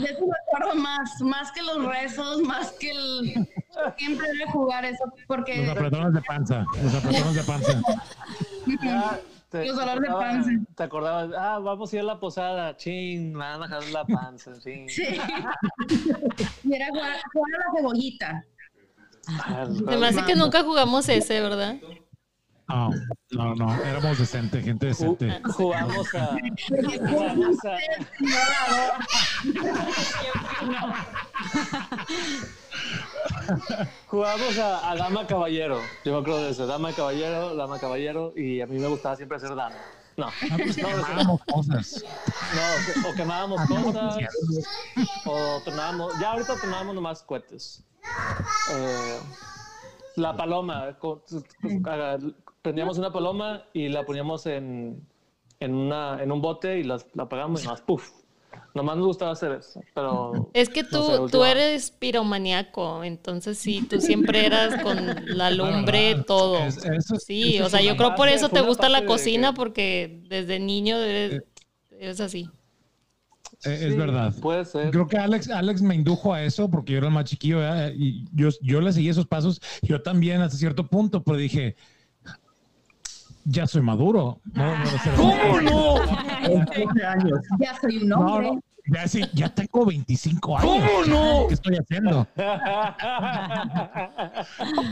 de 0.00 0.10
eso 0.10 0.26
me 0.26 0.34
acuerdo 0.46 0.74
más, 0.80 1.20
más 1.20 1.50
que 1.52 1.62
los 1.62 1.84
rezos, 1.84 2.40
más 2.42 2.72
que 2.72 2.90
el 2.90 3.48
siempre 3.96 4.26
debe 4.32 4.50
jugar 4.50 4.84
eso 4.84 5.04
porque 5.26 5.62
Los 5.66 5.70
apretones 5.76 6.12
de 6.14 6.22
panza. 6.22 6.64
Los 6.82 6.94
apretones 6.94 7.34
de 7.34 7.42
panza. 7.42 7.80
Ya, 8.82 9.20
te- 9.50 9.66
Los 9.66 9.76
dolores 9.76 10.00
de 10.02 10.08
acordabas- 10.08 10.44
panza. 10.44 10.50
Te 10.76 10.82
acordabas, 10.82 11.30
ah, 11.38 11.58
vamos 11.60 11.92
a 11.92 11.96
ir 11.96 12.02
a 12.02 12.04
la 12.04 12.20
posada, 12.20 12.76
ching, 12.76 13.32
me 13.32 13.38
van 13.38 13.62
a 13.62 13.68
jalar 13.68 13.88
la 13.90 14.04
panza, 14.04 14.52
ching. 14.60 14.88
sí. 14.88 15.02
y 16.64 16.74
era 16.74 16.88
jugar, 16.88 17.16
jugar 17.32 17.54
a 17.54 17.58
la 17.58 17.72
cebollita. 17.76 18.44
Ah, 19.28 19.66
Se 19.66 19.96
me 19.96 20.06
hace 20.06 20.24
que 20.24 20.34
nunca 20.34 20.62
jugamos 20.62 21.08
ese, 21.08 21.40
¿verdad? 21.40 21.76
No, 22.68 22.90
no, 23.30 23.54
no. 23.54 23.74
Éramos 23.84 24.18
decente, 24.18 24.62
gente 24.62 24.86
decente. 24.86 25.40
jugamos 25.44 26.14
a. 26.14 26.36
Jugamos 27.08 27.56
a. 27.64 27.76
Jugamos 34.08 34.58
a, 34.58 34.90
a 34.90 34.96
Dama 34.96 35.26
Caballero. 35.26 35.80
Yo 36.04 36.12
me 36.12 36.18
acuerdo 36.20 36.44
de 36.44 36.50
eso. 36.50 36.66
Dama 36.66 36.92
Caballero, 36.92 37.54
Dama 37.56 37.78
Caballero. 37.78 38.32
Y 38.36 38.60
a 38.60 38.66
mí 38.66 38.78
me 38.78 38.88
gustaba 38.88 39.16
siempre 39.16 39.38
ser 39.40 39.54
dama. 39.54 39.76
No, 40.16 40.26
Ah, 40.28 40.32
pues 40.56 40.78
no, 40.78 40.88
eso- 40.88 41.04
quemábamos 41.06 41.40
cosas. 41.44 42.04
no, 43.02 43.08
o 43.10 43.14
quemábamos 43.14 43.60
cosas, 43.68 44.16
o 45.26 45.60
tronábamos. 45.64 46.12
Ya 46.20 46.30
ahorita 46.32 46.54
tronábamos 46.60 46.94
nomás 46.94 47.22
cohetes. 47.22 47.82
Eh, 48.72 49.18
la 50.16 50.36
paloma, 50.36 50.96
prendíamos 52.62 52.98
una 52.98 53.12
paloma 53.12 53.64
y 53.72 53.88
la 53.88 54.04
poníamos 54.04 54.46
en, 54.46 55.06
en, 55.60 55.74
una, 55.74 56.22
en 56.22 56.32
un 56.32 56.40
bote 56.40 56.78
y 56.78 56.84
las- 56.84 57.06
la 57.14 57.24
apagamos 57.24 57.62
y 57.62 57.64
nomás, 57.66 57.80
¡puf! 57.82 58.10
Nomás 58.74 58.96
nos 58.96 59.06
gustaba 59.06 59.32
hacer 59.32 59.52
eso, 59.52 59.82
pero... 59.94 60.50
Es 60.52 60.68
que 60.68 60.82
tú, 60.84 60.98
No 60.98 61.26
sé, 61.26 61.32
tú 61.32 61.44
eres 61.44 61.90
piromaniaco, 61.90 63.04
entonces 63.04 63.58
sí, 63.58 63.82
tú 63.88 64.00
siempre 64.00 64.46
eras 64.46 64.80
con 64.82 64.96
la 65.26 65.50
lumbre, 65.50 66.16
todo. 66.26 66.58
Es- 66.58 66.78
eso 66.84 67.14
es- 67.16 67.24
Sí, 67.24 67.56
eso 67.56 67.66
o 67.66 67.68
sea, 67.70 67.80
yo 67.80 67.96
creo 67.96 68.14
por 68.14 68.28
eso 68.28 68.48
te 68.48 68.60
gusta 68.60 68.88
la 68.88 69.04
cocina, 69.06 69.50
que- 69.50 69.56
porque 69.56 70.22
desde 70.28 70.58
niño 70.60 70.96
eres, 70.98 71.42
eres 71.90 72.20
así. 72.20 72.48
Eh, 73.66 73.86
es 73.86 73.92
Sí, 73.92 73.98
verdad. 73.98 74.34
Puede 74.40 74.64
ser. 74.64 74.90
Creo 74.90 75.06
que 75.06 75.16
Alex, 75.18 75.50
Alex 75.50 75.82
me 75.82 75.94
indujo 75.94 76.32
a 76.34 76.42
eso 76.42 76.70
porque 76.70 76.92
yo 76.92 76.98
era 76.98 77.08
el 77.08 77.12
más 77.14 77.24
chiquillo 77.24 77.58
¿verdad? 77.58 77.92
y 77.94 78.24
yo, 78.32 78.48
yo 78.62 78.80
le 78.80 78.92
seguí 78.92 79.08
esos 79.08 79.26
pasos. 79.26 79.60
Yo 79.82 80.02
también 80.02 80.40
hasta 80.40 80.56
cierto 80.56 80.86
punto, 80.86 81.22
pero 81.22 81.36
dije, 81.38 81.76
ya 83.44 83.66
soy 83.66 83.82
maduro. 83.82 84.40
No, 84.52 84.76
no, 84.78 84.84
no, 84.84 85.16
¿Cómo 85.16 85.60
no? 85.60 85.94
12 86.86 87.04
años. 87.04 87.40
Ya 87.58 87.78
soy 87.80 87.98
un 87.98 88.08
no, 88.08 88.18
hombre. 88.18 88.60
Ya, 88.86 89.08
sí, 89.08 89.22
ya 89.32 89.48
tengo 89.54 89.86
25 89.86 90.58
años. 90.58 90.72
¿Cómo 90.90 91.04
no? 91.06 91.46
¿Qué 91.48 91.54
estoy 91.54 91.76
haciendo? 91.76 92.26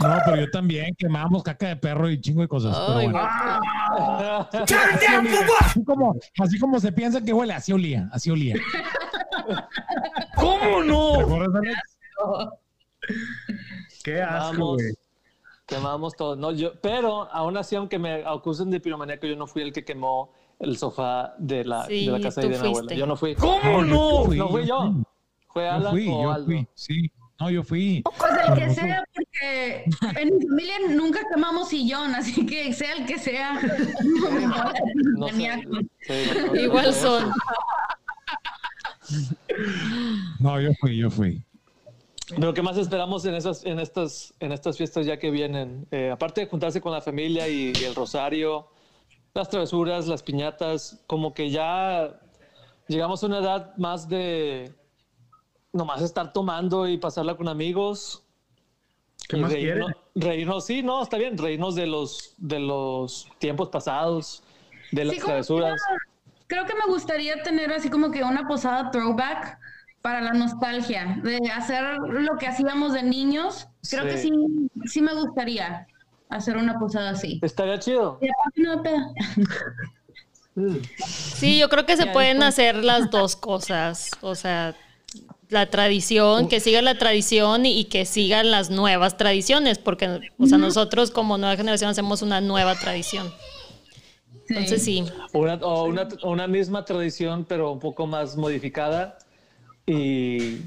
No, 0.01 0.17
pero 0.25 0.37
yo 0.37 0.49
también 0.51 0.93
quemábamos 0.97 1.43
caca 1.43 1.67
de 1.67 1.75
perro 1.75 2.09
y 2.09 2.19
chingo 2.19 2.41
de 2.41 2.47
cosas. 2.47 2.75
pero 2.77 2.99
Ay, 2.99 3.07
bueno. 3.09 3.29
güey. 4.51 5.47
Así 5.59 5.83
como, 5.83 6.15
así 6.39 6.59
como 6.59 6.79
se 6.79 6.91
piensa 6.91 7.21
que 7.21 7.33
huele, 7.33 7.53
así 7.53 7.71
olía, 7.71 8.09
así 8.11 8.29
olía. 8.31 8.55
¿Cómo 10.35 10.81
¿Te 10.81 10.85
no? 10.87 11.13
Qué 14.03 14.21
asco, 14.21 14.49
Quemamos, 14.51 14.77
güey. 14.77 14.93
quemamos 15.65 16.15
todo. 16.15 16.35
No, 16.35 16.51
yo, 16.51 16.79
pero 16.81 17.31
aún 17.31 17.57
así, 17.57 17.75
aunque 17.75 17.97
me 17.99 18.23
acusen 18.25 18.69
de 18.69 18.79
piromaníaco, 18.79 19.27
yo 19.27 19.35
no 19.35 19.47
fui 19.47 19.61
el 19.61 19.73
que 19.73 19.83
quemó 19.85 20.31
el 20.63 20.77
sofá 20.77 21.35
de 21.37 21.65
la, 21.65 21.85
Sí, 21.85 22.05
de 22.05 22.11
la 22.11 22.19
casa 22.19 22.41
de 22.41 22.49
mi 22.49 22.55
abuela. 22.55 22.93
Yo 22.93 23.05
no 23.05 23.15
fui. 23.15 23.35
¿Cómo 23.35 23.83
no? 23.83 24.27
No 24.27 24.49
fui 24.49 24.65
yo. 24.65 24.93
Fue 25.47 25.65
Yo 25.65 25.71
Alan 25.71 25.91
fui, 25.91 26.07
o 26.07 26.23
yo 26.23 26.31
Aldo. 26.31 26.45
fui, 26.45 26.67
sí. 26.73 27.11
No, 27.39 27.49
yo 27.49 27.63
fui. 27.63 28.03
Pues 28.17 28.31
el 28.47 28.53
que 28.55 28.69
sea, 28.73 29.03
porque 29.13 29.85
en 30.19 30.37
mi 30.37 30.47
familia 30.47 30.75
nunca 30.89 31.19
quemamos 31.31 31.69
sillón, 31.69 32.15
así 32.15 32.45
que 32.45 32.73
sea 32.73 32.93
el 32.93 33.05
que 33.05 33.19
sea. 33.19 33.59
No 35.17 35.27
sé. 35.27 35.63
Sí, 36.01 36.59
Igual 36.59 36.93
son. 36.93 37.31
No, 40.39 40.59
yo 40.59 40.71
fui, 40.79 40.97
yo 40.97 41.09
fui. 41.09 41.43
Pero 42.29 42.53
¿qué 42.53 42.61
más 42.61 42.77
esperamos 42.77 43.25
en 43.25 43.35
esas, 43.35 43.65
en 43.65 43.79
estas, 43.79 44.33
en 44.39 44.51
estas 44.51 44.77
fiestas 44.77 45.05
ya 45.05 45.17
que 45.17 45.29
vienen? 45.29 45.85
Eh, 45.91 46.09
aparte 46.11 46.41
de 46.41 46.47
juntarse 46.47 46.81
con 46.81 46.91
la 46.91 47.01
familia 47.01 47.47
y, 47.47 47.73
el 47.83 47.95
rosario, 47.95 48.67
las 49.33 49.49
travesuras, 49.49 50.07
las 50.07 50.21
piñatas, 50.23 51.03
como 51.07 51.33
que 51.33 51.49
ya 51.49 52.19
llegamos 52.87 53.23
a 53.23 53.27
una 53.27 53.39
edad 53.39 53.75
más 53.77 54.07
de 54.07 54.73
nomás 55.71 56.01
estar 56.01 56.33
tomando 56.33 56.87
y 56.87 56.97
pasarla 56.97 57.35
con 57.35 57.47
amigos. 57.47 58.23
¿Qué 59.27 59.37
y 59.37 59.41
más 59.41 59.51
reírnos, 59.51 59.91
reírnos, 60.13 60.65
sí, 60.65 60.83
no, 60.83 61.01
está 61.01 61.17
bien, 61.17 61.37
reírnos 61.37 61.75
de 61.75 61.87
los, 61.87 62.35
de 62.37 62.59
los 62.59 63.27
tiempos 63.39 63.69
pasados, 63.69 64.43
de 64.91 65.05
las 65.05 65.15
Sí, 65.15 65.21
travesuras. 65.21 65.81
Creo 66.47 66.65
que 66.65 66.75
me 66.75 66.85
gustaría 66.87 67.41
tener 67.41 67.71
así 67.71 67.89
como 67.89 68.11
que 68.11 68.23
una 68.23 68.47
posada 68.47 68.91
throwback 68.91 69.57
para 70.01 70.21
la 70.21 70.33
nostalgia, 70.33 71.17
de 71.23 71.39
hacer 71.49 71.97
lo 71.97 72.37
que 72.37 72.45
hacíamos 72.45 72.93
de 72.93 73.01
niños. 73.03 73.67
Creo 73.89 74.03
que 74.03 74.17
Sí. 74.17 74.29
sí, 74.29 74.89
sí 74.89 75.01
me 75.01 75.13
gustaría 75.15 75.87
hacer 76.35 76.57
una 76.57 76.77
posada 76.79 77.11
así. 77.11 77.39
Estaría 77.41 77.79
chido. 77.79 78.19
Y 78.21 78.27
aparte 78.29 78.61
no 78.61 78.81
peda. 78.83 79.11
Sí, 81.07 81.57
yo 81.59 81.69
creo 81.69 81.85
que 81.85 81.97
se 81.97 82.05
Ya 82.05 82.11
pueden 82.13 82.37
después. 82.39 82.49
hacer 82.53 82.83
las 82.83 83.09
dos 83.09 83.35
cosas. 83.35 84.11
O 84.21 84.35
sea, 84.35 84.75
la 85.49 85.69
tradición, 85.69 86.47
que 86.47 86.59
siga 86.59 86.81
la 86.81 86.97
tradición 86.97 87.65
y, 87.65 87.79
y 87.79 87.85
que 87.85 88.05
sigan 88.05 88.51
las 88.51 88.69
nuevas 88.69 89.17
tradiciones, 89.17 89.77
porque, 89.79 90.31
o 90.37 90.45
sea, 90.47 90.57
nosotros 90.57 91.11
como 91.11 91.37
nueva 91.37 91.55
generación 91.55 91.89
hacemos 91.89 92.21
una 92.21 92.41
nueva 92.41 92.75
tradición. 92.75 93.31
Entonces 94.49 94.83
sí, 94.83 95.05
Una, 95.33 95.55
o 95.55 95.85
una, 95.85 96.07
o 96.21 96.29
una 96.31 96.47
misma 96.47 96.83
tradición, 96.85 97.45
pero 97.45 97.71
un 97.71 97.79
poco 97.79 98.05
más 98.07 98.35
modificada. 98.35 99.17
Y, 99.85 100.59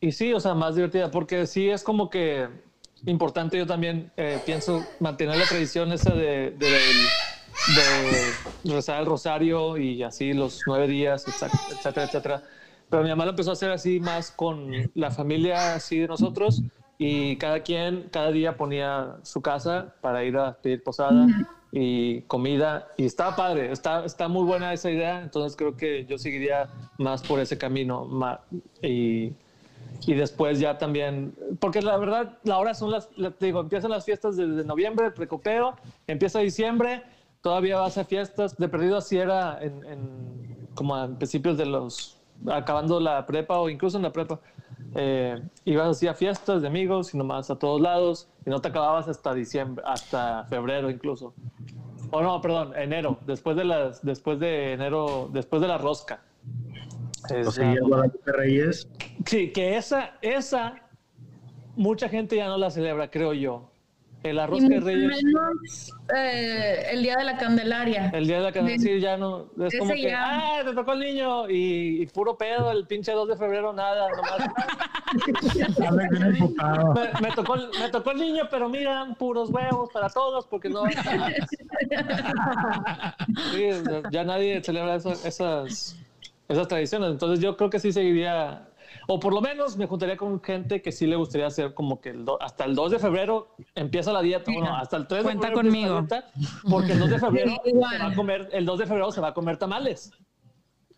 y 0.00 0.12
sí, 0.12 0.32
o 0.34 0.40
sea, 0.40 0.54
más 0.54 0.74
divertida, 0.74 1.10
porque 1.10 1.46
sí 1.46 1.70
es 1.70 1.82
como 1.82 2.10
que 2.10 2.48
importante, 3.06 3.58
yo 3.58 3.66
también 3.66 4.12
eh, 4.16 4.42
pienso 4.44 4.94
mantener 4.98 5.36
la 5.38 5.46
tradición 5.46 5.92
esa 5.92 6.14
de, 6.14 6.50
de, 6.52 7.12
de 7.64 8.40
rezar 8.64 9.00
el 9.00 9.06
rosario 9.06 9.76
y 9.78 10.02
así 10.02 10.32
los 10.32 10.66
nueve 10.66 10.86
días, 10.88 11.26
etcétera, 11.28 12.06
etcétera. 12.06 12.42
Pero 12.88 13.02
mi 13.02 13.08
mamá 13.10 13.24
lo 13.24 13.30
empezó 13.30 13.50
a 13.50 13.52
hacer 13.54 13.70
así 13.70 14.00
más 14.00 14.30
con 14.32 14.90
la 14.94 15.10
familia 15.10 15.74
así 15.74 15.98
de 15.98 16.08
nosotros 16.08 16.64
y 16.98 17.36
cada 17.38 17.62
quien 17.62 18.08
cada 18.10 18.30
día 18.32 18.56
ponía 18.56 19.16
su 19.22 19.40
casa 19.42 19.96
para 20.00 20.24
ir 20.24 20.36
a 20.36 20.60
pedir 20.60 20.82
posada 20.82 21.32
y 21.72 22.22
comida 22.22 22.88
y 22.96 23.04
estaba 23.06 23.36
padre, 23.36 23.72
está, 23.72 24.04
está 24.04 24.28
muy 24.28 24.44
buena 24.44 24.72
esa 24.72 24.90
idea, 24.90 25.22
entonces 25.22 25.56
creo 25.56 25.76
que 25.76 26.04
yo 26.06 26.18
seguiría 26.18 26.68
más 26.98 27.22
por 27.22 27.40
ese 27.40 27.56
camino 27.58 28.08
y, 28.82 29.36
y 30.06 30.14
después 30.14 30.58
ya 30.58 30.78
también, 30.78 31.34
porque 31.60 31.82
la 31.82 31.96
verdad, 31.98 32.38
la 32.44 32.58
hora 32.58 32.74
son 32.74 32.90
las, 32.90 33.08
la- 33.16 33.30
te 33.30 33.46
digo, 33.46 33.60
empiezan 33.60 33.90
las 33.90 34.04
fiestas 34.04 34.36
desde 34.36 34.64
noviembre, 34.64 35.06
el 35.06 35.12
empieza 36.06 36.38
diciembre, 36.40 37.02
todavía 37.42 37.78
vas 37.78 37.98
a 37.98 38.04
fiestas, 38.04 38.56
de 38.56 38.68
perdido 38.68 38.96
así 38.96 39.16
era 39.18 39.58
en, 39.62 39.84
como 40.74 40.94
a 40.96 41.06
principios 41.08 41.56
de 41.58 41.66
los, 41.66 42.16
acabando 42.50 42.98
la 43.00 43.26
prepa 43.26 43.58
o 43.58 43.68
incluso 43.68 43.96
en 43.98 44.02
la 44.04 44.12
prepa, 44.12 44.40
eh, 44.94 45.40
ibas 45.64 45.88
así 45.88 46.06
a 46.08 46.14
fiestas 46.14 46.62
de 46.62 46.68
amigos 46.68 47.14
y 47.14 47.18
nomás 47.18 47.50
a 47.50 47.56
todos 47.58 47.80
lados 47.80 48.28
y 48.46 48.50
no 48.50 48.60
te 48.60 48.68
acababas 48.68 49.06
hasta 49.08 49.34
diciembre, 49.34 49.84
hasta 49.86 50.44
febrero 50.48 50.90
incluso. 50.90 51.34
O 52.10 52.22
no, 52.22 52.40
perdón, 52.40 52.72
enero, 52.76 53.18
después 53.26 53.56
de 53.56 53.64
las, 53.64 54.04
después 54.04 54.40
de 54.40 54.72
enero, 54.72 55.28
después 55.32 55.62
de 55.62 55.68
la 55.68 55.78
rosca. 55.78 56.20
Es 57.12 57.19
O 57.19 57.19
sea, 57.19 57.19
ya- 57.19 57.19
ya 57.19 57.19
Guadalupe 57.34 58.32
Reyes. 58.32 58.88
Sí, 59.26 59.50
que 59.52 59.76
esa, 59.76 60.12
esa, 60.22 60.74
mucha 61.76 62.08
gente 62.08 62.36
ya 62.36 62.46
no 62.48 62.56
la 62.58 62.70
celebra, 62.70 63.10
creo 63.10 63.32
yo. 63.34 63.66
El 64.22 64.38
arroz 64.38 64.60
de 64.60 64.68
mucho 64.68 64.84
Reyes, 64.86 65.22
menos 65.24 65.94
eh, 66.14 66.88
el 66.92 67.02
día 67.02 67.16
de 67.16 67.24
la 67.24 67.38
Candelaria. 67.38 68.10
el 68.12 68.26
día 68.26 68.36
de 68.36 68.42
la 68.42 68.52
canción, 68.52 68.78
sí, 68.78 69.00
ya 69.00 69.16
no. 69.16 69.46
Es 69.58 69.68
Ese 69.68 69.78
como 69.78 69.94
que, 69.94 70.02
ya. 70.02 70.58
ah, 70.58 70.62
te 70.62 70.74
tocó 70.74 70.92
el 70.92 71.00
niño 71.00 71.48
y, 71.48 72.02
y 72.02 72.06
puro 72.06 72.36
pedo, 72.36 72.70
el 72.70 72.86
pinche 72.86 73.12
2 73.12 73.28
de 73.28 73.36
febrero, 73.38 73.72
nada, 73.72 74.08
nomás. 74.10 74.50
Me, 75.90 77.10
me 77.28 77.34
tocó, 77.34 77.54
el- 77.54 77.70
me 77.80 77.88
tocó 77.88 78.10
el 78.12 78.18
niño, 78.18 78.44
pero 78.50 78.68
miran, 78.68 79.14
puros 79.14 79.48
huevos 79.50 79.88
para 79.90 80.08
todos, 80.10 80.46
porque 80.46 80.68
no. 80.68 80.82
Sí, 83.52 83.68
ya 84.10 84.24
nadie 84.24 84.62
celebra 84.62 84.96
esas, 84.96 85.96
esas 86.50 86.68
tradiciones. 86.68 87.10
Entonces, 87.10 87.40
yo 87.40 87.56
creo 87.56 87.70
que 87.70 87.78
sí 87.78 87.92
seguiría. 87.92 88.66
O 89.06 89.20
por 89.20 89.32
lo 89.32 89.40
menos 89.40 89.76
me 89.76 89.86
juntaría 89.86 90.16
con 90.16 90.42
gente 90.42 90.82
que 90.82 90.90
sí 90.90 91.06
le 91.06 91.14
gustaría 91.16 91.46
hacer 91.46 91.74
como 91.74 92.00
que 92.00 92.10
el 92.10 92.24
do- 92.24 92.40
hasta 92.42 92.64
el 92.64 92.74
2 92.74 92.90
de 92.90 92.98
febrero 92.98 93.54
empieza 93.74 94.12
la 94.12 94.20
dieta. 94.20 94.50
Bueno, 94.52 94.74
hasta 94.76 94.96
el 94.96 95.06
3 95.06 95.22
Cuenta 95.22 95.48
de 95.48 95.54
febrero 95.54 95.94
la 95.94 96.08
conmigo. 96.08 96.08
porque 96.68 96.92
el 96.92 96.98
2 96.98 97.10
de 97.10 97.18
febrero 97.20 97.52
se 97.64 97.78
va 97.78 98.06
a 98.06 98.14
comer, 98.14 98.48
el 98.52 98.66
2 98.66 98.78
de 98.80 98.86
febrero 98.86 99.12
se 99.12 99.20
va 99.20 99.28
a 99.28 99.34
comer 99.34 99.56
tamales. 99.58 100.10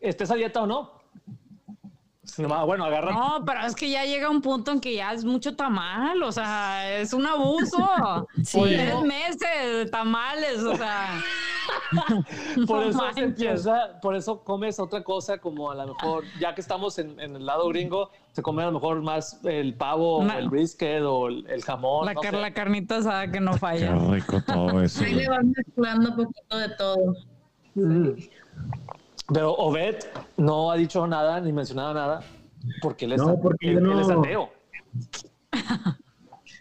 ¿Esté 0.00 0.24
esa 0.24 0.34
dieta 0.34 0.62
o 0.62 0.66
no? 0.66 1.01
No, 2.38 2.66
Bueno, 2.66 2.84
agarra 2.84 3.12
No, 3.12 3.44
pero 3.44 3.60
es 3.66 3.74
que 3.74 3.90
ya 3.90 4.04
llega 4.04 4.30
un 4.30 4.40
punto 4.40 4.70
en 4.72 4.80
que 4.80 4.94
ya 4.94 5.12
es 5.12 5.24
mucho 5.24 5.54
tamal, 5.56 6.22
o 6.22 6.32
sea, 6.32 6.98
es 6.98 7.12
un 7.12 7.26
abuso. 7.26 7.88
Sí. 8.44 8.60
Tres 8.60 9.00
meses 9.02 9.40
de 9.40 9.86
tamales, 9.90 10.58
o 10.62 10.76
sea. 10.76 11.20
Por 12.66 12.80
no 12.82 12.88
eso 12.90 13.00
se 13.14 13.20
empieza, 13.20 14.00
por 14.00 14.16
eso 14.16 14.42
comes 14.42 14.80
otra 14.80 15.02
cosa 15.04 15.38
como 15.38 15.70
a 15.70 15.74
lo 15.76 15.86
mejor, 15.94 16.24
ya 16.40 16.54
que 16.54 16.60
estamos 16.60 16.98
en, 16.98 17.18
en 17.20 17.36
el 17.36 17.46
lado 17.46 17.68
gringo, 17.68 18.10
se 18.32 18.42
come 18.42 18.62
a 18.62 18.66
lo 18.66 18.72
mejor 18.72 19.00
más 19.02 19.40
el 19.44 19.74
pavo, 19.74 20.22
el 20.28 20.48
brisket 20.48 21.02
o 21.02 21.28
el, 21.28 21.46
el 21.48 21.62
jamón. 21.62 22.06
La, 22.06 22.14
no 22.14 22.20
car- 22.20 22.34
sé. 22.34 22.40
la 22.40 22.52
carnita 22.52 22.96
asada 22.96 23.30
que 23.30 23.40
no 23.40 23.52
Qué 23.52 23.58
falla. 23.58 23.94
rico 24.10 24.42
todo 24.44 24.82
eso. 24.82 25.04
Ahí 25.04 25.14
le 25.14 25.28
van 25.28 25.52
mezclando 25.56 26.10
un 26.10 26.16
poquito 26.16 26.56
de 26.58 26.68
todo. 26.70 27.14
Pero 29.32 29.54
Obed 29.54 29.96
no 30.36 30.70
ha 30.70 30.76
dicho 30.76 31.06
nada 31.06 31.40
ni 31.40 31.52
mencionado 31.52 31.94
nada 31.94 32.20
porque 32.80 33.04
él 33.06 33.12
es, 33.12 33.18
No, 33.18 33.38
porque 33.40 33.70
él, 33.70 33.80
yo 33.82 33.92
él 33.92 34.00
es 34.00 34.08
no- 34.08 34.20
ateo. 34.20 34.50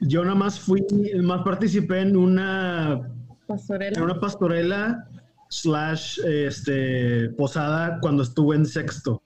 Yo 0.01 0.23
nada 0.23 0.35
más 0.35 0.59
fui, 0.59 0.83
más 1.21 1.43
participé 1.43 1.99
en 2.01 2.15
una, 2.17 2.93
en 2.93 3.47
Pastorela. 3.47 4.03
una 4.03 4.19
pastorela 4.19 5.07
slash 5.49 6.19
este, 6.25 7.29
posada 7.37 7.99
cuando 8.01 8.23
estuve 8.23 8.55
en 8.55 8.65
sexto. 8.65 9.21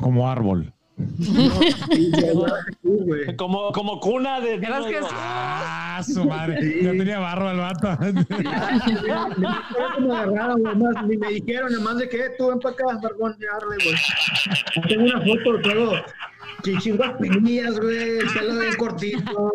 Como 0.00 0.28
árbol. 0.28 0.72
Y 1.90 2.12
güey. 3.04 3.36
Como, 3.36 3.72
como 3.72 4.00
cuna 4.00 4.40
de... 4.40 4.54
Eras 4.54 4.86
que- 4.86 5.00
Ah, 5.12 6.00
su 6.04 6.24
madre. 6.24 6.60
Sí. 6.60 6.80
Ya 6.82 6.90
tenía 6.92 7.18
barro 7.18 7.50
el 7.50 7.58
vato. 7.58 7.98
Ni 8.02 8.12
me 10.08 10.26
güey, 10.26 11.16
ni 11.18 11.40
dijeron, 11.40 11.72
nada 11.72 11.84
más 11.84 11.98
de 11.98 12.08
que 12.08 12.30
tú 12.38 12.48
ven 12.48 12.58
para 12.60 12.74
acá, 12.74 12.84
Barbón, 13.02 13.36
y 13.38 13.44
arre, 13.44 13.76
güey. 13.84 14.88
Tengo 14.88 15.04
una 15.04 15.20
foto, 15.20 15.60
traigo 15.62 15.92
chichingas 16.62 17.12
pinillas, 17.20 17.78
güey, 17.80 18.18
el 18.18 18.26
pelo 18.32 18.60
bien 18.60 18.74
cortito, 18.76 19.52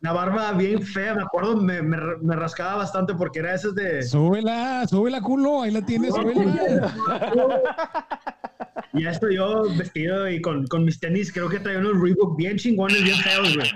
la 0.00 0.12
barba 0.12 0.52
bien 0.52 0.80
fea, 0.82 1.14
me 1.14 1.22
acuerdo, 1.22 1.56
me, 1.56 1.82
me, 1.82 1.96
me 2.22 2.36
rascaba 2.36 2.76
bastante 2.76 3.14
porque 3.14 3.40
era 3.40 3.54
esas 3.54 3.74
de... 3.74 4.02
súbela, 4.04 4.86
súbela, 4.86 5.20
culo. 5.20 5.62
Ahí 5.62 5.72
la 5.72 5.82
tienes, 5.84 6.14
súbela. 6.14 6.94
Ya 8.94 9.10
estoy 9.10 9.36
yo 9.36 9.64
vestido 9.76 10.28
y 10.28 10.40
con, 10.40 10.66
con 10.66 10.84
mis 10.84 10.98
tenis, 10.98 11.32
creo 11.32 11.48
que 11.48 11.60
traía 11.60 11.78
unos 11.78 12.00
Reebok 12.00 12.36
bien 12.36 12.56
chingones, 12.56 13.02
bien 13.02 13.16
feos, 13.18 13.54
güey. 13.54 13.70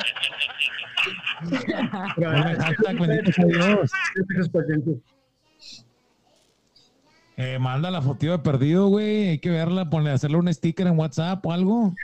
Eh, 7.37 7.59
manda 7.59 7.91
la 7.91 8.01
fotito 8.03 8.33
de 8.33 8.39
perdido, 8.39 8.89
güey. 8.89 9.31
Hay 9.31 9.39
que 9.39 9.51
verla, 9.51 9.89
ponle, 9.91 10.11
hacerle 10.11 10.37
un 10.37 10.53
sticker 10.53 10.87
en 10.87 10.99
WhatsApp 10.99 11.45
o 11.45 11.53
algo. 11.53 11.95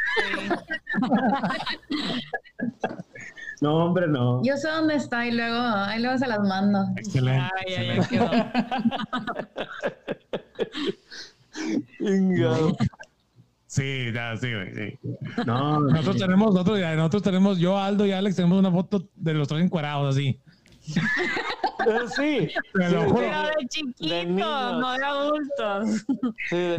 No, 3.60 3.86
hombre, 3.86 4.06
no. 4.06 4.40
Yo 4.44 4.56
sé 4.56 4.68
dónde 4.68 4.94
está 4.94 5.26
y 5.26 5.32
luego, 5.32 5.58
ahí 5.58 6.00
luego 6.00 6.16
se 6.16 6.28
las 6.28 6.38
mando. 6.40 6.78
Excelente. 6.96 7.50
Ay, 7.66 7.74
ay, 7.76 7.90
ay, 7.90 7.98
excelente. 7.98 8.08
quedó. 8.08 8.30
Ingado. 8.32 9.48
Sí, 13.66 14.12
ya, 14.14 14.34
sí, 14.36 14.46
güey, 14.52 14.74
sí. 14.74 14.98
No, 15.46 15.80
no, 15.80 15.90
Nosotros 15.90 16.16
tenemos, 16.16 16.54
nosotros, 16.54 16.80
nosotros 16.96 17.22
tenemos, 17.22 17.58
yo, 17.58 17.78
Aldo 17.78 18.06
y 18.06 18.12
Alex, 18.12 18.36
tenemos 18.36 18.58
una 18.58 18.70
foto 18.72 19.06
de 19.14 19.34
los 19.34 19.46
tres 19.46 19.62
encuerados 19.62 20.16
así. 20.16 20.38
Sí. 20.80 21.00
Te 21.84 21.92
lo 21.92 22.08
Sí. 22.08 22.48
Pero 22.74 23.06
de 23.06 23.68
chiquitos, 23.68 24.08
no 24.80 24.92
de 24.92 25.04
adultos. 25.04 26.04
sí, 26.48 26.56
de- 26.56 26.78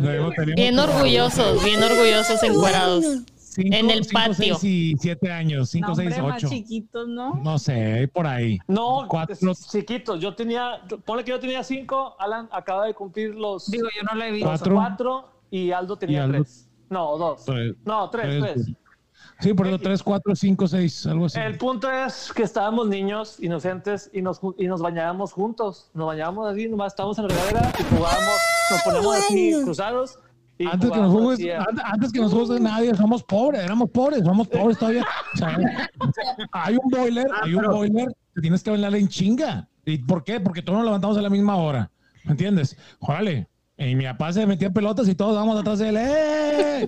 Bien 0.56 0.80
orgullosos, 0.80 1.64
bien 1.64 1.82
orgullosos 1.84 2.42
encuerados. 2.44 3.06
Cinco- 3.52 3.76
en 3.76 3.90
el 3.90 4.04
cinco, 4.04 4.14
patio. 4.20 4.34
seis 4.58 4.64
y 4.64 4.96
siete 5.00 5.32
años, 5.32 5.70
cinco, 5.70 5.90
No, 5.90 5.96
seis, 5.96 6.16
ocho. 6.22 6.50
chiquitos, 6.50 7.08
¿no? 7.08 7.36
No 7.36 7.58
sé, 7.60 8.10
por 8.14 8.28
ahí. 8.28 8.60
No, 8.68 9.06
Cuatro. 9.08 9.36
chiquitos. 9.72 10.20
Yo 10.20 10.36
tenía, 10.36 10.82
ponle 11.06 11.24
que 11.24 11.32
yo 11.32 11.40
tenía 11.40 11.64
cinco, 11.64 12.16
Alan 12.20 12.48
acaba 12.52 12.86
de 12.86 12.94
cumplir 12.94 13.36
los 13.36 13.70
Digo, 13.70 13.88
yo 13.96 14.04
no 14.04 14.16
la 14.18 14.28
he 14.28 14.32
visto. 14.32 14.48
Cuatro. 14.48 14.76
cuatro 14.76 15.30
y 15.52 15.72
Aldo 15.72 15.98
tenía 15.98 16.20
Y 16.20 16.22
Aldo- 16.22 16.44
tres. 16.44 16.70
No, 16.90 17.18
dos. 17.18 17.46
Tres. 17.46 17.76
No, 17.86 18.10
tres, 18.10 18.42
tres. 18.42 18.68
Sí, 19.42 19.54
por 19.54 19.68
eso 19.68 19.78
tres, 19.80 20.04
cuatro, 20.04 20.36
cinco, 20.36 20.68
seis, 20.68 21.06
algo 21.06 21.28
así. 21.28 21.40
El 21.40 21.58
punto 21.58 21.90
es 21.90 22.32
que 22.36 22.44
estábamos 22.44 22.90
niños, 22.90 23.38
inocentes, 23.42 24.10
y 24.14 24.22
nos, 24.22 24.42
y 24.58 24.68
nos 24.68 24.82
bañábamos 24.82 25.32
juntos. 25.32 25.90
Nos 25.94 26.08
bañábamos 26.08 26.52
así, 26.52 26.68
nomás 26.68 26.92
estábamos 26.92 27.18
en 27.20 27.28
la 27.28 27.34
regadera 27.36 27.72
y 27.80 27.84
jugábamos, 27.84 28.38
nos 28.72 28.82
poníamos 28.84 29.16
así 29.18 29.54
cruzados. 29.64 30.20
Antes 30.66 30.92
que 30.92 30.98
nos 31.00 31.16
a- 31.16 31.66
antes, 31.70 31.86
antes 31.86 32.12
que 32.12 32.20
nos 32.20 32.34
juzgue 32.34 32.60
nadie, 32.60 32.94
somos 32.96 33.24
pobres, 33.24 33.62
éramos 33.64 33.90
pobres, 33.92 34.24
somos 34.24 34.48
pobres 34.48 34.78
todavía. 34.78 35.06
O 35.34 35.38
sea, 35.38 35.58
hay 36.52 36.76
un 36.76 36.90
boiler, 36.90 37.28
hay 37.42 37.54
un 37.56 37.66
boiler, 37.66 38.08
te 38.34 38.42
tienes 38.42 38.62
que 38.62 38.70
bailar 38.72 38.94
en 38.96 39.08
chinga. 39.08 39.68
¿Y 39.86 39.98
por 40.00 40.24
qué? 40.24 40.40
Porque 40.40 40.62
todos 40.62 40.78
nos 40.80 40.86
levantamos 40.86 41.18
a 41.18 41.22
la 41.22 41.30
misma 41.30 41.56
hora. 41.56 41.90
¿Me 42.26 42.32
entiendes? 42.32 42.78
Órale. 43.00 43.48
Y 43.82 43.96
mi 43.96 44.04
papá 44.04 44.34
se 44.34 44.46
metía 44.46 44.70
pelotas 44.70 45.08
y 45.08 45.16
todos 45.16 45.36
vamos 45.36 45.58
atrás 45.60 45.80
de 45.80 45.88
él. 45.90 45.98
¡eh! 45.98 46.88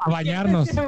A 0.00 0.10
bañarnos. 0.10 0.68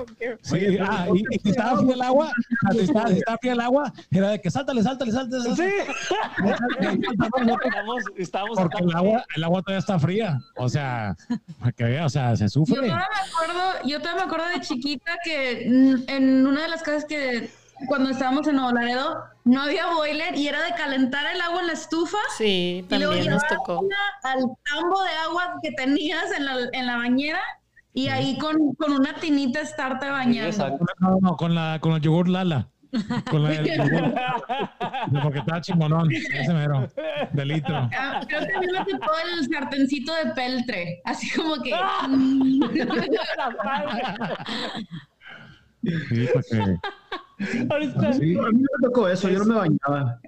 Sí, 0.43 0.79
ah, 0.81 1.07
y, 1.15 1.19
y 1.35 1.39
si 1.41 1.51
estaba 1.51 1.79
fría 1.81 1.95
el 1.95 2.03
agua, 2.03 2.31
ah, 2.67 2.73
si 2.73 2.79
estaba, 2.81 3.09
si 3.09 3.15
estaba 3.19 3.39
fría 3.39 3.53
el 3.55 3.61
agua, 3.61 3.93
era 4.11 4.29
de 4.31 4.41
que 4.41 4.51
sáltale, 4.51 4.83
sáltale, 4.83 5.11
sáltale. 5.13 5.43
sáltale. 5.45 5.71
Sí. 5.71 5.75
Estábamos- 7.11 8.05
estábamos 8.17 8.59
Porque 8.59 8.85
el 8.85 8.95
agua, 8.97 9.25
el 9.37 9.45
agua 9.45 9.63
todavía 9.63 9.79
está 9.79 9.99
fría. 9.99 10.41
O 10.57 10.69
sea, 10.69 11.17
para 11.59 11.73
que 11.73 11.85
vea, 11.85 12.07
o 12.07 12.09
sea, 12.09 12.37
se 12.37 12.45
Yo 12.45 12.49
sufre. 12.49 12.75
todavía 12.77 12.97
me 12.97 13.03
acuerdo, 13.31 13.89
yo 13.89 13.99
todavía 14.01 14.25
me 14.25 14.27
acuerdo 14.33 14.49
de 14.55 14.61
chiquita 14.61 15.13
que 15.25 15.63
en 16.07 16.47
una 16.47 16.63
de 16.63 16.69
las 16.69 16.83
casas 16.83 17.05
que 17.05 17.51
cuando 17.89 18.11
estábamos 18.11 18.47
en 18.49 18.57
Nuevo 18.57 18.73
Laredo 18.73 19.25
no 19.45 19.63
había 19.63 19.87
boiler 19.93 20.37
y 20.37 20.49
era 20.49 20.63
de 20.63 20.73
calentar 20.75 21.25
el 21.35 21.41
agua 21.41 21.61
en 21.61 21.67
la 21.69 21.73
estufa 21.75 22.19
Sí, 22.37 22.85
y 22.89 22.95
luego 22.97 23.13
también 23.13 23.33
nos 23.33 23.47
tocó. 23.47 23.87
al 24.23 24.39
tambo 24.71 25.03
de 25.03 25.11
agua 25.29 25.55
que 25.63 25.73
tenías 25.73 26.31
en 26.37 26.45
la, 26.47 26.57
en 26.73 26.87
la 26.87 26.97
bañera 26.97 27.41
y 27.93 28.09
ahí 28.09 28.39
con, 28.39 28.75
con 28.75 28.93
una 28.93 29.15
tinita 29.15 29.61
estarte 29.61 30.09
bañando. 30.11 30.49
exacto. 30.51 30.85
No, 30.99 31.19
no, 31.21 31.37
con 31.37 31.55
la 31.55 31.79
con 31.81 31.93
el 31.93 32.01
yogur 32.01 32.29
Lala. 32.29 32.69
Con 33.29 33.43
la 33.43 33.55
yogur, 33.55 34.15
porque 35.23 35.39
estaba 35.41 35.61
chingonón, 35.61 36.09
ese 36.13 36.55
mero, 36.55 36.89
de 37.33 37.45
litro. 37.45 37.89
Ah, 37.99 38.21
Creo 38.27 38.47
que 38.47 38.55
a 38.55 38.61
mí 38.61 38.67
me 38.67 38.85
tocó 38.85 39.13
el 39.25 39.49
sartencito 39.53 40.15
de 40.15 40.27
peltre, 40.31 41.01
así 41.05 41.29
como 41.31 41.57
que... 41.61 41.73
Sí, 46.09 46.29
porque 46.33 46.79
sí. 47.39 48.37
a 48.39 48.51
mí 48.51 48.59
me 48.61 48.67
tocó 48.89 49.09
eso, 49.09 49.29
yo 49.29 49.39
no 49.41 49.45
me 49.47 49.55
bañaba. 49.55 50.21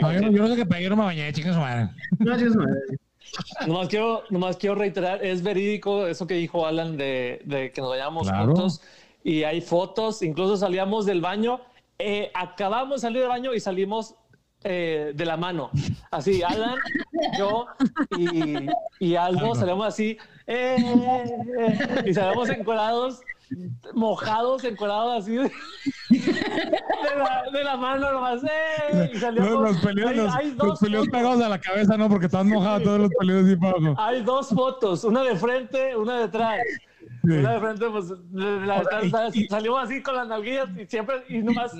No, 0.00 0.12
yo, 0.12 0.20
no- 0.20 0.30
yo 0.30 0.46
sé 0.48 0.56
qué 0.56 0.66
pegué, 0.66 0.84
yo 0.84 0.90
no 0.90 0.96
me 0.96 1.04
bañé, 1.04 1.32
chicas 1.32 1.56
madre. 1.56 1.88
No, 2.18 2.36
nueve. 2.36 2.80
Nomás 3.66 3.88
quiero, 3.88 4.22
nomás 4.30 4.56
quiero 4.56 4.74
reiterar, 4.76 5.24
es 5.24 5.42
verídico 5.42 6.06
eso 6.06 6.26
que 6.26 6.34
dijo 6.34 6.66
Alan 6.66 6.96
de, 6.96 7.40
de 7.44 7.72
que 7.72 7.80
nos 7.80 7.90
vayamos 7.90 8.28
Claro. 8.28 8.46
juntos 8.46 8.80
y 9.24 9.42
hay 9.42 9.60
fotos, 9.60 10.22
incluso 10.22 10.56
salíamos 10.56 11.06
del 11.06 11.20
baño, 11.20 11.60
eh, 11.98 12.30
acabamos 12.34 13.00
de 13.00 13.06
salir 13.06 13.20
del 13.20 13.28
baño 13.28 13.54
y 13.54 13.60
salimos 13.60 14.14
eh, 14.62 15.12
de 15.14 15.24
la 15.26 15.36
mano. 15.36 15.70
Así, 16.10 16.42
Alan, 16.42 16.76
yo 17.38 17.66
y, 18.18 18.66
y 19.00 19.16
Aldo 19.16 19.46
Aldo. 19.46 19.54
salimos 19.56 19.86
así 19.88 20.16
eh, 20.46 20.76
eh, 21.58 22.02
y 22.06 22.14
salimos 22.14 22.48
encuadrados, 22.50 23.20
mojados, 23.94 24.64
encuadrados 24.64 25.22
así 25.22 25.36
de, 25.36 25.42
de 25.44 27.16
la, 27.18 27.44
de 27.52 27.64
la 27.64 27.76
mano 27.76 28.12
nomás. 28.12 28.42
eh, 28.44 29.10
y 29.14 29.18
salíamos- 29.18 29.50
Los, 29.84 30.34
hay- 30.34 30.50
los, 30.52 30.82
hay 30.82 31.08
pegados 31.08 31.42
a 31.42 31.48
la 31.48 31.58
cabeza, 31.60 31.96
¿no? 31.96 32.08
Porque 32.08 32.26
estaban 32.26 32.48
mojados 32.48 32.82
todos 32.82 33.00
los 33.00 33.10
así 33.44 33.56
para 33.56 33.72
abajo. 33.72 33.94
Hay 33.98 34.22
dos 34.22 34.48
fotos, 34.48 35.04
una 35.04 35.22
de 35.22 35.36
frente, 35.36 35.96
una 35.96 36.20
detrás. 36.20 36.58
Sí. 37.24 37.30
Una 37.30 37.52
de 37.54 37.60
frente, 37.60 37.86
pues 37.90 38.08
de 38.08 38.66
la- 38.66 38.80
O 38.80 38.84
sea, 38.84 39.02
y- 39.04 39.10
la- 39.10 39.30
y- 39.32 39.44
salimos 39.48 39.82
así 39.84 40.02
con 40.02 40.14
las 40.16 40.28
nalguillas 40.28 40.68
y 40.78 40.86
siempre, 40.86 41.24
y 41.28 41.38
nomás. 41.38 41.72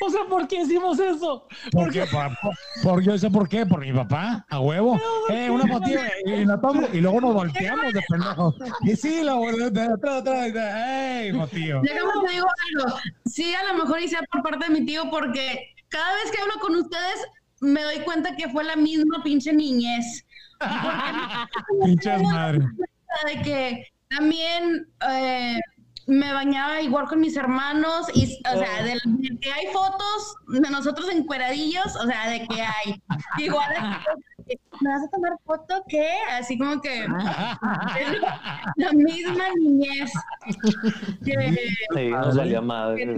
O 0.00 0.10
sea, 0.10 0.20
¿por 0.28 0.46
qué 0.46 0.62
hicimos 0.62 0.98
eso? 0.98 1.46
¿Por 1.72 1.92
qué? 1.92 2.04
Por, 2.82 3.02
yo 3.02 3.18
sé 3.18 3.30
por 3.30 3.48
qué, 3.48 3.66
por 3.66 3.80
mi 3.80 3.92
papá, 3.92 4.46
a 4.48 4.60
huevo. 4.60 5.00
Eh, 5.30 5.50
una 5.50 5.66
fotilla 5.66 6.10
y 6.24 6.44
la 6.44 6.60
tomo 6.60 6.82
y 6.92 7.00
luego 7.00 7.20
nos 7.20 7.34
volteamos 7.34 7.92
de 7.92 8.00
pendejos. 8.08 8.54
Y 8.82 8.96
sí, 8.96 9.22
la 9.22 9.34
atrás, 9.34 10.20
atrás, 10.20 10.52
¡ey, 10.54 11.32
motío! 11.32 11.80
Déjame 11.82 12.12
te 12.26 12.32
digo 12.32 12.46
algo. 12.46 12.98
Sí, 13.26 13.54
a 13.54 13.72
lo 13.72 13.82
mejor 13.82 14.00
hice 14.00 14.16
por 14.30 14.42
parte 14.42 14.66
de 14.66 14.80
mi 14.80 14.86
tío 14.86 15.10
porque 15.10 15.74
cada 15.88 16.14
vez 16.14 16.30
que 16.30 16.40
hablo 16.40 16.54
con 16.60 16.76
ustedes 16.76 17.26
me 17.60 17.82
doy 17.82 17.98
cuenta 18.00 18.36
que 18.36 18.48
fue 18.48 18.64
la 18.64 18.76
misma 18.76 19.22
pinche 19.22 19.52
niñez. 19.52 20.24
Pinches 21.84 22.22
madre. 22.22 22.60
De 23.26 23.42
que 23.42 23.86
también 24.08 24.86
eh, 25.08 25.58
me 26.08 26.32
bañaba 26.32 26.80
igual 26.80 27.06
con 27.06 27.20
mis 27.20 27.36
hermanos 27.36 28.06
y, 28.14 28.40
o 28.50 28.58
sea, 28.58 28.82
de, 28.82 28.98
de 29.04 29.38
que 29.38 29.52
hay 29.52 29.66
fotos 29.66 30.36
de 30.48 30.70
nosotros 30.70 31.06
encueradillos, 31.12 31.94
o 31.96 32.06
sea, 32.06 32.30
de 32.30 32.46
que 32.46 32.62
hay 32.62 33.02
igual 33.44 33.68
de 33.68 34.44
que, 34.46 34.58
¿me 34.80 34.90
vas 34.90 35.02
a 35.04 35.08
tomar 35.08 35.32
foto? 35.44 35.84
¿Qué? 35.86 36.08
Así 36.30 36.56
como 36.56 36.80
que 36.80 37.06
la 38.76 38.92
misma 38.94 39.44
niñez 39.60 40.10
que, 41.24 41.58
Sí, 41.94 42.08
nos 42.08 42.36
valía 42.36 42.62
madre. 42.62 43.14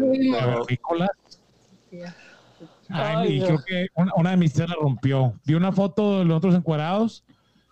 Ay, 2.88 3.36
y 3.36 3.40
creo 3.40 3.62
que 3.64 3.86
una, 3.94 4.12
una 4.16 4.30
de 4.30 4.36
mis 4.36 4.52
tías 4.52 4.68
la 4.68 4.74
rompió. 4.74 5.34
Vi 5.44 5.54
una 5.54 5.70
foto 5.70 6.18
de 6.18 6.24
los 6.24 6.38
otros 6.38 6.56
encuadrados 6.56 7.22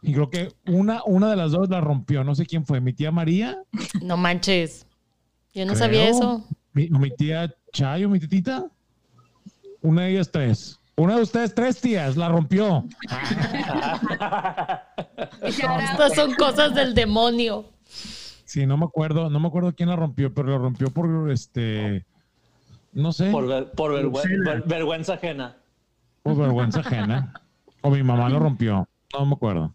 y 0.01 0.13
creo 0.13 0.31
que 0.31 0.53
una, 0.67 1.03
una 1.07 1.29
de 1.29 1.35
las 1.35 1.51
dos 1.51 1.69
la 1.69 1.81
rompió. 1.81 2.23
No 2.23 2.37
sé 2.37 2.47
quién 2.47 2.65
fue, 2.65 2.81
mi 2.81 2.93
tía 2.93 3.11
María. 3.11 3.59
No 4.01 4.17
manches. 4.17 4.88
Yo 5.55 5.65
no 5.65 5.73
creo, 5.73 5.77
sabía 5.85 6.09
eso. 6.09 6.47
Mi, 6.73 7.11
tía 7.11 7.53
Chayo, 7.73 8.09
mi 8.09 8.21
titita. 8.21 8.67
Una 9.83 10.03
de 10.03 10.13
ellas 10.13 10.31
tres. 10.31 10.79
Una 10.97 11.17
de 11.17 11.23
ustedes 11.23 11.55
tres 11.55 11.81
tías 11.81 12.17
la 12.17 12.29
rompió. 12.29 12.85
Estas 15.43 16.15
son 16.15 16.35
cosas 16.35 16.75
del 16.75 16.95
demonio. 16.95 17.67
Sí, 18.45 18.67
no 18.67 18.77
me 18.77 18.85
acuerdo, 18.87 19.29
no 19.31 19.41
me 19.41 19.49
acuerdo 19.49 19.75
quién 19.75 19.89
la 19.91 19.97
rompió, 19.97 20.33
pero 20.33 20.49
la 20.51 20.59
rompió 20.59 20.91
por 20.91 21.31
este, 21.31 22.07
no 22.93 23.13
sé, 23.13 23.31
Por, 23.31 23.45
por, 23.45 23.49
ver- 23.49 23.71
por 23.73 23.93
vergüen- 23.93 24.45
ver- 24.45 24.63
vergüenza 24.67 25.15
ajena. 25.15 25.57
vergüenza 26.25 26.81
ajena. 26.81 27.35
O 27.83 27.91
mi 27.91 28.03
mamá 28.03 28.29
lo 28.29 28.39
rompió, 28.39 28.89
no 29.13 29.27
me 29.27 29.35
acuerdo. 29.35 29.75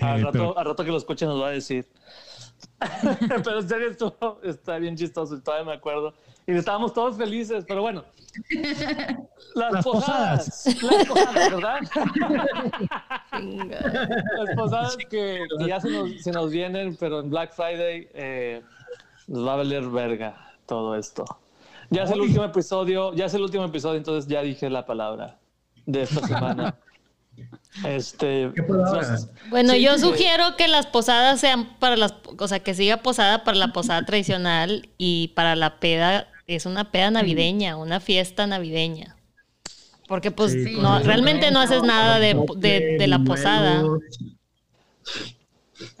Al 0.00 0.20
Eh, 0.20 0.24
rato, 0.24 0.32
pero- 0.32 0.58
al 0.58 0.64
rato 0.64 0.84
que 0.84 0.90
lo 0.90 0.96
escuche 0.96 1.26
nos 1.26 1.40
va 1.40 1.48
a 1.48 1.50
decir. 1.50 1.86
pero 3.44 3.60
en 3.60 3.68
serio, 3.68 3.90
esto 3.90 4.40
está 4.42 4.78
bien 4.78 4.96
chistoso, 4.96 5.40
todavía 5.40 5.66
me 5.66 5.76
acuerdo. 5.76 6.14
Y 6.46 6.52
estábamos 6.52 6.92
todos 6.92 7.16
felices, 7.16 7.64
pero 7.66 7.82
bueno. 7.82 8.04
Las, 9.54 9.72
Las 9.72 9.84
posadas. 9.84 10.82
Las 10.82 11.06
posadas, 11.06 11.50
¿verdad? 11.50 11.80
Las 14.38 14.56
posadas 14.56 14.96
que, 14.96 15.06
que 15.58 15.66
ya 15.66 15.80
se 15.80 15.90
nos, 15.90 16.22
se 16.22 16.32
nos 16.32 16.50
vienen, 16.50 16.96
pero 16.98 17.20
en 17.20 17.30
Black 17.30 17.52
Friday 17.52 18.08
eh, 18.14 18.62
nos 19.28 19.46
va 19.46 19.54
a 19.54 19.56
valer 19.56 19.88
verga 19.88 20.52
todo 20.66 20.96
esto. 20.96 21.24
Ya 21.90 22.04
es 22.04 22.10
el 22.10 22.20
último 22.20 22.44
episodio, 22.44 23.12
ya 23.12 23.26
es 23.26 23.34
el 23.34 23.42
último 23.42 23.64
episodio, 23.64 23.98
entonces 23.98 24.28
ya 24.28 24.42
dije 24.42 24.70
la 24.70 24.86
palabra 24.86 25.38
de 25.86 26.02
esta 26.02 26.26
semana. 26.26 26.74
Este, 27.86 28.52
Bueno, 29.48 29.72
Sí, 29.72 29.82
yo 29.82 29.98
sugiero 29.98 30.56
que 30.58 30.68
las 30.68 30.86
posadas 30.86 31.40
sean 31.40 31.78
para 31.78 31.96
las, 31.96 32.14
o 32.38 32.48
sea, 32.48 32.60
que 32.60 32.74
siga 32.74 32.98
posada 32.98 33.44
para 33.44 33.56
la 33.56 33.72
posada 33.72 34.02
tradicional 34.06 34.88
y 34.98 35.28
para 35.28 35.56
la 35.56 35.80
peda 35.80 36.28
es 36.46 36.66
una 36.66 36.90
peda 36.90 37.10
navideña, 37.10 37.76
una 37.76 38.00
fiesta 38.00 38.46
navideña. 38.46 39.16
Porque 40.06 40.30
pues 40.30 40.52
Sí, 40.52 40.76
no, 40.76 40.94
con- 40.98 41.04
realmente 41.04 41.50
no 41.50 41.60
haces 41.60 41.82
nada 41.82 42.18
de, 42.18 42.34
de- 42.56 42.96
de 42.98 43.06
la 43.06 43.20
posada. 43.20 43.82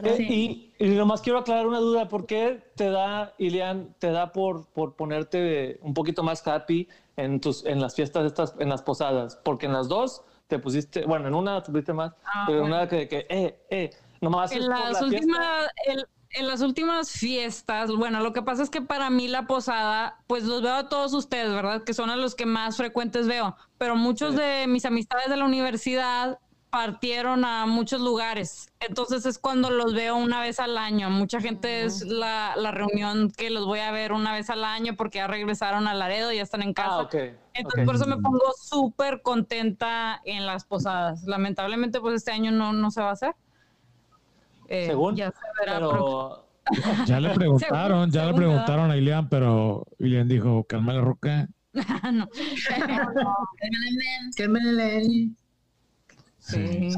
Eh, 0.02 0.14
Sí. 0.16 0.72
y, 0.78 0.84
y 0.84 0.88
nomás 0.90 1.20
quiero 1.22 1.38
aclarar 1.38 1.66
una 1.66 1.78
duda, 1.80 2.08
¿por 2.08 2.26
qué 2.26 2.62
te 2.76 2.90
da, 2.90 3.34
Ilian, 3.38 3.94
te 3.98 4.10
da 4.12 4.32
por, 4.32 4.66
por 4.66 4.94
ponerte 4.94 5.78
un 5.82 5.94
poquito 5.94 6.22
más 6.22 6.46
happy 6.46 6.88
en, 7.16 7.40
tus, 7.40 7.64
en 7.64 7.80
las 7.80 7.94
fiestas 7.94 8.26
estas, 8.26 8.54
en 8.60 8.68
las 8.68 8.82
posadas? 8.82 9.38
Porque 9.42 9.66
en 9.66 9.72
las 9.72 9.88
dos 9.88 10.22
te 10.56 10.58
pusiste, 10.62 11.04
bueno, 11.06 11.28
en 11.28 11.34
una 11.34 11.62
te 11.62 11.70
pusiste 11.72 11.92
más, 11.92 12.12
Ah, 12.24 12.44
pero 12.46 12.58
en 12.58 12.62
bueno. 12.62 12.76
una 12.76 12.88
que, 12.88 13.08
que 13.08 13.26
eh, 13.28 13.58
eh, 13.70 13.90
nomás 14.20 14.52
En 14.52 14.68
las 14.68 14.92
la 15.00 15.06
últimas, 15.06 15.68
el- 15.86 16.06
en 16.34 16.46
las 16.46 16.62
últimas 16.62 17.10
fiestas, 17.12 17.90
bueno, 17.94 18.20
lo 18.20 18.32
que 18.32 18.40
pasa 18.42 18.62
es 18.62 18.70
que 18.70 18.80
para 18.80 19.10
mí 19.10 19.28
la 19.28 19.46
posada, 19.46 20.24
pues 20.26 20.44
los 20.44 20.62
veo 20.62 20.74
a 20.74 20.88
todos 20.88 21.12
ustedes, 21.12 21.52
¿verdad? 21.52 21.84
Que 21.84 21.92
son 21.94 22.08
a 22.10 22.16
los 22.16 22.34
que 22.34 22.46
más 22.46 22.76
frecuentes 22.78 23.26
veo, 23.28 23.54
pero 23.78 23.96
muchos 23.96 24.34
de 24.34 24.66
mis 24.66 24.84
amistades 24.86 25.28
de 25.28 25.36
la 25.36 25.44
universidad 25.44 26.38
partieron 26.72 27.44
a 27.44 27.66
muchos 27.66 28.00
lugares. 28.00 28.72
Entonces 28.80 29.26
es 29.26 29.38
cuando 29.38 29.68
los 29.68 29.92
veo 29.92 30.16
una 30.16 30.40
vez 30.40 30.58
al 30.58 30.78
año. 30.78 31.10
Mucha 31.10 31.38
gente 31.38 31.84
es 31.84 32.02
la, 32.02 32.54
la 32.56 32.70
reunión 32.70 33.30
que 33.30 33.50
los 33.50 33.66
voy 33.66 33.80
a 33.80 33.92
ver 33.92 34.10
una 34.10 34.32
vez 34.32 34.48
al 34.48 34.64
año 34.64 34.96
porque 34.96 35.18
ya 35.18 35.26
regresaron 35.26 35.86
a 35.86 35.92
Laredo, 35.92 36.32
ya 36.32 36.40
están 36.40 36.62
en 36.62 36.72
casa. 36.72 37.10
Ah. 37.12 37.26
Entonces 37.52 37.84
por 37.84 37.94
eso 37.94 38.06
me 38.06 38.16
pongo 38.16 38.54
súper 38.58 39.20
contenta 39.20 40.22
en 40.24 40.46
las 40.46 40.64
posadas. 40.64 41.24
Lamentablemente 41.24 42.00
pues 42.00 42.14
este 42.14 42.32
año 42.32 42.50
no, 42.50 42.72
no 42.72 42.90
se 42.90 43.02
va 43.02 43.10
a 43.10 43.12
hacer. 43.12 43.34
Eh, 44.68 44.86
Según, 44.86 45.14
Ya 45.14 45.30
se 45.30 45.36
verá 45.60 45.74
pero 45.74 46.46
Ya 47.06 47.20
le 47.20 47.34
preguntaron, 47.34 48.10
ya 48.10 48.24
le 48.24 48.32
preguntaron 48.32 48.90
a 48.90 48.96
Ilian, 48.96 49.28
pero 49.28 49.84
Ilian 49.98 50.26
dijo, 50.26 50.64
calma 50.64 50.94
la 50.94 51.02
roca. 51.02 51.48
No. 52.10 52.28
Sí. 56.42 56.90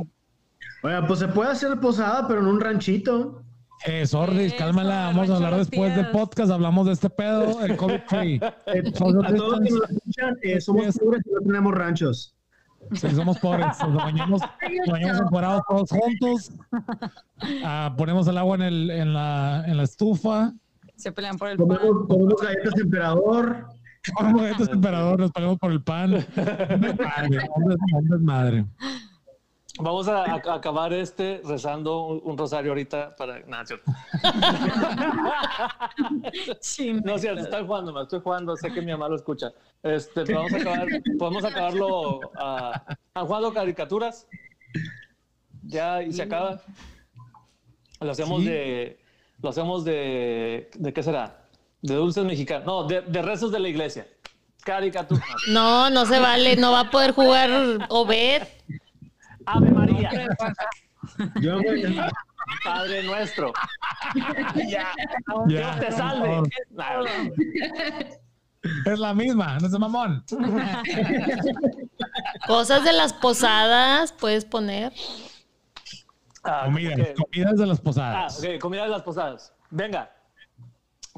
Oiga, 0.83 1.07
pues 1.07 1.21
se 1.21 1.29
puede 1.29 1.51
hacer 1.51 1.79
posada, 1.81 2.27
pero 2.27 2.41
en 2.41 2.47
un 2.47 2.61
ranchito. 2.61 3.43
Eh, 3.87 4.07
Sordis, 4.07 4.53
Eso, 4.55 4.57
cálmala, 4.57 5.07
vamos 5.07 5.29
a 5.29 5.37
hablar 5.37 5.57
después 5.57 5.95
del 5.95 6.07
Piedras. 6.07 6.13
podcast, 6.13 6.51
hablamos 6.51 6.87
de 6.87 6.93
este 6.93 7.11
pedo, 7.11 7.63
el 7.65 7.77
COVID 7.77 8.01
free. 8.07 8.41
Eh, 8.67 8.83
a 8.89 8.93
todos 8.93 9.15
los 9.15 9.61
que 9.61 9.71
nos 9.71 9.91
escuchan, 9.91 10.37
eh, 10.43 10.61
somos 10.61 10.97
pobres 10.99 11.23
y 11.27 11.33
no 11.35 11.41
tenemos 11.41 11.75
ranchos. 11.75 12.35
Sí, 12.93 13.09
somos 13.11 13.39
pobres, 13.39 13.67
nos 13.81 13.95
bañamos, 13.95 14.41
nos 14.87 14.89
bañamos 14.93 15.31
todos 15.69 15.91
juntos, 15.91 16.53
Ah, 17.65 17.95
ponemos 17.97 18.27
el 18.29 18.39
agua 18.39 18.57
en, 18.57 18.63
el, 18.63 18.91
en, 18.91 19.13
la, 19.15 19.65
en 19.67 19.77
la 19.77 19.83
estufa, 19.83 20.53
Se 20.97 21.13
pelean 21.13 21.37
por 21.39 21.49
el 21.49 21.57
pan. 21.59 21.67
Comemos, 21.69 22.07
comemos 22.09 22.35
galletas 22.43 22.79
emperador. 22.81 23.67
ponemos 24.17 24.43
galletas 24.43 24.69
temperador, 24.71 25.19
nos 25.21 25.33
pagamos 25.33 25.59
por 25.59 25.73
el 25.73 25.83
pan. 25.83 26.11
Des- 26.13 26.27
un 27.55 28.09
desmadre. 28.09 28.65
Vamos 29.79 30.09
a, 30.09 30.25
a- 30.25 30.43
a 30.45 30.55
acabar 30.55 30.93
este 30.93 31.41
rezando 31.45 32.07
un, 32.07 32.21
un 32.25 32.39
rosario 32.39 32.71
ahorita 32.73 33.15
para. 33.17 33.41
Nada, 33.41 33.67
cierto. 33.67 33.91
No 37.05 37.19
cierto, 37.19 37.43
estoy 37.43 37.67
jugando, 37.67 37.93
me 37.93 38.03
estoy 38.03 38.21
jugando, 38.21 38.57
sé 38.57 38.73
que 38.73 38.81
mi 38.81 38.93
mamá 38.93 39.09
lo 39.09 39.17
escucha. 39.17 39.53
Este, 39.83 40.25
pero 40.25 40.39
vamos 40.43 40.53
a 40.55 40.57
acabar, 40.59 40.87
podemos 41.19 41.45
acabarlo. 41.45 42.21
a 42.37 42.83
¿Han 43.15 43.27
jugado 43.27 43.53
caricaturas? 43.53 44.27
Ya, 45.63 46.03
y 46.03 46.13
se 46.13 46.23
acaba. 46.23 46.61
Lo 48.01 48.11
hacemos 48.11 48.43
Sí. 48.43 48.49
de. 48.49 49.01
Lo 49.43 49.49
hacemos 49.51 49.85
de. 49.85 50.71
¿De 50.75 50.93
qué 50.93 51.03
será? 51.03 51.45
De 51.83 51.95
dulces 51.95 52.25
mexicanos. 52.25 52.67
No, 52.67 52.85
de, 52.85 53.03
de 53.03 53.23
rezos 53.23 53.53
de 53.53 53.61
la 53.61 53.69
iglesia. 53.69 54.07
Caricaturas. 54.65 55.25
No, 55.49 55.91
no 55.91 56.07
se 56.07 56.19
vale, 56.19 56.57
no 56.57 56.73
va 56.73 56.81
a 56.81 56.91
poder 56.91 57.13
jugar 57.13 57.51
Obed. 57.91 58.43
Ave 59.47 59.71
María, 59.71 60.11
Yo, 61.41 61.61
güey, 61.63 61.97
Padre 62.65 63.03
nuestro. 63.05 63.53
Ya, 64.69 64.93
Dios 65.47 65.81
te 65.81 65.93
salve. 65.93 66.43
Es 68.87 68.99
la 68.99 69.13
misma, 69.13 69.59
no 69.59 69.67
es 69.67 69.79
mamón. 69.79 70.25
Cosas 72.47 72.85
de 72.85 72.93
las 72.93 73.13
posadas 73.13 74.13
puedes 74.13 74.45
poner. 74.45 74.93
ah, 76.45 76.63
Comidas, 76.65 77.09
comidas 77.17 77.59
de 77.59 77.67
las 77.67 77.79
Ah, 77.79 77.83
posadas. 77.83 78.39
ok, 78.43 78.59
comida 78.61 78.85
de 78.85 78.89
las 78.91 79.03
posadas. 79.03 79.53
Venga. 79.71 80.11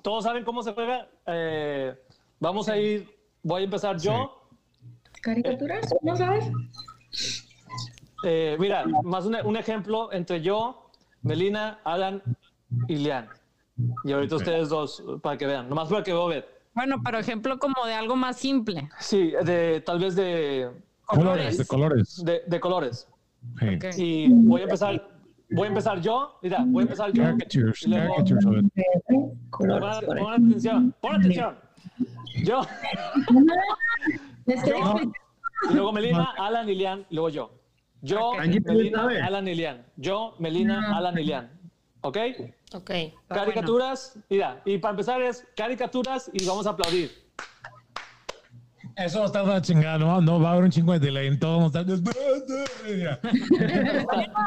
¿Todos 0.03 0.24
saben 0.24 0.45
cómo 0.45 0.62
se 0.62 0.72
juega? 0.72 1.09
Eh, 1.27 1.95
vamos 2.41 2.68
a 2.68 2.77
ir. 2.77 3.14
Voy 3.43 3.62
a 3.62 3.64
empezar 3.64 3.97
yo. 3.99 4.49
¿Caricaturas? 5.22 5.87
¿No 6.03 6.16
sabes? 6.16 6.45
Eh, 8.25 8.57
mira, 8.59 8.85
más 9.05 9.27
un, 9.27 9.37
un 9.45 9.57
ejemplo 9.57 10.12
entre 10.12 10.41
yo, 10.41 10.91
Melina, 11.23 11.81
Alan 11.85 12.23
y 12.89 12.97
Lian. 12.97 13.29
Y 14.05 14.12
ahorita 14.12 14.37
ustedes 14.37 14.69
dos, 14.69 15.03
para 15.23 15.37
que 15.37 15.47
vean. 15.47 15.69
Nomás 15.69 15.89
para 15.89 16.03
que 16.03 16.12
veo 16.12 16.27
ver. 16.27 16.49
Bueno, 16.75 17.01
pero 17.05 17.19
ejemplo 17.19 17.59
como 17.59 17.87
de 17.87 17.95
algo 17.95 18.17
más 18.17 18.37
simple. 18.37 18.89
Sí, 18.99 19.33
de, 19.45 19.81
tal 19.85 19.99
vez 19.99 20.14
de, 20.14 20.71
colores, 21.05 21.59
de 21.59 21.67
colores. 21.67 22.25
de, 22.25 22.43
de 22.47 22.61
colores. 22.61 23.09
Sí. 23.59 23.77
Ok. 23.77 23.85
Y 23.97 24.29
voy 24.31 24.61
a 24.62 24.64
empezar. 24.64 25.09
Voy 25.51 25.67
a 25.67 25.69
empezar 25.69 26.01
yo. 26.01 26.39
Mira, 26.43 26.64
voy 26.67 26.83
a 26.83 26.85
empezar 26.85 27.12
yo. 27.12 27.23
Caricatures, 27.23 28.47
of 28.47 28.57
it. 28.57 28.64
Pongan 29.51 30.33
atención. 30.33 30.95
Pon 31.01 31.14
atención. 31.17 31.57
Yo. 32.45 32.62
Yo. 34.47 34.53
explicando. 34.53 35.12
Y 35.71 35.75
luego 35.75 35.93
Melina, 35.93 36.35
Alan 36.39 36.69
y 36.69 36.75
Lian, 36.75 37.07
y 37.09 37.14
luego 37.14 37.31
yo. 37.31 37.51
Yo, 38.07 38.32
también 38.36 38.62
Melina. 38.66 39.26
Alan 39.26 39.48
y 39.48 39.54
Lian. 39.54 39.86
Yo, 39.96 40.34
Melina, 40.38 40.96
Alan 40.96 41.18
y 41.18 41.24
Lian. 41.24 41.50
¿Ok? 42.02 42.18
Ok. 42.74 42.90
Caricaturas, 43.28 44.18
mira, 44.30 44.62
y 44.64 44.78
para 44.78 44.90
empezar 44.92 45.20
es 45.22 45.44
caricaturas 45.57 46.30
y 46.32 46.46
vamos 46.46 46.66
a 46.66 46.70
aplaudir. 46.70 47.11
Eso 48.96 49.18
va 49.18 49.24
a 49.24 49.26
estar 49.26 49.44
una 49.44 49.61
chingada, 49.61 49.98
no, 49.98 50.20
no 50.22 50.40
va 50.40 50.48
a 50.50 50.52
haber 50.52 50.64
un 50.64 50.70
chingo 50.70 50.92
de 50.92 50.98
delay 51.00 51.26
en 51.26 51.38
todo. 51.38 51.59
Vamos 51.59 51.74
a 51.76 51.80
estar-. 51.80 53.20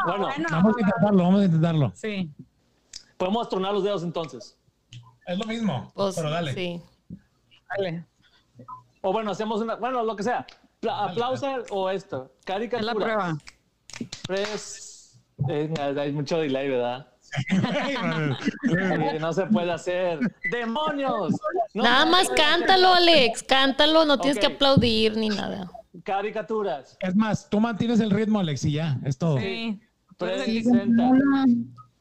Bueno, 0.06 0.28
Vamos 0.50 0.76
a 0.78 0.80
intentarlo, 0.82 1.24
vamos 1.24 1.42
a 1.42 1.46
intentarlo. 1.46 1.92
Sí. 1.96 2.32
podemos 3.18 3.50
tronar 3.50 3.74
los 3.74 3.84
dedos 3.84 4.04
entonces. 4.04 4.58
Es 5.28 5.38
lo 5.38 5.46
mismo, 5.46 5.92
Pues, 5.94 6.16
pero 6.16 6.30
dale. 6.32 6.54
sí. 6.54 6.82
Dale. 7.78 8.06
O 9.02 9.12
bueno, 9.14 9.32
hacemos 9.32 9.62
una, 9.62 9.76
bueno, 9.76 10.04
lo 10.04 10.16
que 10.16 10.24
sea. 10.24 10.46
Pla- 10.80 11.06
aplausa 11.06 11.58
o 11.72 11.90
esto. 11.90 12.32
Es 12.40 12.46
Caricaturas. 12.46 12.86
la 12.86 12.94
prueba. 12.96 13.38
Pres- 14.28 15.20
eh, 15.50 15.74
hay 16.00 16.12
mucho 16.12 16.38
delay, 16.40 16.70
¿verdad? 16.70 17.08
Eh, 17.62 19.18
no 19.20 19.32
se 19.34 19.46
puede 19.46 19.72
hacer. 19.72 20.20
¡Demonios! 20.52 21.36
No 21.76 21.84
Nada 21.84 22.06
más 22.08 22.28
cántalo, 22.30 22.92
Alex. 22.94 23.44
Cántalo, 23.44 24.04
no 24.06 24.18
tienes 24.18 24.40
que 24.40 24.48
aplaudir 24.48 25.16
ni 25.16 25.30
nada. 25.30 25.70
Caricaturas. 26.04 26.98
Es 27.02 27.16
más, 27.16 27.48
tú 27.48 27.60
mantienes 27.60 28.00
el 28.00 28.10
ritmo, 28.10 28.40
Alex, 28.40 28.66
y 28.66 28.72
ya, 28.74 28.98
es 29.06 29.18
todo. 29.18 29.38
Sí. 29.38 29.80
Presenta 30.18 31.12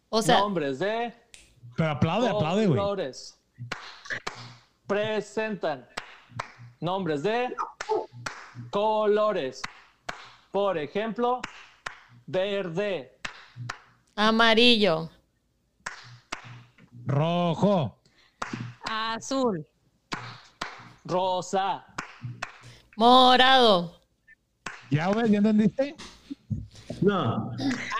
O 0.09 0.22
sea, 0.22 0.39
nombres 0.39 0.79
de 0.79 1.12
Pero 1.76 1.91
aplaude, 1.91 2.29
aplaude, 2.31 2.66
güey. 2.66 2.81
Presentan 4.87 5.87
nombres 6.81 7.22
de 7.22 7.55
colores. 8.70 9.62
Por 10.52 10.78
ejemplo, 10.78 11.40
verde, 12.26 13.18
amarillo, 14.16 15.11
Rojo, 17.06 18.00
Azul. 18.90 19.66
rosa, 21.04 21.84
morado, 22.96 24.00
¿ya, 24.90 25.09
güey? 25.09 25.30
¿Ya 25.30 25.38
entendiste? 25.38 25.94
No. 27.02 27.50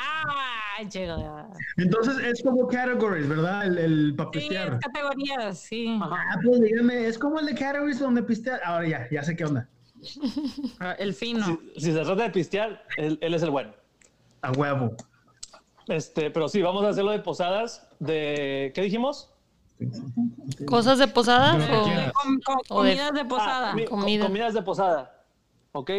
Ah, 0.00 0.82
llega. 0.90 1.48
Entonces 1.76 2.18
es 2.18 2.42
como 2.42 2.66
categories, 2.66 3.28
¿verdad? 3.28 3.66
El, 3.66 3.78
el 3.78 4.16
para 4.16 4.30
Sí, 4.32 4.48
es 4.50 4.78
categorías, 4.80 5.59
sí. 5.61 5.98
Ah, 6.02 6.36
pues 6.42 6.61
dígame, 6.61 7.06
es 7.06 7.18
como 7.18 7.38
el 7.38 7.46
de 7.46 7.54
categories 7.54 8.00
donde 8.00 8.22
pistear. 8.22 8.61
Ahora 8.64 8.88
ya, 8.88 9.09
ya 9.11 9.22
sé 9.22 9.36
qué 9.36 9.44
onda. 9.44 9.68
Ah, 10.80 10.92
El 10.99 11.14
fino. 11.14 11.59
Si 11.76 11.92
se 11.92 12.01
trata 12.05 12.22
de 12.24 12.30
pistear, 12.30 12.84
él, 12.96 13.18
él 13.20 13.34
es 13.34 13.42
el 13.42 13.51
bueno. 13.51 13.72
A 14.42 14.53
huevo. 14.53 14.94
Este, 15.88 16.30
pero 16.30 16.49
sí, 16.49 16.61
vamos 16.62 16.84
a 16.84 16.88
hacerlo 16.90 17.11
de 17.12 17.18
posadas. 17.20 17.88
De, 17.99 18.72
¿Qué 18.74 18.82
dijimos? 18.82 19.30
cosas 20.66 20.99
de 20.99 21.07
posadas 21.07 21.57
De 21.59 21.76
o 21.76 21.84
quieras. 21.84 22.12
Com- 22.12 22.40
com- 22.44 22.59
O 22.68 22.82
de- 22.82 22.90
comidas 22.96 23.14
de 23.14 23.24
posada. 23.24 23.72
Ah, 23.72 23.76
Comida. 23.88 24.26
comidas 24.26 24.55
de 24.55 24.62
posada. 24.62 25.24
¿Ok? 25.72 25.90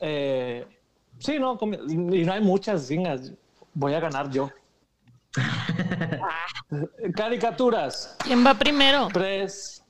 Eh, 0.00 0.66
sí, 1.18 1.38
no, 1.38 1.58
y 1.88 2.24
no 2.24 2.32
hay 2.32 2.40
muchas, 2.40 2.88
venga, 2.88 3.16
voy 3.74 3.94
a 3.94 4.00
ganar 4.00 4.28
yo. 4.30 4.50
Caricaturas. 7.14 8.16
¿Quién 8.24 8.44
va 8.44 8.54
primero? 8.54 9.08
Tres. 9.12 9.82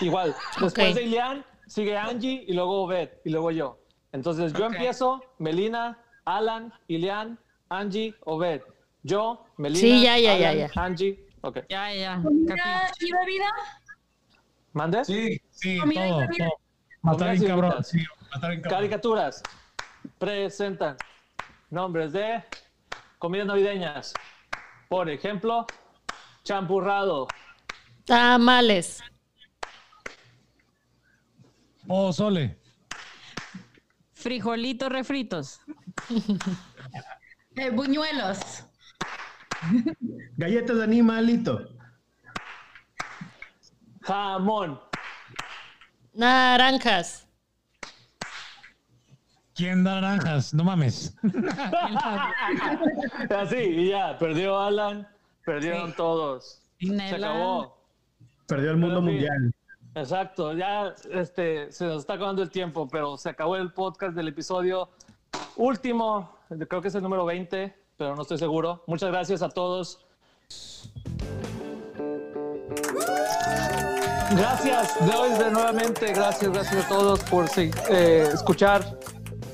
Igual. 0.00 0.34
Después 0.60 0.94
de 0.94 1.02
Ilian, 1.02 1.44
sigue 1.66 1.96
Angie 1.96 2.44
y 2.46 2.52
luego 2.52 2.82
Obed 2.84 3.10
y 3.24 3.30
luego 3.30 3.50
yo. 3.50 3.78
Entonces 4.12 4.52
yo 4.52 4.66
empiezo, 4.66 5.22
Melina, 5.38 5.98
Alan, 6.24 6.72
Ilian, 6.88 7.38
Angie, 7.68 8.14
Obed. 8.24 8.62
Yo, 9.02 9.44
Melina, 9.56 9.80
Sí, 9.80 10.02
ya, 10.02 10.18
ya, 10.18 10.36
ya, 10.36 10.50
Alan, 10.50 10.68
ya. 10.74 10.82
Angie. 10.82 11.26
Ok. 11.42 11.58
Ya, 11.68 11.92
ya. 11.94 12.20
¿Comida 12.22 12.90
y 13.00 13.12
bebida? 13.12 13.46
¿Mandes? 14.72 15.06
Sí, 15.06 15.40
sí, 15.50 15.78
Comida 15.78 16.06
y 16.06 16.10
todo, 16.10 16.20
bebida. 16.20 16.48
todo. 16.48 16.58
Matar 17.02 17.30
bien 17.38 17.46
cabrón. 17.46 17.84
Sí, 17.84 18.04
matar 18.32 18.50
bien 18.50 18.62
cabrón. 18.62 18.78
Caricaturas. 18.80 19.42
Presentan 20.18 20.96
nombres 21.70 22.12
de 22.12 22.42
comidas 23.18 23.46
navideñas. 23.46 24.12
Por 24.88 25.08
ejemplo, 25.10 25.66
champurrado, 26.44 27.26
Tamales. 28.04 29.02
Pozole. 31.86 32.58
Frijolitos 34.14 34.88
refritos. 34.90 35.60
Eh, 37.56 37.70
buñuelos. 37.70 38.64
Galletas 40.36 40.76
de 40.76 40.84
animalito. 40.84 41.68
jamón, 44.02 44.80
Naranjas. 46.12 47.26
¿Quién 49.54 49.84
da 49.84 50.00
naranjas? 50.00 50.52
No 50.52 50.64
mames. 50.64 51.16
Así, 53.30 53.56
y 53.56 53.88
ya, 53.88 54.18
perdió 54.18 54.58
Alan, 54.60 55.08
perdieron 55.44 55.94
todos. 55.94 56.60
Se 56.78 57.14
acabó. 57.14 57.82
Perdió 58.46 58.70
el 58.72 58.76
mundo 58.76 58.96
Pero 59.00 59.06
sí. 59.06 59.12
mundial. 59.12 59.54
Exacto, 59.96 60.52
ya 60.52 60.94
este, 61.10 61.72
se 61.72 61.86
nos 61.86 62.00
está 62.00 62.14
acabando 62.14 62.42
el 62.42 62.50
tiempo, 62.50 62.86
pero 62.86 63.16
se 63.16 63.30
acabó 63.30 63.56
el 63.56 63.72
podcast 63.72 64.14
del 64.14 64.28
episodio 64.28 64.90
último, 65.56 66.36
creo 66.68 66.82
que 66.82 66.88
es 66.88 66.94
el 66.94 67.02
número 67.02 67.24
20, 67.24 67.74
pero 67.96 68.14
no 68.14 68.20
estoy 68.20 68.36
seguro. 68.36 68.84
Muchas 68.86 69.10
gracias 69.10 69.40
a 69.40 69.48
todos. 69.48 70.04
Gracias, 74.32 74.94
doy 75.06 75.30
de 75.30 75.50
nuevamente, 75.50 76.12
gracias, 76.12 76.52
gracias 76.52 76.84
a 76.84 76.88
todos 76.88 77.20
por 77.24 77.46
eh, 77.56 78.28
escuchar 78.34 78.98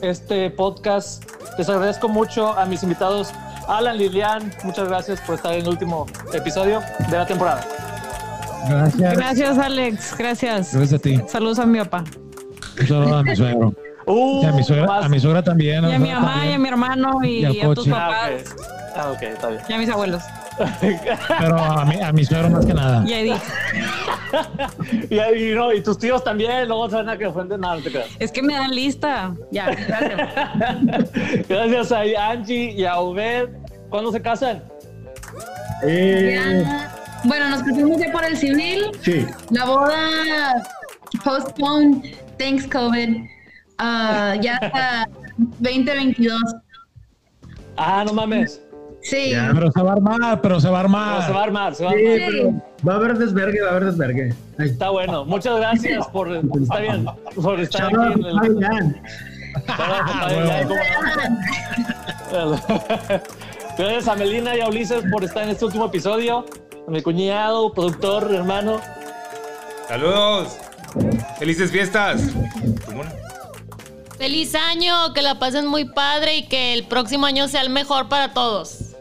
este 0.00 0.50
podcast. 0.50 1.22
Les 1.56 1.68
agradezco 1.68 2.08
mucho 2.08 2.48
a 2.48 2.66
mis 2.66 2.82
invitados, 2.82 3.32
Alan, 3.68 3.96
Lilian, 3.96 4.52
muchas 4.64 4.88
gracias 4.88 5.20
por 5.20 5.36
estar 5.36 5.52
en 5.52 5.60
el 5.60 5.68
último 5.68 6.06
episodio 6.32 6.80
de 7.08 7.16
la 7.16 7.26
temporada. 7.26 7.64
Gracias. 8.68 9.16
Gracias, 9.16 9.58
Alex. 9.58 10.14
Gracias. 10.18 10.74
Gracias 10.74 11.00
a 11.00 11.02
ti. 11.02 11.20
Saludos 11.26 11.58
a 11.58 11.66
mi 11.66 11.78
papá. 11.78 12.04
Un 12.80 12.86
saludo 12.86 13.16
a 13.16 13.22
mi 13.22 13.36
suegro. 13.36 13.74
Uh, 14.06 14.42
Y 14.42 14.46
a 14.46 14.52
mi 14.52 14.64
suegra, 14.64 14.96
a 14.98 15.08
mi 15.08 15.20
suegra 15.20 15.42
también. 15.42 15.84
Y 15.84 15.92
a 15.92 15.98
mi 15.98 16.10
mamá, 16.10 16.46
y 16.46 16.52
a 16.52 16.58
mi 16.58 16.68
hermano, 16.68 17.22
y, 17.22 17.44
a 17.44 17.74
tus. 17.74 17.86
Ah, 17.88 17.90
papás, 17.90 18.52
ok. 18.52 18.62
Ah, 18.96 19.10
ok, 19.12 19.22
está 19.22 19.48
bien. 19.48 19.62
y 19.68 19.72
a 19.72 19.78
mis 19.78 19.88
abuelos. 19.88 20.22
Pero 21.38 21.58
a 21.58 21.84
mi, 21.84 22.00
a 22.00 22.12
mi 22.12 22.24
suegro 22.24 22.50
más 22.50 22.66
que 22.66 22.74
nada. 22.74 23.04
Y 23.06 23.12
a 23.12 23.20
Edith. 23.20 23.42
y, 25.10 25.14
y 25.50 25.54
no, 25.54 25.72
y 25.72 25.80
tus 25.82 25.98
tíos 25.98 26.22
también, 26.24 26.68
luego 26.68 26.90
se 26.90 26.96
van 26.96 27.08
a 27.08 27.16
que 27.16 27.26
ofenden 27.26 27.60
nada, 27.60 27.76
no 27.76 27.82
te 27.82 27.90
creas. 27.90 28.08
Es 28.18 28.32
que 28.32 28.42
me 28.42 28.54
dan 28.54 28.74
lista. 28.74 29.32
Ya, 29.50 29.70
gracias. 29.70 31.10
Gracias 31.48 31.92
a 31.92 32.30
Angie 32.30 32.72
y 32.72 32.84
a 32.84 32.98
Obed. 32.98 33.48
¿Cuándo 33.88 34.10
se 34.12 34.20
casan? 34.20 34.62
Eh. 35.84 36.40
Bueno, 37.24 37.48
nos 37.50 37.62
casamos 37.62 37.98
ya 37.98 38.10
por 38.12 38.24
el 38.24 38.36
civil. 38.36 38.84
sí. 39.02 39.24
La 39.50 39.64
boda 39.64 40.62
postpone, 41.24 42.14
thanks 42.38 42.66
COVID. 42.66 43.16
Ah, 43.78 44.34
ya 44.40 44.56
hasta 44.56 45.08
2022. 45.36 46.40
Ah, 47.76 48.02
no 48.06 48.12
mames. 48.12 48.60
Sí. 49.02 49.30
Ya. 49.30 49.50
Pero 49.52 49.72
se 49.72 49.82
va 49.82 49.90
a 49.90 49.92
armar, 49.94 50.40
pero 50.40 50.60
se 50.60 50.68
va 50.68 50.78
a 50.78 50.80
armar. 50.82 51.26
se 51.26 51.32
va 51.32 51.40
a 51.40 51.44
armar, 51.44 51.74
se 51.74 51.84
va 51.84 51.90
a 51.90 51.94
Sí, 51.94 52.06
armar. 52.06 52.30
pero 52.30 52.52
va 52.88 52.92
a 52.92 52.96
haber 52.96 53.18
desvergue, 53.18 53.60
va 53.62 53.68
a 53.68 53.70
haber 53.72 53.84
desvergue. 53.86 54.34
Ay, 54.58 54.68
Está 54.68 54.90
bueno. 54.90 55.24
Muchas 55.24 55.56
gracias 55.58 56.06
por, 56.08 56.28
está 56.30 56.78
bien, 56.80 57.06
por 57.34 57.58
estar 57.60 57.90
shout 57.92 58.12
aquí 58.12 58.20
en 58.20 58.64
el. 58.64 58.96
Gracias 63.78 64.08
a 64.08 64.14
Melina 64.16 64.56
y 64.56 64.60
a 64.60 64.68
Ulises 64.68 65.02
por 65.10 65.24
estar 65.24 65.42
en 65.44 65.50
este 65.50 65.64
último 65.64 65.86
episodio. 65.86 66.44
A 66.86 66.90
mi 66.90 67.00
cuñado, 67.00 67.72
productor, 67.72 68.34
hermano. 68.34 68.80
Saludos. 69.88 70.56
Felices 71.38 71.70
fiestas. 71.70 72.20
Feliz 74.18 74.54
año, 74.54 75.12
que 75.14 75.22
la 75.22 75.38
pasen 75.38 75.66
muy 75.66 75.84
padre 75.84 76.36
y 76.36 76.46
que 76.46 76.74
el 76.74 76.84
próximo 76.84 77.26
año 77.26 77.48
sea 77.48 77.62
el 77.62 77.70
mejor 77.70 78.08
para 78.08 78.32
todos. 78.32 78.92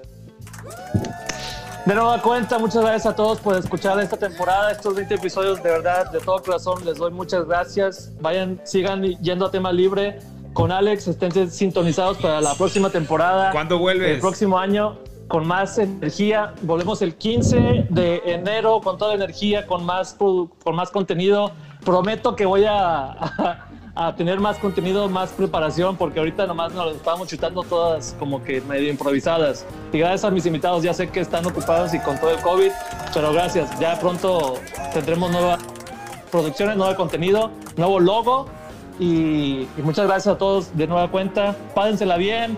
De 1.86 1.96
nueva 1.96 2.22
cuenta, 2.22 2.60
muchas 2.60 2.82
gracias 2.82 3.08
a 3.08 3.16
todos 3.16 3.40
por 3.40 3.58
escuchar 3.58 4.00
esta 4.00 4.16
temporada, 4.16 4.72
estos 4.72 4.96
20 4.96 5.16
episodios. 5.16 5.64
De 5.64 5.70
verdad, 5.70 6.12
de 6.12 6.20
todo 6.20 6.42
corazón, 6.42 6.86
les 6.86 6.98
doy 6.98 7.12
muchas 7.12 7.48
gracias. 7.48 8.12
Vayan, 8.22 8.62
sigan 8.64 9.04
yendo 9.22 9.48
a 9.48 9.52
tema 9.52 9.72
libre 9.72 10.20
con 10.54 10.72
Alex. 10.72 11.08
Estén 11.08 11.50
sintonizados 11.50 12.18
para 12.18 12.40
la 12.40 12.54
próxima 12.54 12.92
temporada. 12.92 13.52
¿Cuándo 13.52 13.80
vuelves? 13.80 14.12
El 14.12 14.20
próximo 14.20 14.60
año 14.60 15.00
con 15.32 15.48
más 15.48 15.78
energía. 15.78 16.54
Volvemos 16.62 17.02
el 17.02 17.16
15 17.16 17.88
de 17.90 18.22
enero 18.26 18.82
con 18.82 18.98
toda 18.98 19.14
energía, 19.14 19.66
con 19.66 19.86
más, 19.86 20.14
con 20.14 20.76
más 20.76 20.92
contenido. 20.92 21.54
Prometo 21.86 22.36
que 22.36 22.46
voy 22.46 22.66
a, 22.66 23.14
a, 23.14 23.66
a 23.96 24.16
tener 24.18 24.42
más 24.42 24.58
contenido, 24.58 25.08
más 25.08 25.30
preparación, 25.30 25.96
porque 25.96 26.20
ahorita 26.20 26.46
nomás 26.48 26.74
nos 26.74 26.98
estamos 26.98 27.30
chutando 27.30 27.64
todas 27.64 28.14
como 28.20 28.44
que 28.44 28.60
medio 28.60 28.90
improvisadas. 28.90 29.66
Y 29.94 30.00
gracias 30.00 30.26
a 30.26 30.32
mis 30.32 30.46
invitados, 30.46 30.84
ya 30.84 30.94
sé 30.94 31.10
que 31.10 31.22
están 31.22 31.46
ocupados 31.46 31.94
y 31.94 32.00
con 32.00 32.20
todo 32.20 32.32
el 32.32 32.42
COVID, 32.42 32.72
pero 33.14 33.32
gracias. 33.32 33.80
Ya 33.80 33.98
pronto 34.02 34.56
tendremos 34.94 35.32
nuevas 35.32 35.62
producciones, 36.30 36.76
nuevo 36.76 36.94
contenido, 36.98 37.52
nuevo 37.78 38.02
logo. 38.02 38.48
Y, 39.00 39.66
y 39.78 39.82
muchas 39.82 40.08
gracias 40.08 40.36
a 40.36 40.38
todos 40.38 40.76
de 40.76 40.88
nueva 40.88 41.10
cuenta. 41.10 41.56
Pásensela 41.74 42.18
bien, 42.18 42.58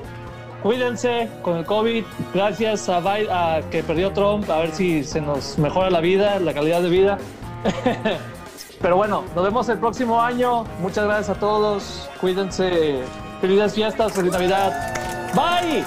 cuídense 0.64 1.30
con 1.42 1.58
el 1.58 1.66
COVID. 1.66 2.04
Gracias 2.34 2.90
a, 2.90 3.00
Bi- 3.00 3.28
a 3.30 3.62
que 3.70 3.84
perdió 3.84 4.12
Trump, 4.12 4.50
a 4.50 4.58
ver 4.60 4.72
si 4.72 5.04
se 5.04 5.22
nos 5.22 5.58
mejora 5.60 5.90
la 5.92 6.00
vida, 6.00 6.40
la 6.40 6.54
calidad 6.54 6.82
de 6.82 6.90
vida. 6.90 7.18
Pero 8.82 8.98
bueno, 8.98 9.24
nos 9.36 9.44
vemos 9.46 9.70
el 9.70 9.78
próximo 9.78 10.20
año. 10.22 10.66
Muchas 10.80 11.06
gracias 11.06 11.30
a 11.38 11.40
todos. 11.40 12.10
Cuídense. 12.20 13.02
Felices 13.40 13.74
fiestas, 13.74 14.12
feliz 14.14 14.32
Navidad. 14.34 14.94
Bye. 15.36 15.84